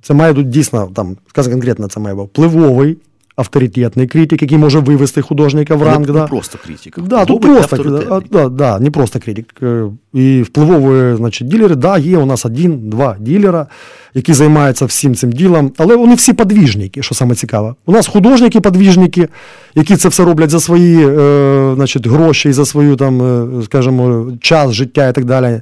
це 0.02 0.14
має 0.14 0.34
бути 0.34 0.48
дійсно, 0.48 0.92
там, 0.96 1.18
сказано 1.28 1.56
конкретно, 1.56 1.88
це 1.88 2.00
має 2.00 2.16
бути 2.16 2.28
впливовий, 2.28 2.98
авторитетний 3.36 4.08
критик, 4.08 4.42
який 4.42 4.58
може 4.58 4.80
вивести 4.80 5.22
художника 5.22 5.76
в 5.76 5.84
ранг. 5.84 6.08
не, 6.08 6.14
да. 6.14 6.22
не 6.22 6.28
просто 6.28 6.58
критика. 6.66 7.02
Да, 7.02 7.26
тут 7.26 7.42
просто, 7.42 8.22
да, 8.32 8.50
да, 8.50 8.80
не 8.80 8.92
просто 8.92 9.20
критик. 9.20 9.54
Е, 9.64 9.86
І 10.14 10.42
впливові, 10.42 11.16
значить, 11.16 11.48
ділери, 11.48 11.76
да, 11.76 11.98
є 11.98 12.18
у 12.18 12.26
нас 12.26 12.46
один-два 12.46 13.16
ділера, 13.20 13.68
які 14.14 14.34
займаються 14.34 14.86
всім 14.86 15.16
цим 15.16 15.32
ділом, 15.32 15.72
але 15.78 15.96
вони 15.96 16.16
всі 16.16 16.34
подвіжники, 16.34 17.04
що 17.04 17.16
саме 17.16 17.36
цікаве. 17.36 17.76
У 17.86 17.92
нас 17.92 18.08
художники-подвіжники, 18.08 19.28
які 19.76 19.96
це 19.96 20.10
все 20.10 20.24
роблять 20.24 20.50
за 20.50 20.60
свої 20.60 21.08
е, 21.08 21.74
значить, 21.76 22.08
гроші 22.08 22.54
за 22.54 22.66
свою, 22.66 22.96
там, 22.96 23.22
е, 23.22 23.64
скажімо, 23.64 24.32
час, 24.42 24.72
життя 24.72 25.08
і 25.08 25.14
так 25.14 25.26
далі. 25.26 25.62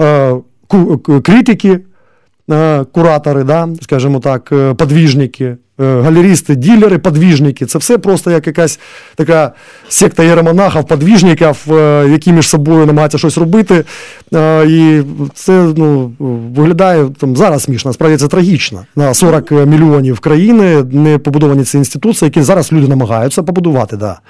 Е, 0.00 0.36
критики, 1.22 1.80
е, 2.50 2.84
куратори, 2.92 3.44
да, 3.44 3.68
скажімо 3.82 4.20
так, 4.20 4.48
е, 4.52 4.74
подвіжники, 4.74 5.44
е, 5.44 5.56
галерісти, 5.78 6.56
ділери, 6.56 6.98
подвіжники. 6.98 7.66
Це 7.66 7.78
все 7.78 7.98
просто 7.98 8.30
як 8.30 8.46
якась 8.46 8.80
така 9.14 9.52
секта 9.88 10.22
єромонахів, 10.22 10.84
подвіжників, 10.84 11.66
які 12.10 12.32
між 12.32 12.48
собою 12.48 12.86
намагаються 12.86 13.18
щось 13.18 13.38
робити. 13.38 13.84
І 14.68 15.02
це 15.34 15.72
ну, 15.76 16.12
виглядає 16.56 17.08
там 17.18 17.36
зараз 17.36 17.62
смішно, 17.62 17.88
насправді 17.88 18.16
це 18.16 18.28
трагічно. 18.28 18.84
На 18.96 19.14
40 19.14 19.50
мільйонів 19.50 20.20
країни 20.20 20.82
не 20.82 21.18
побудовані 21.18 21.64
ці 21.64 21.78
інституції, 21.78 22.26
які 22.26 22.42
зараз 22.42 22.72
люди 22.72 22.88
намагаються 22.88 23.42
побудувати. 23.42 23.96
Да. 23.96 24.20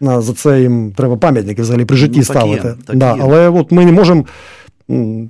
За 0.00 0.32
це 0.32 0.60
їм 0.60 0.92
треба 0.96 1.16
пам'ятники 1.16 1.62
взагалі 1.62 1.84
при 1.84 1.96
житті 1.96 2.18
Ну, 2.18 2.24
так 2.24 2.36
є, 2.36 2.40
ставити. 2.40 2.82
так 2.86 2.96
да. 2.96 3.14
є. 3.14 3.18
Але 3.22 3.48
от 3.48 3.72
ми 3.72 3.84
не 3.84 3.92
можемо. 3.92 4.24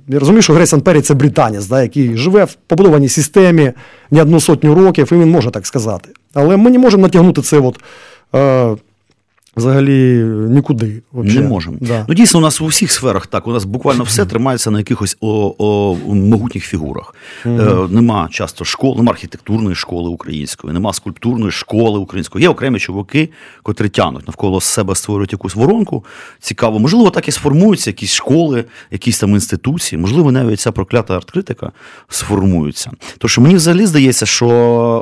Я 0.07 0.19
розумію, 0.19 0.41
що 0.41 0.53
Грейсон 0.53 0.81
Перрі 0.81 1.01
це 1.01 1.13
британець, 1.13 1.67
да, 1.67 1.81
який 1.81 2.17
живе 2.17 2.43
в 2.43 2.53
побудованій 2.67 3.09
системі 3.09 3.71
не 4.11 4.21
одну 4.21 4.39
сотню 4.39 4.75
років, 4.75 5.13
і 5.13 5.15
він 5.15 5.29
може 5.29 5.51
так 5.51 5.67
сказати. 5.67 6.09
Але 6.33 6.57
ми 6.57 6.69
не 6.71 6.79
можемо 6.79 7.03
натягнути 7.03 7.41
це 7.41 7.59
от, 7.59 7.79
е, 8.35 8.75
взагалі 9.57 10.23
нікуди. 10.49 11.01
Вообще. 11.11 11.39
Не 11.39 11.47
можемо. 11.47 11.77
Да. 11.81 12.05
Ну, 12.07 12.15
дійсно, 12.15 12.39
у 12.39 12.43
нас 12.43 12.61
у 12.61 12.65
всіх 12.65 12.91
сферах 12.91 13.27
так. 13.27 13.47
У 13.47 13.51
нас 13.51 13.65
буквально 13.65 14.03
все 14.03 14.25
тримається 14.25 14.71
на 14.71 14.77
якихось 14.77 15.17
о, 15.21 15.55
о, 15.57 15.95
могутніх 16.05 16.65
фігурах. 16.65 17.15
Е, 17.45 17.49
нема 17.89 18.27
часто 18.31 18.65
школ, 18.65 18.97
нема 18.97 19.11
архітектурної 19.11 19.75
школи 19.75 20.09
української, 20.09 20.73
нема 20.73 20.93
скульптурної 20.93 21.51
школи 21.51 21.99
української. 21.99 22.43
Є 22.43 22.49
окремі 22.49 22.79
чуваки, 22.79 23.29
котрі 23.63 23.89
тянуть 23.89 24.27
навколо 24.27 24.61
себе 24.61 24.95
створюють 24.95 25.31
якусь 25.31 25.55
воронку. 25.55 26.05
Цікаво, 26.39 26.79
можливо, 26.79 27.09
так 27.09 27.27
і 27.27 27.31
сформуються 27.31 27.89
якісь 27.89 28.13
школи, 28.13 28.65
якісь 28.91 29.19
там 29.19 29.29
інституції, 29.29 30.01
можливо, 30.01 30.31
навіть 30.31 30.59
ця 30.59 30.71
проклята 30.71 31.17
арт-критика 31.17 31.71
сформується. 32.09 32.91
Що 33.25 33.41
мені 33.41 33.55
взагалі 33.55 33.85
здається, 33.85 34.25
що 34.25 34.47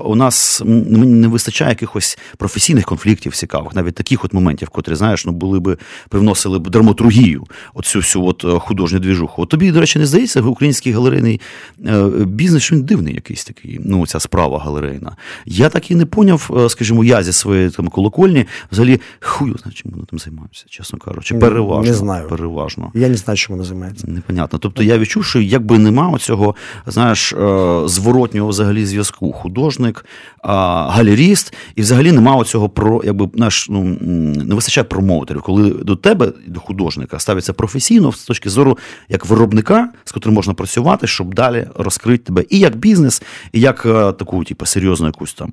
у 0.06 0.16
нас 0.16 0.62
не 0.66 1.28
вистачає 1.28 1.70
якихось 1.70 2.18
професійних 2.38 2.86
конфліктів 2.86 3.36
цікавих, 3.36 3.76
навіть 3.76 3.96
таких 3.96 4.26
от 4.26 4.34
моментів, 4.40 4.70
котрі, 4.70 4.96
знаєш, 4.96 5.26
ну 5.26 5.32
були 5.32 5.60
би 5.60 5.78
привносили 6.10 6.60
б 6.60 6.70
драматургію, 6.70 7.44
оцю 7.74 8.00
всю 8.00 8.26
от 8.26 8.46
е, 8.46 8.60
художню 8.60 9.00
двіжуху. 9.00 9.42
От 9.42 9.50
тобі, 9.50 9.72
до 9.72 9.80
речі, 9.80 10.00
не 10.00 10.06
здається, 10.06 10.42
український 10.42 10.94
галерейний 10.94 11.42
е, 11.86 12.04
бізнес, 12.26 12.64
що 12.64 12.76
він 12.76 12.84
дивний 12.84 13.14
якийсь 13.14 13.46
такий, 13.46 13.80
ну, 13.84 14.08
ця 14.08 14.20
справа 14.20 14.60
галерейна. 14.60 15.16
Я 15.46 15.70
так 15.70 15.92
і 15.92 15.96
не 15.96 16.06
поняв, 16.06 16.52
е, 16.58 16.70
скажімо, 16.70 17.04
я 17.04 17.24
зі 17.24 17.34
своєї 17.34 17.70
там 17.70 17.88
колокольні, 17.88 18.46
взагалі, 18.72 19.02
хую, 19.20 19.56
знає, 19.58 19.76
чим 19.76 19.92
вони 19.92 20.06
там 20.10 20.20
займаються, 20.20 20.66
чесно 20.70 21.00
кажучи. 21.00 21.36
Переважно. 21.36 21.92
не 21.92 21.98
знаю. 21.98 22.28
Переважно. 22.28 22.92
Я 22.96 23.10
не 23.10 23.18
знаю, 23.18 23.38
чим 23.38 23.56
вона 23.56 23.68
займається. 23.68 24.08
Непонятно. 24.08 24.60
Тобто 24.60 24.84
я 24.84 24.98
відчув, 24.98 25.26
що 25.26 25.40
якби 25.40 25.80
нема 25.80 26.18
цього, 26.18 26.56
знаєш, 26.88 27.34
зворотнього 27.86 28.50
взагалі 28.50 28.86
зв'язку. 28.86 29.32
Художник, 29.32 30.06
галеріст, 30.44 31.54
і 31.76 31.82
взагалі 31.82 32.12
нема 32.12 32.36
оцього 32.36 32.70
про, 32.70 33.02
якби, 33.06 33.30
знаєш, 33.36 33.68
ну, 33.70 33.98
не 34.34 34.56
вистачає 34.56 34.84
промоутерів, 34.86 35.42
коли 35.42 35.70
до 35.70 35.96
тебе, 35.96 36.32
до 36.48 36.60
художника, 36.60 37.20
ставиться 37.20 37.54
професійно 37.54 38.12
з 38.12 38.24
точки 38.26 38.50
зору 38.50 38.78
як 39.10 39.26
виробника, 39.26 39.90
з 40.06 40.12
котрим 40.12 40.34
можна 40.36 40.54
працювати, 40.54 41.08
щоб 41.08 41.34
далі 41.34 41.68
розкрити 41.76 42.24
тебе 42.24 42.44
і 42.50 42.60
як 42.60 42.76
бізнес, 42.76 43.22
і 43.54 43.60
як 43.60 43.86
е, 43.86 44.12
таку, 44.12 44.44
типу, 44.44 44.66
серйозну 44.66 45.06
якусь 45.06 45.34
там 45.34 45.52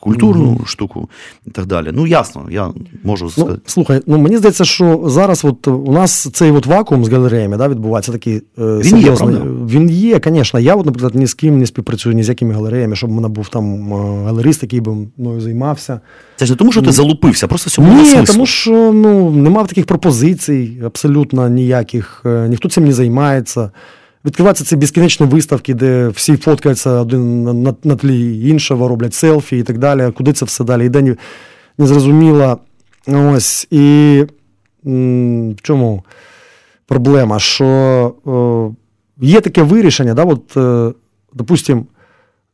культурну 0.00 0.60
штуку 0.66 1.08
і 1.46 1.50
так 1.50 1.66
далі. 1.66 1.90
Ну, 1.92 2.06
ясно, 2.06 2.46
я 2.50 2.70
можу 3.04 3.24
Ну, 3.24 3.30
сказати. 3.30 3.60
слухай, 3.66 4.02
ну 4.06 4.18
мені 4.18 4.36
здається, 4.36 4.64
що 4.64 5.02
зараз 5.06 5.44
от 5.44 5.68
у 5.68 5.92
нас 5.92 6.28
цей 6.32 6.50
от 6.50 6.66
вакуум 6.66 7.04
з 7.04 7.08
галереями 7.08 7.56
да, 7.56 7.68
відбувається 7.68 8.12
такий 8.12 8.42
е, 8.58 8.84
серйозний. 8.84 9.36
Він 9.68 9.90
є, 9.90 10.20
звісно. 10.24 10.60
Я, 10.60 10.74
от, 10.74 10.86
наприклад, 10.86 11.14
ні 11.14 11.26
з 11.26 11.34
ким 11.34 11.58
не 11.58 11.66
співпрацюю, 11.66 12.14
ні 12.14 12.22
з 12.22 12.28
якими 12.28 12.54
галереями, 12.54 12.96
щоб 12.96 13.10
в 13.10 13.12
мене 13.12 13.28
був 13.28 13.48
там 13.48 13.92
е, 13.92 14.24
галерист, 14.24 14.62
який 14.62 14.80
би 14.80 14.96
мною 15.16 15.40
займався. 15.40 16.00
Це 16.36 16.46
ж 16.46 16.52
не 16.52 16.56
тому, 16.56 16.72
що 16.72 16.82
ти 16.82 16.92
залупився, 16.92 17.46
просто 17.46 17.68
в 17.68 17.72
цьому 17.72 17.88
нема 17.88 18.04
Ні, 18.20 18.26
тому 18.26 18.46
що 18.46 18.92
ну, 18.92 19.30
нема 19.30 19.64
таких 19.64 19.86
пропозицій, 19.86 20.82
абсолютно 20.84 21.48
ніяких. 21.48 22.22
Е, 22.26 22.48
Ніхто 22.48 22.68
цим 22.68 22.84
не 22.84 22.92
займається. 22.92 23.70
Відкриваються 24.24 24.64
ці 24.64 24.76
безкінечні 24.76 25.26
виставки, 25.26 25.74
де 25.74 26.08
всі 26.08 26.36
фоткаються 26.36 26.90
один 26.90 27.42
на, 27.62 27.74
на, 27.84 27.96
тлі 27.96 28.48
іншого, 28.48 28.88
роблять 28.88 29.14
селфі 29.14 29.58
і 29.58 29.62
так 29.62 29.78
далі. 29.78 30.12
Куди 30.16 30.32
це 30.32 30.44
все 30.44 30.64
далі 30.64 30.86
йде, 30.86 31.02
не, 31.02 31.16
не 31.78 31.86
зрозуміло. 31.86 32.58
Ось. 33.06 33.66
І 33.70 34.24
в 34.84 35.54
чому 35.62 36.04
проблема? 36.86 37.38
Що 37.38 38.74
е, 39.20 39.26
є 39.26 39.40
таке 39.40 39.62
вирішення, 39.62 40.14
да, 40.14 40.24
от, 40.24 40.56
е, 40.56 40.92
допустим, 41.34 41.86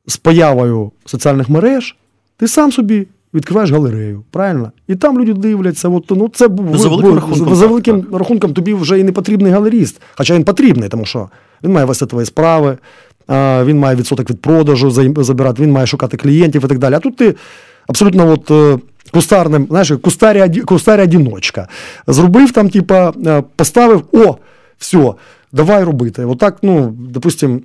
з 0.06 0.16
появою 0.16 0.92
соціальних 1.04 1.48
мереж 1.48 1.96
ти 2.36 2.48
сам 2.48 2.72
собі 2.72 3.06
відкриваєш 3.34 3.70
галерею, 3.70 4.22
правильно? 4.30 4.72
І 4.88 4.94
там 4.94 5.18
люди 5.18 5.32
дивляться. 5.32 5.88
От, 5.88 6.10
ну, 6.10 6.30
це 6.34 6.48
Ну, 6.48 6.78
за 6.78 6.88
великим 6.88 7.14
рахунком, 7.14 7.54
за 7.54 7.66
великим 7.66 8.02
так. 8.02 8.18
рахунком 8.18 8.52
тобі 8.52 8.74
вже 8.74 8.98
і 9.00 9.04
не 9.04 9.12
потрібний 9.12 9.52
галеріст. 9.52 10.00
Хоча 10.16 10.34
він 10.34 10.44
потрібний, 10.44 10.88
тому 10.88 11.04
що 11.04 11.28
він 11.64 11.72
має 11.72 11.86
вести 11.86 12.06
твої 12.06 12.26
справи, 12.26 12.78
він 13.64 13.78
має 13.78 13.96
відсоток 13.96 14.30
від 14.30 14.42
продажу 14.42 14.90
забирати, 15.24 15.62
він 15.62 15.72
має 15.72 15.86
шукати 15.86 16.16
клієнтів 16.16 16.64
і 16.64 16.68
так 16.68 16.78
далі. 16.78 16.94
А 16.94 16.98
тут 16.98 17.16
ти 17.16 17.34
абсолютно 17.86 18.30
от. 18.32 18.50
е, 18.50 18.78
Кустарним, 19.12 19.66
знаєш, 19.70 19.92
кустарі, 20.02 20.38
оді- 20.40 20.60
кустарі 20.60 21.02
одіночка. 21.02 21.68
Зробив 22.06 22.52
там, 22.52 22.68
типа, 22.68 23.12
е, 23.26 23.42
поставив, 23.56 24.02
о, 24.12 24.36
все, 24.78 25.12
давай 25.52 25.84
робити. 25.84 26.24
Отак, 26.24 26.56
ну, 26.62 26.94
допустим, 26.98 27.62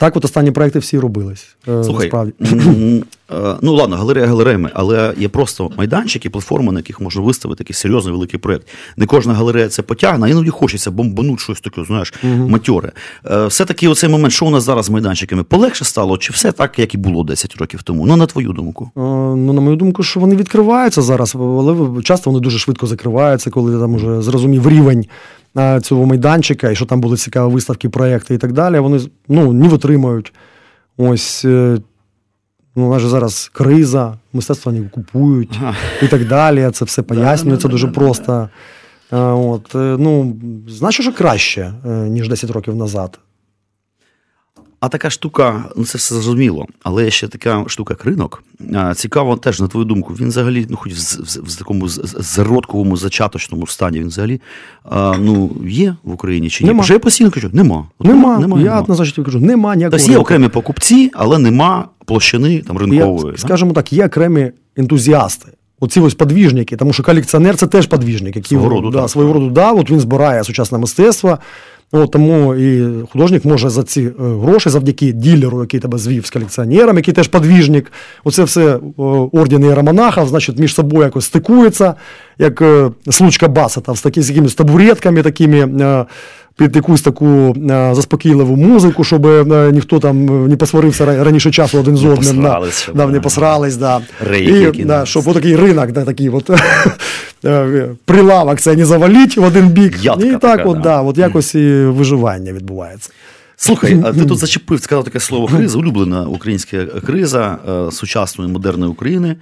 так 0.00 0.16
от 0.16 0.24
останні 0.24 0.50
проекти 0.50 0.78
всі 0.78 0.98
робились. 0.98 1.56
е, 1.68 1.84
Слухай, 1.84 2.10
насправді. 2.12 2.32
е, 3.30 3.56
ну 3.62 3.74
ладно, 3.74 3.96
галерея 3.96 4.26
галереями, 4.26 4.70
але 4.74 5.14
є 5.18 5.28
просто 5.28 5.70
майданчики, 5.76 6.30
платформи, 6.30 6.72
на 6.72 6.78
яких 6.78 7.00
можна 7.00 7.22
виставити 7.22 7.58
такий 7.58 7.74
серйозний 7.74 8.14
великий 8.14 8.40
проєкт. 8.40 8.68
Не 8.96 9.06
кожна 9.06 9.34
галерея 9.34 9.68
це 9.68 9.82
потягне, 9.82 10.26
а 10.26 10.28
іноді 10.28 10.50
хочеться 10.50 10.90
бомбануть 10.90 11.40
щось 11.40 11.60
таке, 11.60 11.84
знаєш, 11.84 12.14
матьоре. 12.22 12.92
Е, 13.30 13.46
Все-таки 13.46 13.88
оцей 13.88 14.10
момент, 14.10 14.32
що 14.32 14.46
у 14.46 14.50
нас 14.50 14.64
зараз 14.64 14.86
з 14.86 14.90
майданчиками, 14.90 15.42
полегше 15.42 15.84
стало, 15.84 16.18
чи 16.18 16.32
все 16.32 16.52
так, 16.52 16.78
як 16.78 16.94
і 16.94 16.98
було 16.98 17.24
10 17.24 17.56
років 17.56 17.82
тому? 17.82 18.06
Ну, 18.06 18.16
на 18.16 18.26
твою 18.26 18.52
думку. 18.52 18.90
Ну, 18.96 19.52
на 19.52 19.60
мою 19.60 19.76
думку, 19.76 20.02
що 20.02 20.20
вони 20.20 20.36
відкриваються 20.36 21.02
зараз, 21.02 21.34
але 21.38 22.02
часто 22.02 22.30
вони 22.30 22.42
дуже 22.42 22.58
швидко 22.58 22.86
закриваються, 22.86 23.50
коли 23.50 23.80
там 23.80 23.94
уже 23.94 24.22
зрозумів 24.22 24.68
рівень 24.68 25.06
цього 25.82 26.06
майданчика, 26.06 26.70
і 26.70 26.76
що 26.76 26.86
там 26.86 27.00
були 27.00 27.16
цікаві 27.16 27.52
виставки, 27.52 27.88
проекти 27.88 28.34
і 28.34 28.38
так 28.38 28.52
далі. 28.52 28.78
Вони 28.78 29.00
ну, 29.28 29.52
не 29.52 29.68
витримують. 29.68 30.32
Ось. 30.96 31.44
е, 31.44 31.78
Ну, 32.76 32.86
у 32.86 32.90
нас 32.90 33.02
же 33.02 33.08
зараз 33.08 33.50
криза, 33.54 34.14
мистецтво 34.32 34.72
не 34.72 34.82
купують 34.88 35.58
Ага. 35.62 35.74
і 36.02 36.08
так 36.08 36.28
далі. 36.28 36.70
Це 36.72 36.84
все 36.84 37.02
пояснюється 37.02 37.68
дуже 37.68 37.88
просто. 37.88 38.48
Е, 39.12 39.16
От, 39.18 39.74
е, 39.74 39.96
ну, 39.98 40.36
значить, 40.68 41.02
що 41.02 41.12
краще, 41.14 41.72
ніж 41.84 42.28
10 42.28 42.50
років 42.50 42.74
назад. 42.74 43.18
А 44.80 44.88
така 44.88 45.10
штука, 45.10 45.64
ну 45.76 45.84
це 45.84 45.98
все 45.98 46.14
зрозуміло, 46.14 46.66
але 46.82 47.10
ще 47.10 47.28
така 47.28 47.64
штука, 47.66 47.94
як 47.98 48.04
ринок. 48.04 48.42
Цікаво 48.94 49.36
теж, 49.36 49.60
на 49.60 49.68
твою 49.68 49.84
думку, 49.86 50.14
він 50.20 50.28
взагалі, 50.28 50.66
ну 50.68 50.76
хоч 50.76 50.92
в, 50.92 50.96
в, 51.22 51.50
в 51.52 51.56
такому 51.56 51.88
зародковому 52.18 52.96
зачаточному 52.96 53.66
стані, 53.66 54.00
він 54.00 54.06
взагалі 54.08 54.40
а, 54.84 55.14
ну, 55.18 55.50
є 55.68 55.96
в 56.04 56.12
Україні 56.12 56.50
чи 56.50 56.64
ні? 56.64 56.68
Нема. 56.70 56.82
Вже 56.82 56.92
я 56.92 56.98
постійно 56.98 57.30
кажу, 57.30 57.50
нема. 57.52 57.86
От 57.98 58.06
Нема, 58.06 58.38
нема, 58.38 58.58
я 58.58 58.64
нема. 58.64 58.80
однозначно 58.80 59.24
кажу, 59.24 59.40
нема 59.40 59.76
ніякого. 59.76 59.98
Тобто 59.98 60.06
є 60.06 60.16
ринку. 60.16 60.22
окремі 60.22 60.48
покупці, 60.48 61.10
але 61.14 61.38
нема 61.38 61.88
площини 62.04 62.58
там 62.58 62.78
ринкової. 62.78 63.32
Я, 63.32 63.38
скажімо 63.38 63.72
так, 63.72 63.92
є 63.92 64.06
окремі 64.06 64.52
ентузіасти. 64.76 65.52
Оці 65.80 66.00
ось 66.00 66.14
подвіжники, 66.14 66.76
тому 66.76 66.92
що 66.92 67.02
колекціонер 67.02 67.56
це 67.56 67.66
теж 67.66 67.86
подвіжник, 67.86 68.36
який 68.36 68.58
Свого 68.58 68.68
роду, 68.74 68.90
да, 68.90 69.00
так. 69.00 69.10
свого 69.10 69.32
роду 69.32 69.50
да, 69.50 69.72
от 69.72 69.90
він 69.90 70.00
збирає 70.00 70.44
сучасне 70.44 70.78
мистецтво. 70.78 71.38
От, 71.92 72.10
тому 72.10 72.54
і 72.54 72.88
художник 73.12 73.44
може 73.44 73.70
за 73.70 73.82
ці 73.82 74.02
е, 74.02 74.12
гроші, 74.18 74.70
завдяки 74.70 75.12
ділеру, 75.12 75.60
який 75.60 75.80
тебе 75.80 75.98
звів 75.98 76.26
з 76.26 76.30
колекціонером, 76.30 76.96
який 76.96 77.14
теж 77.14 77.28
подвіжник. 77.28 77.92
Оце 78.24 78.44
все 78.44 78.76
е, 78.76 78.80
ордени 79.32 79.66
іеромонахів, 79.66 80.28
значить, 80.28 80.58
між 80.58 80.74
собою 80.74 81.04
якось 81.04 81.24
стикується, 81.24 81.94
як 82.38 82.62
е, 82.62 82.90
случка 83.10 83.48
басета 83.48 83.94
з, 83.94 84.02
такі, 84.02 84.22
з 84.22 84.30
якимись 84.30 84.54
табуретками 84.54 85.22
такими. 85.22 86.06
Е, 86.60 86.64
під 86.64 86.76
якусь 86.76 87.02
таку 87.02 87.26
е, 87.70 87.94
заспокійливу 87.94 88.56
музику, 88.56 89.04
щоб 89.04 89.26
е, 89.26 89.70
ніхто 89.72 89.98
там 89.98 90.44
е, 90.44 90.48
не 90.48 90.56
посварився 90.56 91.24
раніше 91.24 91.50
часу 91.50 91.78
один 91.80 91.96
з 91.96 92.02
Не 92.02 92.10
одним. 92.10 92.42
да. 92.42 92.48
посрались, 92.48 92.88
Да, 92.94 93.06
не 93.06 93.20
посрались, 93.20 93.76
да. 93.76 94.00
Рейки 94.26 94.80
І, 94.80 94.84
да, 94.84 95.06
щоб 95.06 95.28
отакий 95.28 95.56
ринок, 95.56 95.92
да, 95.92 96.04
такий 96.04 96.28
от, 96.28 96.50
е, 97.44 97.88
прилавок 98.04 98.60
це 98.60 98.76
не 98.76 98.86
завалить 98.86 99.36
в 99.36 99.44
один 99.44 99.68
бік. 99.68 100.04
Ядка 100.04 100.26
і 100.26 100.30
так, 100.30 100.40
така, 100.40 100.64
от, 100.64 100.76
да. 100.76 100.82
да, 100.82 101.00
от 101.00 101.18
якось 101.18 101.54
і 101.54 101.84
виживання 101.84 102.52
відбувається. 102.52 103.10
Слухай, 103.62 104.00
а 104.04 104.12
ти 104.12 104.26
тут 104.26 104.38
зачепив, 104.38 104.82
сказав 104.82 105.04
таке 105.04 105.20
слово 105.20 105.46
криза, 105.46 105.78
улюблена 105.78 106.22
українська 106.22 106.84
криза 106.86 107.58
е, 107.68 107.92
сучасної 107.92 108.52
модерної 108.52 108.90
України. 108.90 109.36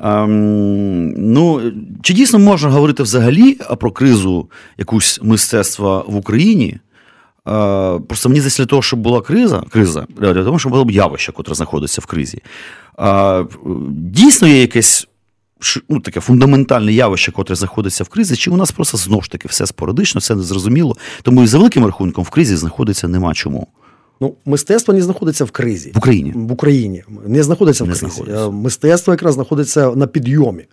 Ем, 0.00 1.10
ну, 1.10 1.72
чи 2.02 2.14
дійсно 2.14 2.38
можна 2.38 2.70
говорити 2.70 3.02
взагалі 3.02 3.58
про 3.80 3.90
кризу 3.90 4.48
якусь 4.78 5.20
мистецтва 5.22 6.04
в 6.08 6.16
Україні? 6.16 6.68
Е, 6.68 6.80
просто 8.08 8.28
мені 8.28 8.40
здається, 8.40 8.62
для 8.62 8.66
того, 8.66 8.82
щоб 8.82 9.00
була 9.00 9.20
криза, 9.20 9.62
криза, 9.70 10.06
для 10.18 10.44
того, 10.44 10.58
щоб 10.58 10.72
було 10.72 10.84
б 10.84 10.90
явище, 10.90 11.32
яке 11.38 11.54
знаходиться 11.54 12.00
в 12.00 12.06
кризі. 12.06 12.38
Е, 12.98 13.44
дійсно 13.90 14.48
є 14.48 14.60
якесь 14.60 15.08
ну, 15.88 16.00
таке 16.00 16.20
фундаментальне 16.20 16.92
явище, 16.92 17.32
котре 17.32 17.56
знаходиться 17.56 18.04
в 18.04 18.08
кризі, 18.08 18.36
чи 18.36 18.50
у 18.50 18.56
нас 18.56 18.72
просто 18.72 18.98
знову 18.98 19.22
ж 19.22 19.30
таки 19.30 19.48
все 19.48 19.66
спорадично, 19.66 20.18
все 20.18 20.34
незрозуміло. 20.34 20.96
Тому 21.22 21.42
і 21.42 21.46
за 21.46 21.58
великим 21.58 21.84
рахунком 21.86 22.24
в 22.24 22.30
кризі 22.30 22.56
знаходиться 22.56 23.08
нема 23.08 23.34
чому. 23.34 23.68
Ну, 24.20 24.34
мистецтво 24.44 24.94
не 24.94 25.02
знаходиться 25.02 25.44
в 25.44 25.50
кризі. 25.50 25.92
В 25.94 25.98
Україні. 25.98 26.32
В 26.34 26.52
Україні 26.52 27.04
не 27.26 27.42
знаходиться 27.42 27.84
в 27.84 27.86
Не 27.86 27.92
кризі. 27.92 28.06
знаходиться. 28.06 28.46
Е, 28.46 28.50
Мистецтво 28.50 29.12
якраз 29.12 29.34
знаходиться 29.34 29.90
на 29.90 30.06
підйомі, 30.06 30.64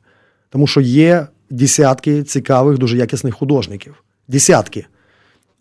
тому 0.49 0.67
що 0.67 0.81
є 0.81 1.27
десятки 1.49 2.23
цікавих, 2.23 2.77
дуже 2.77 2.97
якісних 2.97 3.35
художників. 3.35 4.03
Десятки, 4.27 4.85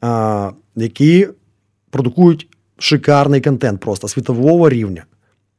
а, 0.01 0.51
які 0.77 1.29
продукують 1.91 2.49
шикарний 2.79 3.41
контент 3.41 3.81
просто 3.81 4.09
світового 4.09 4.69
рівня, 4.69 5.05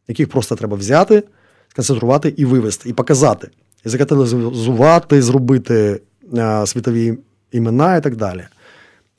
яких 0.08 0.30
просто 0.30 0.56
треба 0.56 0.78
взяти, 0.78 1.24
сконцентрувати 1.72 2.34
і 2.38 2.46
вивести, 2.46 2.90
і 2.90 2.94
показати, 2.94 3.48
і 3.86 3.90
закаталізувати, 3.90 5.22
зробити 5.22 6.02
а, 6.38 6.66
світові 6.66 7.18
імена 7.52 7.96
і 7.96 8.02
так 8.04 8.16
далі. 8.16 8.44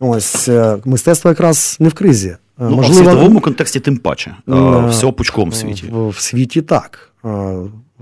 Ось 0.01 0.49
е, 0.49 0.77
мистецтво 0.85 1.31
якраз 1.31 1.77
не 1.81 1.89
в 1.89 1.95
кризі. 1.95 2.29
Е, 2.29 2.37
Ну, 2.59 2.83
а 2.85 2.89
в 2.89 2.95
світовому 2.95 3.41
контексті 3.41 3.81
тим 3.81 3.97
паче. 3.97 4.35
Е, 4.49 4.53
Е, 4.55 4.89
Всього 4.89 5.13
пучком 5.13 5.51
в 5.51 5.55
світі. 5.55 5.87
В, 5.93 6.09
в 6.09 6.19
світі 6.19 6.63
так. 6.63 7.11
Е, 7.25 7.55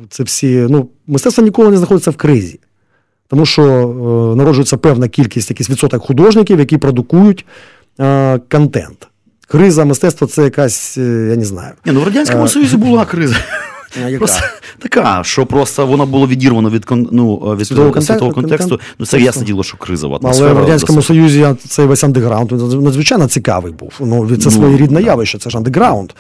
Це 0.09 0.23
всі, 0.23 0.67
ну, 0.71 0.89
мистецтво 1.07 1.45
ніколи 1.45 1.71
не 1.71 1.77
знаходиться 1.77 2.11
в 2.11 2.17
кризі. 2.17 2.61
Тому 3.29 3.47
що 3.47 3.63
е, 3.63 4.37
народжується 4.37 4.77
певна 4.77 5.09
кількість, 5.09 5.51
якийсь 5.51 5.71
відсоток 5.71 6.03
художників, 6.07 6.59
які 6.59 6.79
продукують 6.79 7.47
е, 8.01 8.39
контент. 8.51 9.09
Криза 9.49 9.85
мистецтва 9.85 10.27
це 10.27 10.43
якась, 10.45 10.99
е, 10.99 11.27
я 11.31 11.37
не 11.37 11.45
знаю. 11.45 11.73
Ні, 11.87 11.93
ну 11.93 12.01
в 12.01 12.05
Радянському 12.05 12.45
Е, 12.45 12.49
Союзі 12.49 12.77
була 12.77 13.05
криза. 13.05 13.37
Яка? 13.99 14.19
Просто 14.19 14.41
така, 14.79 15.21
що 15.25 15.47
просто 15.47 15.87
вона 15.87 16.07
була 16.07 16.27
відірвана 16.27 16.69
від, 16.69 16.87
ну, 16.91 17.37
від 17.37 17.67
Світового 17.67 17.93
контексту, 17.93 18.31
контексту. 18.31 18.81
Ну, 18.99 19.07
це 19.07 19.21
ясне 19.21 19.45
діло, 19.45 19.63
що 19.63 19.77
кризова 19.77 20.19
Але 20.23 20.53
в 20.53 20.59
Радянському. 20.59 21.03
Союзі 21.03 21.47
цей 21.69 21.87
весь 21.87 22.05
андеграунд 22.05 22.53
надзвичайно 22.83 23.29
цікавий 23.29 23.73
був. 23.73 23.93
Ну, 24.01 24.29
це 24.37 24.45
Ну, 24.45 24.51
своєрідне 24.51 25.03
явище, 25.03 25.39
це 25.39 25.51
ж 25.51 25.59
андеграунд. 25.59 26.13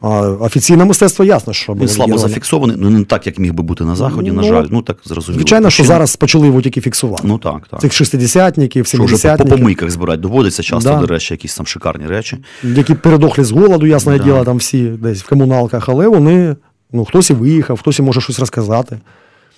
А, 0.00 0.08
офіційне 0.20 0.84
мистецтво 0.84 1.24
ясно, 1.24 1.52
що 1.52 1.72
було 1.72 1.86
Він 1.86 1.94
слабо 1.94 2.18
зафіксований, 2.18 2.76
ну 2.80 2.90
не 2.90 3.04
так, 3.04 3.26
як 3.26 3.38
міг 3.38 3.52
би 3.52 3.62
бути 3.62 3.84
на 3.84 3.96
Заході, 3.96 4.30
на 4.30 4.42
Ну, 4.42 4.48
жаль. 4.48 4.66
Ну 4.70 4.82
так 4.82 4.96
зрозуміло. 5.04 5.40
Звичайно, 5.40 5.70
що 5.70 5.84
зараз 5.84 6.16
почали 6.16 6.46
його 6.46 6.62
тільки 6.62 6.80
фіксувати. 6.80 7.22
Ну 7.26 7.38
так, 7.38 7.68
так. 7.70 7.80
Цих 7.80 7.92
шестидесятників, 7.92 8.84
вже 8.84 9.36
по, 9.36 9.44
по 9.44 9.50
помийках 9.50 9.90
збирати 9.90 10.18
доводиться 10.18 10.62
часто, 10.62 10.90
Да. 10.90 10.96
до 11.00 11.06
речі, 11.06 11.34
якісь 11.34 11.56
там 11.56 11.66
шикарні 11.66 12.06
речі. 12.06 12.36
які 12.62 12.94
передохли 12.94 13.44
з 13.44 13.50
голоду, 13.50 13.86
ясне 13.86 14.18
Да. 14.18 14.24
діло, 14.24 14.44
там 14.44 14.56
всі 14.56 14.82
десь 14.84 15.22
в 15.22 15.28
комуналках, 15.28 15.88
але 15.88 16.08
вони, 16.08 16.56
ну, 16.92 17.04
хтось 17.04 17.30
і 17.30 17.34
виїхав, 17.34 17.80
хтось 17.80 17.98
і 17.98 18.02
може 18.02 18.20
щось 18.20 18.38
розказати. 18.38 18.98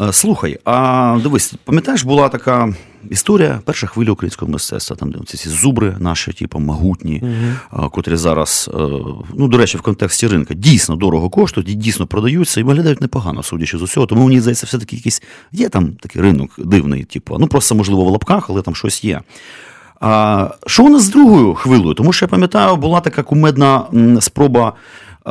Е, 0.00 0.12
Слухай, 0.12 0.58
а 0.64 1.18
дивись, 1.22 1.54
пам'ятаєш, 1.64 2.04
була 2.04 2.28
така 2.28 2.74
історія 3.10 3.60
перша 3.64 3.86
хвиля 3.86 4.12
українського 4.12 4.52
мистецтва, 4.52 4.96
там 4.96 5.10
де 5.10 5.18
ці 5.26 5.36
ці 5.36 5.48
зубри 5.48 5.96
наші, 5.98 6.32
типу, 6.32 6.58
могутні, 6.58 7.22
а, 7.70 7.88
котрі 7.88 8.16
зараз, 8.16 8.70
е, 8.74 8.78
ну, 9.34 9.48
до 9.48 9.58
речі, 9.58 9.78
в 9.78 9.82
контексті 9.82 10.26
ринка 10.26 10.54
дійсно 10.54 10.96
дорого 10.96 11.30
коштують 11.30 11.68
і 11.68 11.74
дійсно 11.74 12.06
продаються 12.06 12.60
і 12.60 12.62
виглядають 12.62 13.00
непогано, 13.00 13.42
судячи 13.42 13.78
з 13.78 13.82
усього. 13.82 14.06
Тому 14.06 14.24
мені 14.24 14.40
здається, 14.40 14.66
все-таки 14.66 14.96
якийсь 14.96 15.22
є 15.52 15.68
там 15.68 15.92
такий 15.92 16.22
ринок 16.22 16.50
дивний, 16.58 17.04
типу, 17.04 17.36
ну 17.38 17.46
просто 17.46 17.74
можливо 17.74 18.04
в 18.04 18.08
лапках, 18.08 18.50
але 18.50 18.62
там 18.62 18.74
щось 18.74 19.04
є. 19.04 19.20
А, 20.00 20.48
що 20.66 20.84
у 20.84 20.88
нас 20.88 21.02
з 21.02 21.08
другою 21.08 21.54
хвилею? 21.54 21.94
Тому 21.94 22.12
що 22.12 22.24
я 22.24 22.28
пам'ятаю, 22.28 22.76
була 22.76 23.00
така 23.00 23.22
кумедна 23.22 23.84
спроба. 24.20 24.72
Е, 25.26 25.30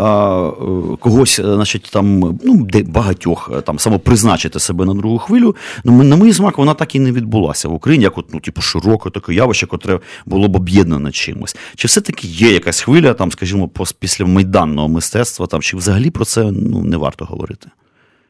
Когось, 1.00 1.40
е, 1.40 1.44
значить, 1.44 1.90
там 1.94 2.20
ну 2.44 2.68
де 2.70 2.84
багатьох 2.84 3.52
е, 3.58 3.62
там 3.62 3.80
самопризначити 3.80 4.60
себе 4.60 4.86
на 4.86 4.94
другу 4.94 5.18
хвилю. 5.18 5.56
Ну 5.84 6.04
на 6.04 6.16
мій 6.16 6.34
смак 6.34 6.58
вона 6.58 6.74
так 6.74 6.96
і 6.96 7.00
не 7.00 7.12
відбулася 7.12 7.68
в 7.68 7.74
Україні, 7.74 8.04
як 8.04 8.18
от, 8.18 8.26
ну, 8.34 8.40
типу, 8.40 8.62
широке 8.62 9.10
таке 9.10 9.34
явище, 9.34 9.66
котре 9.66 10.00
було 10.26 10.48
б 10.48 10.56
об'єднане 10.56 11.12
чимось. 11.12 11.56
Чи 11.76 11.88
все-таки 11.88 12.28
є 12.28 12.52
якась 12.52 12.82
хвиля, 12.82 13.14
там, 13.14 13.32
скажімо, 13.32 13.70
пос- 13.76 13.96
після 14.00 14.26
майданного 14.26 14.88
мистецтва, 14.88 15.48
там, 15.48 15.62
чи 15.62 15.78
взагалі 15.78 16.10
про 16.10 16.26
це 16.26 16.44
ну, 16.52 16.84
не 16.84 16.98
варто 16.98 17.26
говорити? 17.26 17.68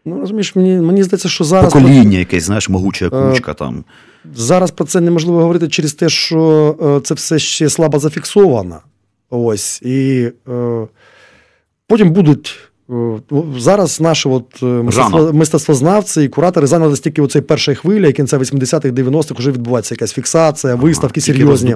Ну, 0.06 0.20
розумієш, 0.20 0.56
мені, 0.56 0.76
мені 0.82 1.04
здається, 1.04 1.30
що 1.30 1.44
зараз, 1.44 1.74
Покоління 1.74 2.20
якесь, 2.20 2.44
знаєш, 2.44 2.70
могуча 2.70 3.10
кучка 3.10 3.54
там. 3.54 3.84
зараз 4.36 4.72
про 4.72 4.86
це 4.86 5.02
неможливо 5.02 5.40
говорити 5.40 5.68
через 5.68 5.94
те, 5.94 6.10
що 6.10 7.02
це 7.04 7.14
все 7.14 7.40
ще 7.40 7.70
слабо 7.70 8.00
зафіксовано. 8.00 8.80
Ось. 9.30 9.82
І 9.82 10.32
е, 10.50 10.88
потім 11.90 12.12
будуть 12.12 12.70
Зараз 13.58 14.02
наші 14.02 14.30
от 14.30 14.62
мистецтво, 14.62 15.34
мистецтвознавці 15.34 16.22
і 16.22 16.28
куратори 16.28 16.68
зайнялися 16.68 17.02
тільки 17.02 17.28
цієї 17.28 17.48
першої 17.48 17.76
хвилі, 17.76 18.14
кінця 18.14 18.38
80-х, 18.38 18.90
90-х 18.90 19.40
вже 19.40 19.52
відбувається 19.52 19.96
якась 19.96 20.14
фіксація, 20.14 20.76
виставки 20.76 21.20
ага, 21.20 21.26
серйозні, 21.26 21.76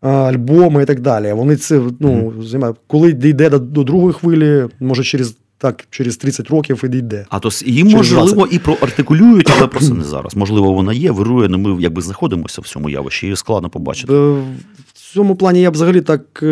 альбоми 0.00 0.82
і 0.82 0.86
так 0.86 1.00
далі. 1.00 1.32
Вони 1.32 1.56
це 1.56 1.80
ну, 2.00 2.32
mm. 2.40 2.74
коли 2.86 3.12
дійде 3.12 3.50
до, 3.50 3.58
до 3.58 3.84
другої 3.84 4.12
хвилі, 4.12 4.64
може 4.80 5.02
через 5.02 5.34
так 5.58 5.84
через 5.90 6.16
30 6.16 6.48
років 6.48 6.82
і 6.84 6.88
дійде. 6.88 7.26
А 7.28 7.38
то 7.38 7.48
її 7.64 7.84
можливо 7.84 8.48
і 8.50 8.58
проартикулюють, 8.58 9.52
але 9.58 9.66
просто 9.66 9.94
не 9.94 10.04
зараз. 10.14 10.36
Можливо, 10.36 10.72
вона 10.72 10.92
є, 10.92 11.10
вирує, 11.10 11.48
але 11.48 11.56
ми 11.56 11.82
якби 11.82 12.02
знаходимося 12.02 12.60
в 12.60 12.66
цьому 12.66 12.90
явищі, 12.90 13.26
її 13.26 13.36
складно 13.36 13.70
побачити. 13.70 14.14
Е, 14.14 14.32
в 14.94 15.12
цьому 15.14 15.36
плані 15.36 15.60
я 15.60 15.70
б 15.70 15.74
взагалі 15.74 16.00
так 16.00 16.40
е, 16.42 16.46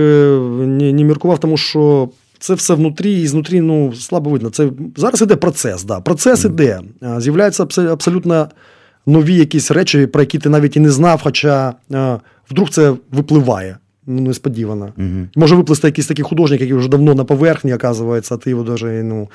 не, 0.67 0.93
не 0.93 1.05
міркував, 1.05 1.39
тому 1.39 1.57
що. 1.57 2.09
Це 2.43 2.55
все 2.55 2.75
внутрі, 2.75 3.21
і 3.21 3.27
знутрі 3.27 3.61
ну, 3.61 3.93
слабо 3.93 4.31
видно. 4.31 4.51
Це 4.51 4.71
Зараз 4.97 5.23
іде 5.23 5.37
процес. 5.37 5.85
Да. 5.85 6.01
Процес 6.01 6.45
іде. 6.45 6.81
З'являються 7.19 7.67
абсолютно 7.77 8.49
нові 9.07 9.35
якісь 9.35 9.71
речі, 9.71 10.07
про 10.07 10.23
які 10.23 10.39
ти 10.39 10.49
навіть 10.49 10.77
і 10.77 10.81
не 10.81 10.91
знав, 10.91 11.21
хоча 11.23 11.75
вдруг 12.51 12.71
це 12.71 12.95
випливає 13.13 13.79
ну, 14.07 14.21
несподівано. 14.21 14.93
Угу. 14.99 15.27
Може 15.37 15.55
виплисти 15.57 15.89
якийсь 15.89 16.07
такий 16.07 16.25
художник, 16.25 16.61
який 16.61 16.77
вже 16.77 16.89
давно 16.89 17.15
на 17.15 17.25
поверхні, 17.25 17.75
оказується, 17.75 18.35
а 18.35 18.39
ти 18.39 18.51
його 18.51 18.65
навіть 18.65 19.05
ну, 19.05 19.29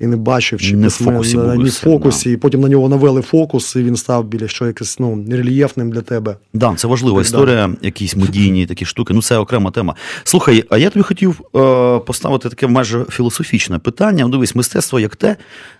і 0.00 0.06
не 0.06 0.16
бачив, 0.16 0.60
чи 0.60 0.76
не 0.76 0.88
в 0.88 0.90
фокусі, 0.90 1.36
не 1.36 1.68
в 1.68 1.72
фокусі. 1.72 2.28
Да. 2.28 2.34
І 2.34 2.36
потім 2.36 2.60
на 2.60 2.68
нього 2.68 2.88
навели 2.88 3.22
фокус, 3.22 3.76
і 3.76 3.82
він 3.82 3.96
став 3.96 4.24
біля 4.24 4.48
що 4.48 4.66
якось 4.66 4.98
ну, 4.98 5.24
рельєфним 5.30 5.90
для 5.90 6.00
тебе. 6.00 6.36
Да, 6.54 6.74
це 6.76 6.88
важлива 6.88 7.18
так, 7.18 7.26
історія, 7.26 7.68
да. 7.68 7.76
якісь 7.82 8.16
медійні 8.16 8.66
такі 8.66 8.84
штуки. 8.84 9.14
Ну, 9.14 9.22
це 9.22 9.38
окрема 9.38 9.70
тема. 9.70 9.94
Слухай, 10.24 10.64
а 10.70 10.78
я 10.78 10.90
тобі 10.90 11.02
хотів 11.02 11.40
е, 11.56 11.98
поставити 11.98 12.48
таке 12.48 12.66
майже 12.66 13.04
філософічне 13.10 13.78
питання. 13.78 14.24
Ну, 14.24 14.30
дивись, 14.30 14.54
мистецтво 14.54 15.00
як 15.00 15.16
те, 15.16 15.36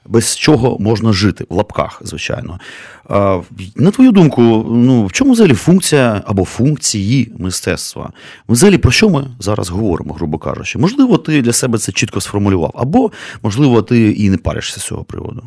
без 0.06 0.36
чого 0.36 0.78
можна 0.78 1.12
жити, 1.12 1.46
в 1.48 1.54
лапках, 1.54 2.02
звичайно. 2.04 2.60
Е, 3.10 3.40
на 3.76 3.90
твою 3.90 4.12
думку, 4.12 4.42
ну, 4.70 5.06
в 5.06 5.12
чому 5.12 5.32
взагалі 5.32 5.54
функція 5.54 6.22
або 6.26 6.44
функції 6.44 7.32
мистецтва? 7.38 8.10
Взагалі, 8.48 8.78
про 8.78 8.90
що 8.90 9.08
ми 9.08 9.26
зараз 9.40 9.68
говоримо, 9.68 10.14
грубо 10.14 10.38
кажучи? 10.38 10.78
Можливо, 10.78 11.18
ти 11.18 11.42
для 11.42 11.52
себе 11.52 11.78
це 11.78 11.92
чітко 11.92 12.20
сформулював, 12.20 12.74
або, 12.74 13.10
можливо, 13.42 13.82
ти 13.82 14.05
і 14.10 14.30
не 14.30 14.36
паришся 14.36 14.80
з 14.80 14.84
цього 14.84 15.04
приводу? 15.04 15.42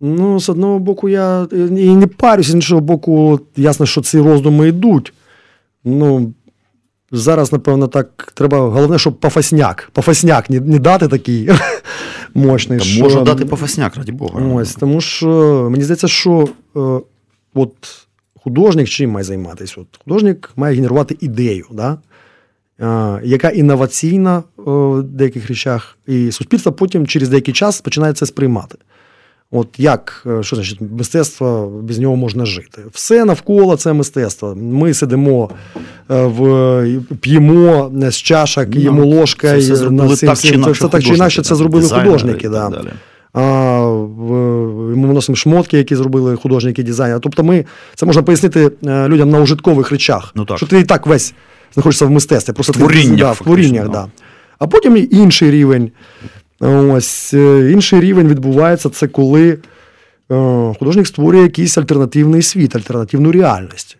Ну, 0.00 0.40
з 0.40 0.48
одного 0.48 0.78
боку, 0.78 1.08
я 1.08 1.46
і 1.52 1.94
не 1.94 2.06
парюся, 2.06 2.50
з 2.50 2.54
іншого 2.54 2.80
боку, 2.80 3.40
ясно, 3.56 3.86
що 3.86 4.00
ці 4.00 4.20
роздуми 4.20 4.68
йдуть. 4.68 5.12
Ну, 5.84 6.32
Зараз, 7.12 7.52
напевно, 7.52 7.88
так 7.88 8.32
треба. 8.34 8.58
Головне, 8.58 8.98
щоб 8.98 9.20
пафасняк. 9.20 9.90
Пафасняк 9.92 10.50
не 10.50 10.60
не 10.60 10.78
дати 10.78 11.08
такий 11.08 11.50
мощний. 12.34 12.78
Та 12.78 12.84
що... 12.84 13.02
Можна 13.04 13.20
дати 13.20 13.44
пафасняк, 13.44 13.96
раді 13.96 14.12
Бога. 14.12 14.54
Ось, 14.54 14.74
Тому 14.74 15.00
що 15.00 15.28
мені 15.70 15.84
здається, 15.84 16.08
що 16.08 16.48
е, 16.76 16.80
от 17.54 17.72
художник 18.42 18.88
чим 18.88 19.10
має 19.10 19.24
займатися? 19.24 19.74
От 19.78 19.86
Художник 20.04 20.50
має 20.56 20.76
генерувати 20.76 21.16
ідею. 21.20 21.66
Да? 21.70 21.98
Яка 23.22 23.48
інноваційна 23.48 24.42
в 24.56 25.02
деяких 25.02 25.48
речах, 25.48 25.98
і 26.06 26.32
суспільство 26.32 26.72
потім 26.72 27.06
через 27.06 27.28
деякий 27.28 27.54
час 27.54 27.80
починає 27.80 28.12
це 28.12 28.26
сприймати. 28.26 28.78
От 29.50 29.68
як, 29.78 30.26
е, 30.26 30.42
що 30.42 30.56
значить, 30.56 30.80
мистецтво 30.98 31.72
без 31.82 31.98
нього 31.98 32.16
можна 32.16 32.46
жити? 32.46 32.82
Все 32.92 33.24
навколо 33.24 33.76
це 33.76 33.92
мистецтво. 33.92 34.54
Ми 34.54 34.94
сидимо 34.94 35.50
е, 36.10 36.24
в 36.24 37.00
п'ємо 37.20 37.92
з 38.10 38.16
чашок, 38.16 38.66
ну, 38.74 38.80
їмо 38.80 39.04
ложкою. 39.04 39.62
Це, 39.62 39.76
це, 40.34 40.48
інакше 40.48 40.84
це 40.84 40.88
так 40.88 41.02
чи 41.02 41.14
інакше 41.14 41.42
це 41.42 41.54
зробили 41.54 41.88
художники. 41.88 42.48
Да. 42.48 42.72
Ми 43.34 45.08
вносимо 45.08 45.36
шмотки, 45.36 45.78
які 45.78 45.96
зробили 45.96 46.36
художники 46.36 46.82
дизайнери. 46.82 47.20
Тобто, 47.20 47.44
ми 47.44 47.64
це 47.94 48.06
можна 48.06 48.22
пояснити 48.22 48.70
е, 48.86 49.08
людям 49.08 49.30
на 49.30 49.40
ужиткових 49.40 49.90
речах. 49.90 50.32
Ну, 50.34 50.44
так. 50.44 50.56
Що 50.56 50.66
ти 50.66 50.80
і 50.80 50.84
так 50.84 51.06
весь 51.06 51.34
знаходишся 51.74 52.06
в 52.06 52.10
мистецтві. 52.10 52.52
Просто 52.52 52.72
творіннях, 52.72 53.18
да, 53.18 53.32
в 53.32 53.38
творіннях, 53.38 53.88
да. 53.88 54.06
А 54.58 54.66
потім 54.66 55.08
інший 55.10 55.50
рівень. 55.50 55.90
Ось 56.60 57.34
е, 57.34 57.70
Інший 57.72 58.00
рівень 58.00 58.28
відбувається 58.28 58.90
це 58.90 59.08
коли 59.08 59.58
е, 60.32 60.74
художник 60.78 61.06
створює 61.06 61.42
якийсь 61.42 61.78
альтернативний 61.78 62.42
світ, 62.42 62.76
альтернативну 62.76 63.32
реальність. 63.32 63.96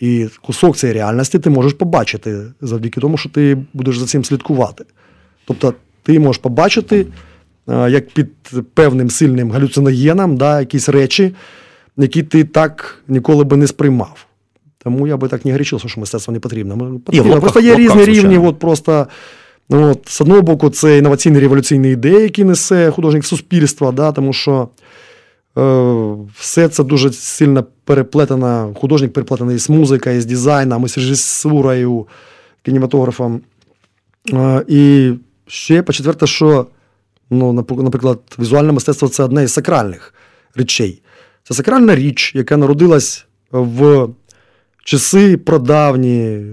І 0.00 0.28
кусок 0.42 0.76
цієї 0.76 0.98
реальності 0.98 1.38
ти 1.38 1.50
можеш 1.50 1.72
побачити 1.72 2.42
завдяки 2.60 3.00
тому, 3.00 3.16
що 3.16 3.28
ти 3.28 3.58
будеш 3.72 3.98
за 3.98 4.06
цим 4.06 4.24
слідкувати. 4.24 4.84
Тобто 5.44 5.74
ти 6.02 6.18
можеш 6.18 6.42
побачити, 6.42 7.06
як 7.68 8.08
під 8.08 8.28
певним 8.74 9.10
сильним 9.10 9.50
галюциногеном 9.50 10.36
да, 10.36 10.60
якісь 10.60 10.88
речі, 10.88 11.34
які 11.96 12.22
ти 12.22 12.44
так 12.44 13.02
ніколи 13.08 13.44
би 13.44 13.56
не 13.56 13.66
сприймав. 13.66 14.26
Тому 14.84 15.06
я 15.06 15.16
би 15.16 15.28
так 15.28 15.44
не 15.44 15.52
горячился, 15.52 15.88
що 15.88 16.00
мистецтво 16.00 16.32
не 16.32 16.40
потрібно. 16.40 17.00
потрібно. 17.06 17.34
Є, 17.34 17.40
просто 17.40 17.60
є 17.60 17.76
різні 17.76 18.04
рівні. 18.04 18.38
От 18.38 18.58
просто 18.58 19.06
ну, 19.70 19.90
от, 19.90 20.08
З 20.08 20.20
одного 20.20 20.42
боку, 20.42 20.70
це 20.70 20.98
інноваційні 20.98 21.38
революційні 21.38 21.90
ідеї, 21.90 22.22
які 22.22 22.44
несе 22.44 22.90
художник 22.90 23.24
суспільства, 23.24 23.92
да, 23.92 24.12
тому 24.12 24.32
що 24.32 24.68
е, 25.58 26.16
все 26.34 26.68
це 26.68 26.84
дуже 26.84 27.12
сильно 27.12 27.64
переплетено. 27.84 28.74
Художник 28.80 29.12
переплетений 29.12 29.58
з 29.58 29.70
музикою, 29.70 30.20
з 30.20 30.26
дизайном, 30.26 30.88
з 30.88 30.98
режисурою, 30.98 32.06
кінематографом. 32.62 33.40
Е, 34.32 34.64
і 34.68 35.12
ще, 35.46 35.82
по-четверте, 35.82 36.26
що, 36.26 36.66
ну, 37.30 37.52
наприклад, 37.52 38.18
візуальне 38.38 38.72
мистецтво 38.72 39.08
це 39.08 39.24
одне 39.24 39.44
із 39.44 39.52
сакральних 39.52 40.14
речей. 40.54 41.02
Це 41.42 41.54
сакральна 41.54 41.94
річ, 41.94 42.32
яка 42.34 42.56
народилась 42.56 43.26
в 43.52 44.08
часи 44.84 45.36
продавні, 45.36 46.46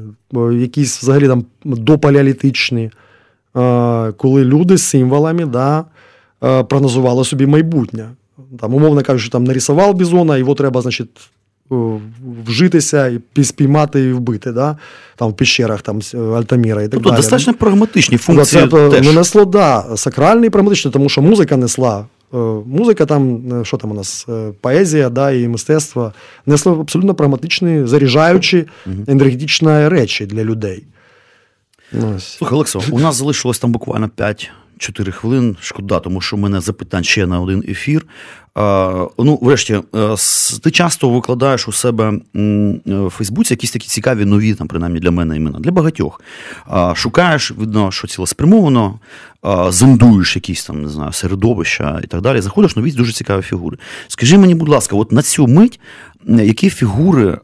якісь 0.53 1.01
взагалі 1.01 1.27
там 1.27 1.45
допалеолітичні, 1.63 2.91
коли 4.17 4.45
люди 4.45 4.77
з 4.77 4.83
символами 4.83 5.45
да, 5.45 5.85
прогнозували 6.63 7.25
собі 7.25 7.45
майбутнє. 7.45 8.09
Там, 8.59 8.73
Умовно 8.73 9.03
кажучи, 9.03 9.29
там 9.29 9.43
нарисував 9.43 9.93
бізона, 9.93 10.37
його 10.37 10.55
треба, 10.55 10.81
значить, 10.81 11.09
вжитися, 12.45 13.19
і 13.35 13.43
спіймати 13.43 14.01
і 14.01 14.13
вбити, 14.13 14.51
да? 14.51 14.77
там 15.15 15.29
в 15.29 15.35
пещерах 15.35 15.81
там, 15.81 15.99
Альтаміра 16.35 16.81
і 16.81 16.85
так 16.85 16.93
тобто 16.93 17.09
далі. 17.09 17.21
достатньо 17.21 17.53
прагматичні 17.53 18.17
функції. 18.17 18.67
Це 18.67 18.89
теж. 18.89 19.15
несло, 19.15 19.45
да, 19.45 19.85
сакральний 19.95 20.49
прагматичний, 20.49 20.91
тому 20.91 21.09
що 21.09 21.21
музика 21.21 21.57
несла 21.57 22.05
Е, 22.33 22.37
музика 22.65 23.05
там, 23.05 23.53
е, 23.61 23.65
що 23.65 23.77
там 23.77 23.91
у 23.91 23.93
нас, 23.93 24.25
е, 24.29 24.53
поезія 24.61 25.09
да, 25.09 25.31
і 25.31 25.47
мистецтво 25.47 26.13
несли 26.45 26.71
абсолютно 26.71 27.15
прагматичні, 27.15 27.85
заряджаючі, 27.85 28.65
енергетичні 29.07 29.87
речі 29.87 30.25
для 30.25 30.43
людей. 30.43 30.83
Ось. 31.93 32.23
Слухай, 32.23 32.55
Олексо, 32.55 32.81
у 32.91 32.99
нас 32.99 33.15
залишилось 33.15 33.59
там 33.59 33.71
буквально 33.71 34.09
5-4 34.17 35.11
хвилин. 35.11 35.57
Шкода, 35.61 35.99
тому 35.99 36.21
що 36.21 36.35
в 36.35 36.39
мене 36.39 36.61
запитань 36.61 37.03
ще 37.03 37.27
на 37.27 37.41
один 37.41 37.63
ефір. 37.67 38.05
Ну, 39.17 39.39
врешті, 39.41 39.79
ти 40.63 40.71
часто 40.71 41.09
викладаєш 41.09 41.67
у 41.67 41.71
себе 41.71 42.13
в 42.85 43.09
Фейсбуці 43.09 43.53
якісь 43.53 43.71
такі 43.71 43.87
цікаві 43.87 44.25
нові, 44.25 44.53
там, 44.53 44.67
принаймні 44.67 44.99
для 44.99 45.11
мене 45.11 45.35
імена, 45.35 45.59
для 45.59 45.71
багатьох. 45.71 46.21
Шукаєш, 46.93 47.51
видно, 47.51 47.91
що 47.91 48.07
цілеспрямовано, 48.07 48.99
зондуєш 49.69 50.35
якісь 50.35 50.65
там, 50.65 50.81
не 50.81 50.89
знаю, 50.89 51.11
середовища 51.11 52.01
і 52.03 52.07
так 52.07 52.21
далі. 52.21 52.41
Заходиш 52.41 52.75
нові 52.75 52.91
дуже 52.91 53.13
цікаві 53.13 53.41
фігури. 53.41 53.77
Скажи 54.07 54.37
мені, 54.37 54.55
будь 54.55 54.69
ласка, 54.69 54.95
от 54.95 55.11
на 55.11 55.21
цю 55.21 55.47
мить. 55.47 55.79
Які 56.27 56.69
фігури 56.69 57.37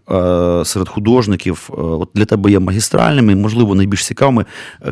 серед 0.65 0.89
художників 0.89 1.69
от 1.77 2.09
для 2.15 2.25
тебе 2.25 2.51
є 2.51 2.59
магістральними, 2.59 3.35
можливо, 3.35 3.75
найбільш 3.75 4.05
цікавими, 4.05 4.45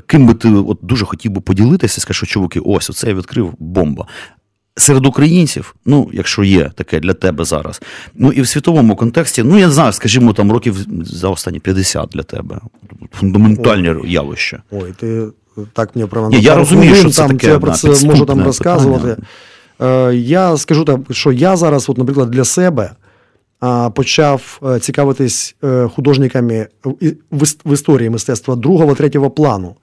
ким 0.05 0.27
би 0.27 0.33
ти 0.33 0.49
от 0.49 0.79
дуже 0.81 1.05
хотів 1.05 1.31
би 1.31 1.41
поділитися, 1.41 2.01
скажеш, 2.01 2.29
чуваки, 2.29 2.59
ось 2.59 2.89
оце 2.89 3.07
я 3.07 3.13
відкрив 3.13 3.53
бомба 3.59 4.07
серед 4.77 5.05
українців, 5.05 5.75
ну, 5.85 6.09
якщо 6.13 6.43
є 6.43 6.71
таке 6.75 6.99
для 6.99 7.13
тебе 7.13 7.45
зараз, 7.45 7.81
ну 8.15 8.31
і 8.31 8.41
в 8.41 8.47
світовому 8.47 8.95
контексті, 8.95 9.43
ну 9.43 9.59
я 9.59 9.65
не 9.65 9.73
знаю, 9.73 9.93
скажімо, 9.93 10.33
там 10.33 10.51
років 10.51 10.77
за 11.03 11.29
останні 11.29 11.59
50 11.59 12.09
для 12.13 12.23
тебе. 12.23 12.59
Фундаментальні 13.11 13.89
Ой. 13.89 14.11
явища. 14.11 14.61
Ой, 14.71 14.93
ти 14.99 15.23
так 15.73 15.95
мені 15.95 16.07
про 16.07 16.29
Я 16.31 16.55
розумію, 16.55 16.95
що 16.95 17.09
це 17.09 17.27
таке. 17.27 17.47
Я 17.47 17.59
про 17.59 17.71
це 17.71 18.07
можу 18.07 18.25
там 18.25 18.43
розказувати. 18.43 19.07
Питання. 19.07 20.11
Я 20.11 20.57
скажу 20.57 20.85
так, 20.85 20.99
що 21.11 21.31
я 21.31 21.57
зараз, 21.57 21.89
от, 21.89 21.97
наприклад, 21.97 22.31
для 22.31 22.43
себе. 22.43 22.91
Почав 23.95 24.59
е, 24.65 24.79
цікавитись 24.79 25.55
е, 25.63 25.89
художниками 25.95 26.67
в 27.31 27.73
історії 27.73 28.09
мистецтва 28.09 28.55
другого, 28.55 28.95
третього 28.95 29.29
плану 29.29 29.75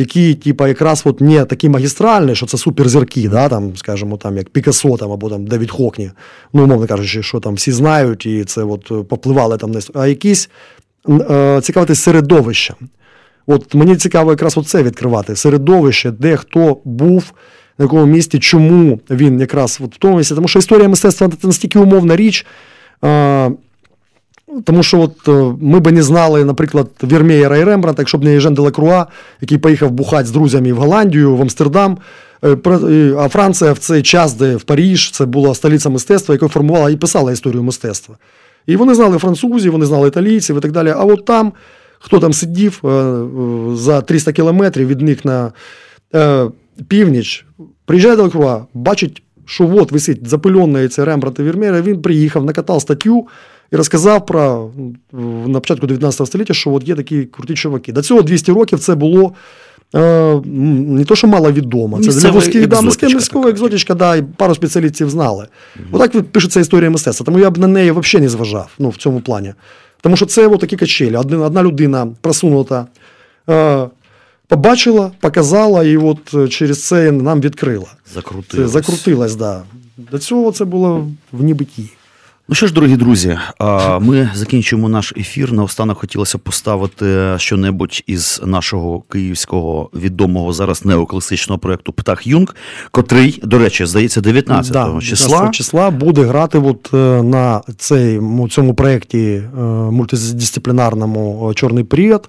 які, 0.00 0.34
типа, 0.34 0.68
якраз 0.68 1.02
от 1.04 1.20
не 1.20 1.44
такі 1.44 1.68
магістральні, 1.68 2.34
що 2.34 2.46
це 2.46 2.58
суперзірки, 2.58 3.28
да, 3.28 3.48
там, 3.48 3.76
скажімо, 3.76 4.16
там, 4.16 4.36
як 4.36 4.48
Пікассо 4.48 4.96
там, 4.96 5.12
або 5.12 5.30
там 5.30 5.46
Девід 5.46 5.70
Хокні, 5.70 6.10
ну, 6.52 6.64
умовно 6.64 6.86
кажучи, 6.86 7.22
що 7.22 7.40
там 7.40 7.54
всі 7.54 7.72
знають, 7.72 8.26
і 8.26 8.44
це 8.44 8.62
от 8.62 9.08
попливали 9.08 9.56
там, 9.56 9.72
а 9.94 10.06
якісь 10.06 10.50
е, 11.08 11.60
цікавитись 11.62 12.02
середовищем. 12.02 12.76
От 13.46 13.74
мені 13.74 13.96
цікаво 13.96 14.30
якраз 14.30 14.58
це 14.66 14.82
відкривати 14.82 15.36
середовище, 15.36 16.10
де 16.10 16.36
хто 16.36 16.76
був, 16.84 17.32
на 17.78 17.84
якому 17.84 18.06
місці, 18.06 18.38
чому 18.38 19.00
він 19.10 19.40
якраз 19.40 19.78
от 19.84 19.94
в 19.94 19.98
тому 19.98 20.16
місці. 20.16 20.34
Тому 20.34 20.48
що 20.48 20.58
історія 20.58 20.88
мистецтва 20.88 21.28
це 21.40 21.46
настільки 21.46 21.78
умовна 21.78 22.16
річ. 22.16 22.46
Тому 24.64 24.82
що 24.82 25.00
от 25.00 25.28
е, 25.28 25.56
ми 25.60 25.80
би 25.80 25.92
не 25.92 26.02
знали, 26.02 26.44
наприклад, 26.44 26.86
Вірмеєра 27.02 27.56
і 27.56 27.64
Рембранта, 27.64 28.02
якщо 28.02 28.18
б 28.18 28.24
не 28.24 28.32
Єжен 28.32 28.54
Делакруа, 28.54 29.06
який 29.40 29.58
поїхав 29.58 29.90
бухати 29.90 30.24
з 30.24 30.30
друзями 30.30 30.72
в 30.72 30.76
Голландію, 30.76 31.36
в 31.36 31.40
Амстердам. 31.40 31.98
Е, 32.44 33.14
а 33.18 33.28
Франція 33.28 33.72
в 33.72 33.78
цей 33.78 34.02
час, 34.02 34.34
де 34.34 34.56
в 34.56 34.62
Паріж, 34.62 35.10
це 35.10 35.26
була 35.26 35.54
столиця 35.54 35.90
мистецтва, 35.90 36.34
яка 36.34 36.48
формувала 36.48 36.90
і 36.90 36.96
писала 36.96 37.32
історію 37.32 37.62
мистецтва. 37.62 38.16
І 38.66 38.76
вони 38.76 38.94
знали 38.94 39.18
французів, 39.18 39.72
вони 39.72 39.86
знали 39.86 40.08
італійців 40.08 40.56
і 40.56 40.60
так 40.60 40.72
далі. 40.72 40.90
А 40.90 41.04
от 41.04 41.24
там, 41.24 41.52
хто 41.98 42.18
там 42.18 42.32
сидів 42.32 42.80
за 43.74 44.00
300 44.00 44.32
кілометрів 44.32 44.86
від 44.86 45.00
них 45.00 45.24
на 45.24 45.52
північ, 46.88 47.46
приїжджає 47.84 48.16
Делакруа, 48.16 48.66
бачить, 48.74 49.22
що 49.44 49.76
от 49.76 49.92
висить 49.92 50.28
запильонний 50.28 50.88
цей 50.88 51.04
Рембрандт 51.04 51.38
і 51.38 51.42
Вірмеєр, 51.42 51.82
він 51.82 52.02
приїхав, 52.02 52.44
накатав 52.44 52.80
статтю 52.80 53.26
і 53.72 53.76
розказав 53.76 54.26
про 54.26 54.70
на 55.46 55.60
початку 55.60 55.86
19 55.86 56.26
століття, 56.26 56.54
що 56.54 56.72
от 56.72 56.88
є 56.88 56.94
такі 56.94 57.24
круті 57.24 57.54
чуваки. 57.54 57.92
До 57.92 58.02
цього 58.02 58.22
200 58.22 58.52
років 58.52 58.78
це 58.78 58.94
було. 58.94 59.32
Е, 59.94 60.40
не 60.44 61.04
то, 61.04 61.16
що 61.16 61.26
мало 61.26 61.52
відомо, 61.52 62.00
це 62.02 62.20
для 62.20 62.30
вузьких 62.30 62.66
да, 62.66 62.80
міськова 62.82 63.50
екзотичка, 63.50 63.94
да, 63.94 64.16
і 64.16 64.22
пару 64.22 64.54
спеціалістів 64.54 65.10
знали. 65.10 65.46
Угу. 65.76 65.86
Отак 65.92 66.22
пишеться 66.22 66.60
історія 66.60 66.90
мистецтва. 66.90 67.24
Тому 67.24 67.38
я 67.38 67.50
б 67.50 67.58
на 67.58 67.66
неї 67.66 67.90
взагалі 67.90 68.24
не 68.24 68.28
зважав 68.28 68.70
ну, 68.78 68.88
в 68.88 68.96
цьому 68.96 69.20
плані. 69.20 69.54
Тому 70.00 70.16
що 70.16 70.26
це 70.26 70.48
такі 70.48 70.76
качелі. 70.76 71.16
Одна, 71.16 71.38
одна 71.38 71.62
людина 71.62 72.08
просунута, 72.20 72.86
е, 73.48 73.88
побачила, 74.48 75.10
показала, 75.20 75.84
і 75.84 75.96
от 75.96 76.50
через 76.50 76.86
це 76.86 77.12
нам 77.12 77.40
відкрила. 77.40 77.86
Закрутилась. 78.14 78.72
Це 78.72 78.72
закрутилась, 78.72 79.34
да. 79.34 79.62
До 79.96 80.18
цього 80.18 80.52
це 80.52 80.64
було 80.64 81.08
в 81.32 81.42
нібитті. 81.42 81.90
Ну 82.50 82.56
що 82.56 82.66
ж, 82.66 82.72
дорогі 82.72 82.96
друзі, 82.96 83.38
ми 84.00 84.30
закінчуємо 84.34 84.88
наш 84.88 85.12
ефір. 85.16 85.52
Наостанок 85.52 85.98
хотілося 85.98 86.38
поставити 86.38 87.34
щонебудь 87.36 88.02
із 88.06 88.40
нашого 88.44 89.00
київського 89.00 89.90
відомого 89.94 90.52
зараз 90.52 90.84
неокласичного 90.84 91.58
проєкту 91.58 91.92
Птах 91.92 92.26
Юнг, 92.26 92.54
котрий, 92.90 93.40
до 93.44 93.58
речі, 93.58 93.86
здається, 93.86 94.20
19 94.20 94.72
да, 94.72 95.00
числа 95.00 95.28
19 95.28 95.54
числа 95.54 95.90
буде 95.90 96.22
грати 96.22 96.58
от 96.58 96.90
е, 96.94 97.22
на 97.22 97.60
цей, 97.76 98.20
цьому 98.50 98.74
проєкті 98.74 99.18
е, 99.18 99.60
мультидисциплінарному 99.90 101.52
Чорний 101.54 101.84
період. 101.84 102.28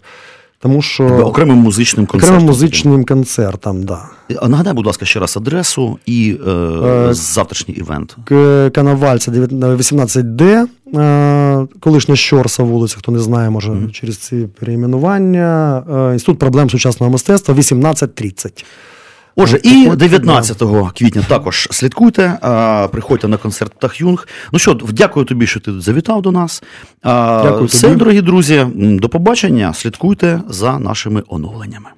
Тому 0.61 0.81
що 0.81 1.03
окремим 1.03 1.57
музичним 1.57 2.05
концертом. 2.05 2.35
Окремим 2.35 2.53
музичним 2.53 3.05
концертом, 3.05 3.83
да. 3.83 4.05
Нагадай, 4.47 4.73
будь 4.73 4.85
ласка, 4.85 5.05
ще 5.05 5.19
раз 5.19 5.37
адресу 5.37 5.99
і 6.05 6.37
е, 6.47 6.51
е, 6.51 7.13
завтрашній 7.13 7.73
івент. 7.73 8.15
Канаваль, 8.75 9.17
це 9.17 9.31
18Д, 9.31 10.65
е, 10.95 11.67
колишня 11.79 12.15
Щорса 12.15 12.63
вулиця, 12.63 12.95
хто 12.99 13.11
не 13.11 13.19
знає, 13.19 13.49
може 13.49 13.71
mm-hmm. 13.71 13.91
через 13.91 14.17
ці 14.17 14.47
переіменування. 14.59 15.83
Е, 16.09 16.13
Інститут 16.13 16.39
проблем 16.39 16.69
сучасного 16.69 17.11
мистецтва 17.11 17.55
18.30. 17.55 18.63
Отже, 19.35 19.59
і 19.63 19.89
19 19.89 20.63
квітня 20.95 21.23
також 21.27 21.67
слідкуйте, 21.71 22.37
приходьте 22.91 23.27
на 23.27 23.37
концерт 23.37 23.73
Птах 23.73 24.01
Юнг. 24.01 24.27
Ну 24.51 24.59
що, 24.59 24.73
дякую 24.73 25.25
тобі, 25.25 25.47
що 25.47 25.59
ти 25.59 25.79
завітав 25.81 26.21
до 26.21 26.31
нас. 26.31 26.63
Дякую 27.03 27.65
Все, 27.65 27.81
тобі. 27.81 27.95
дорогі 27.95 28.21
друзі, 28.21 28.67
до 28.75 29.09
побачення. 29.09 29.73
Слідкуйте 29.73 30.41
за 30.49 30.79
нашими 30.79 31.23
оновленнями. 31.27 31.89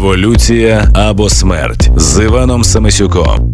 Еволюція 0.00 0.90
або 0.94 1.28
смерть 1.30 1.90
з 1.96 2.24
Іваном 2.24 2.64
Самисюком. 2.64 3.49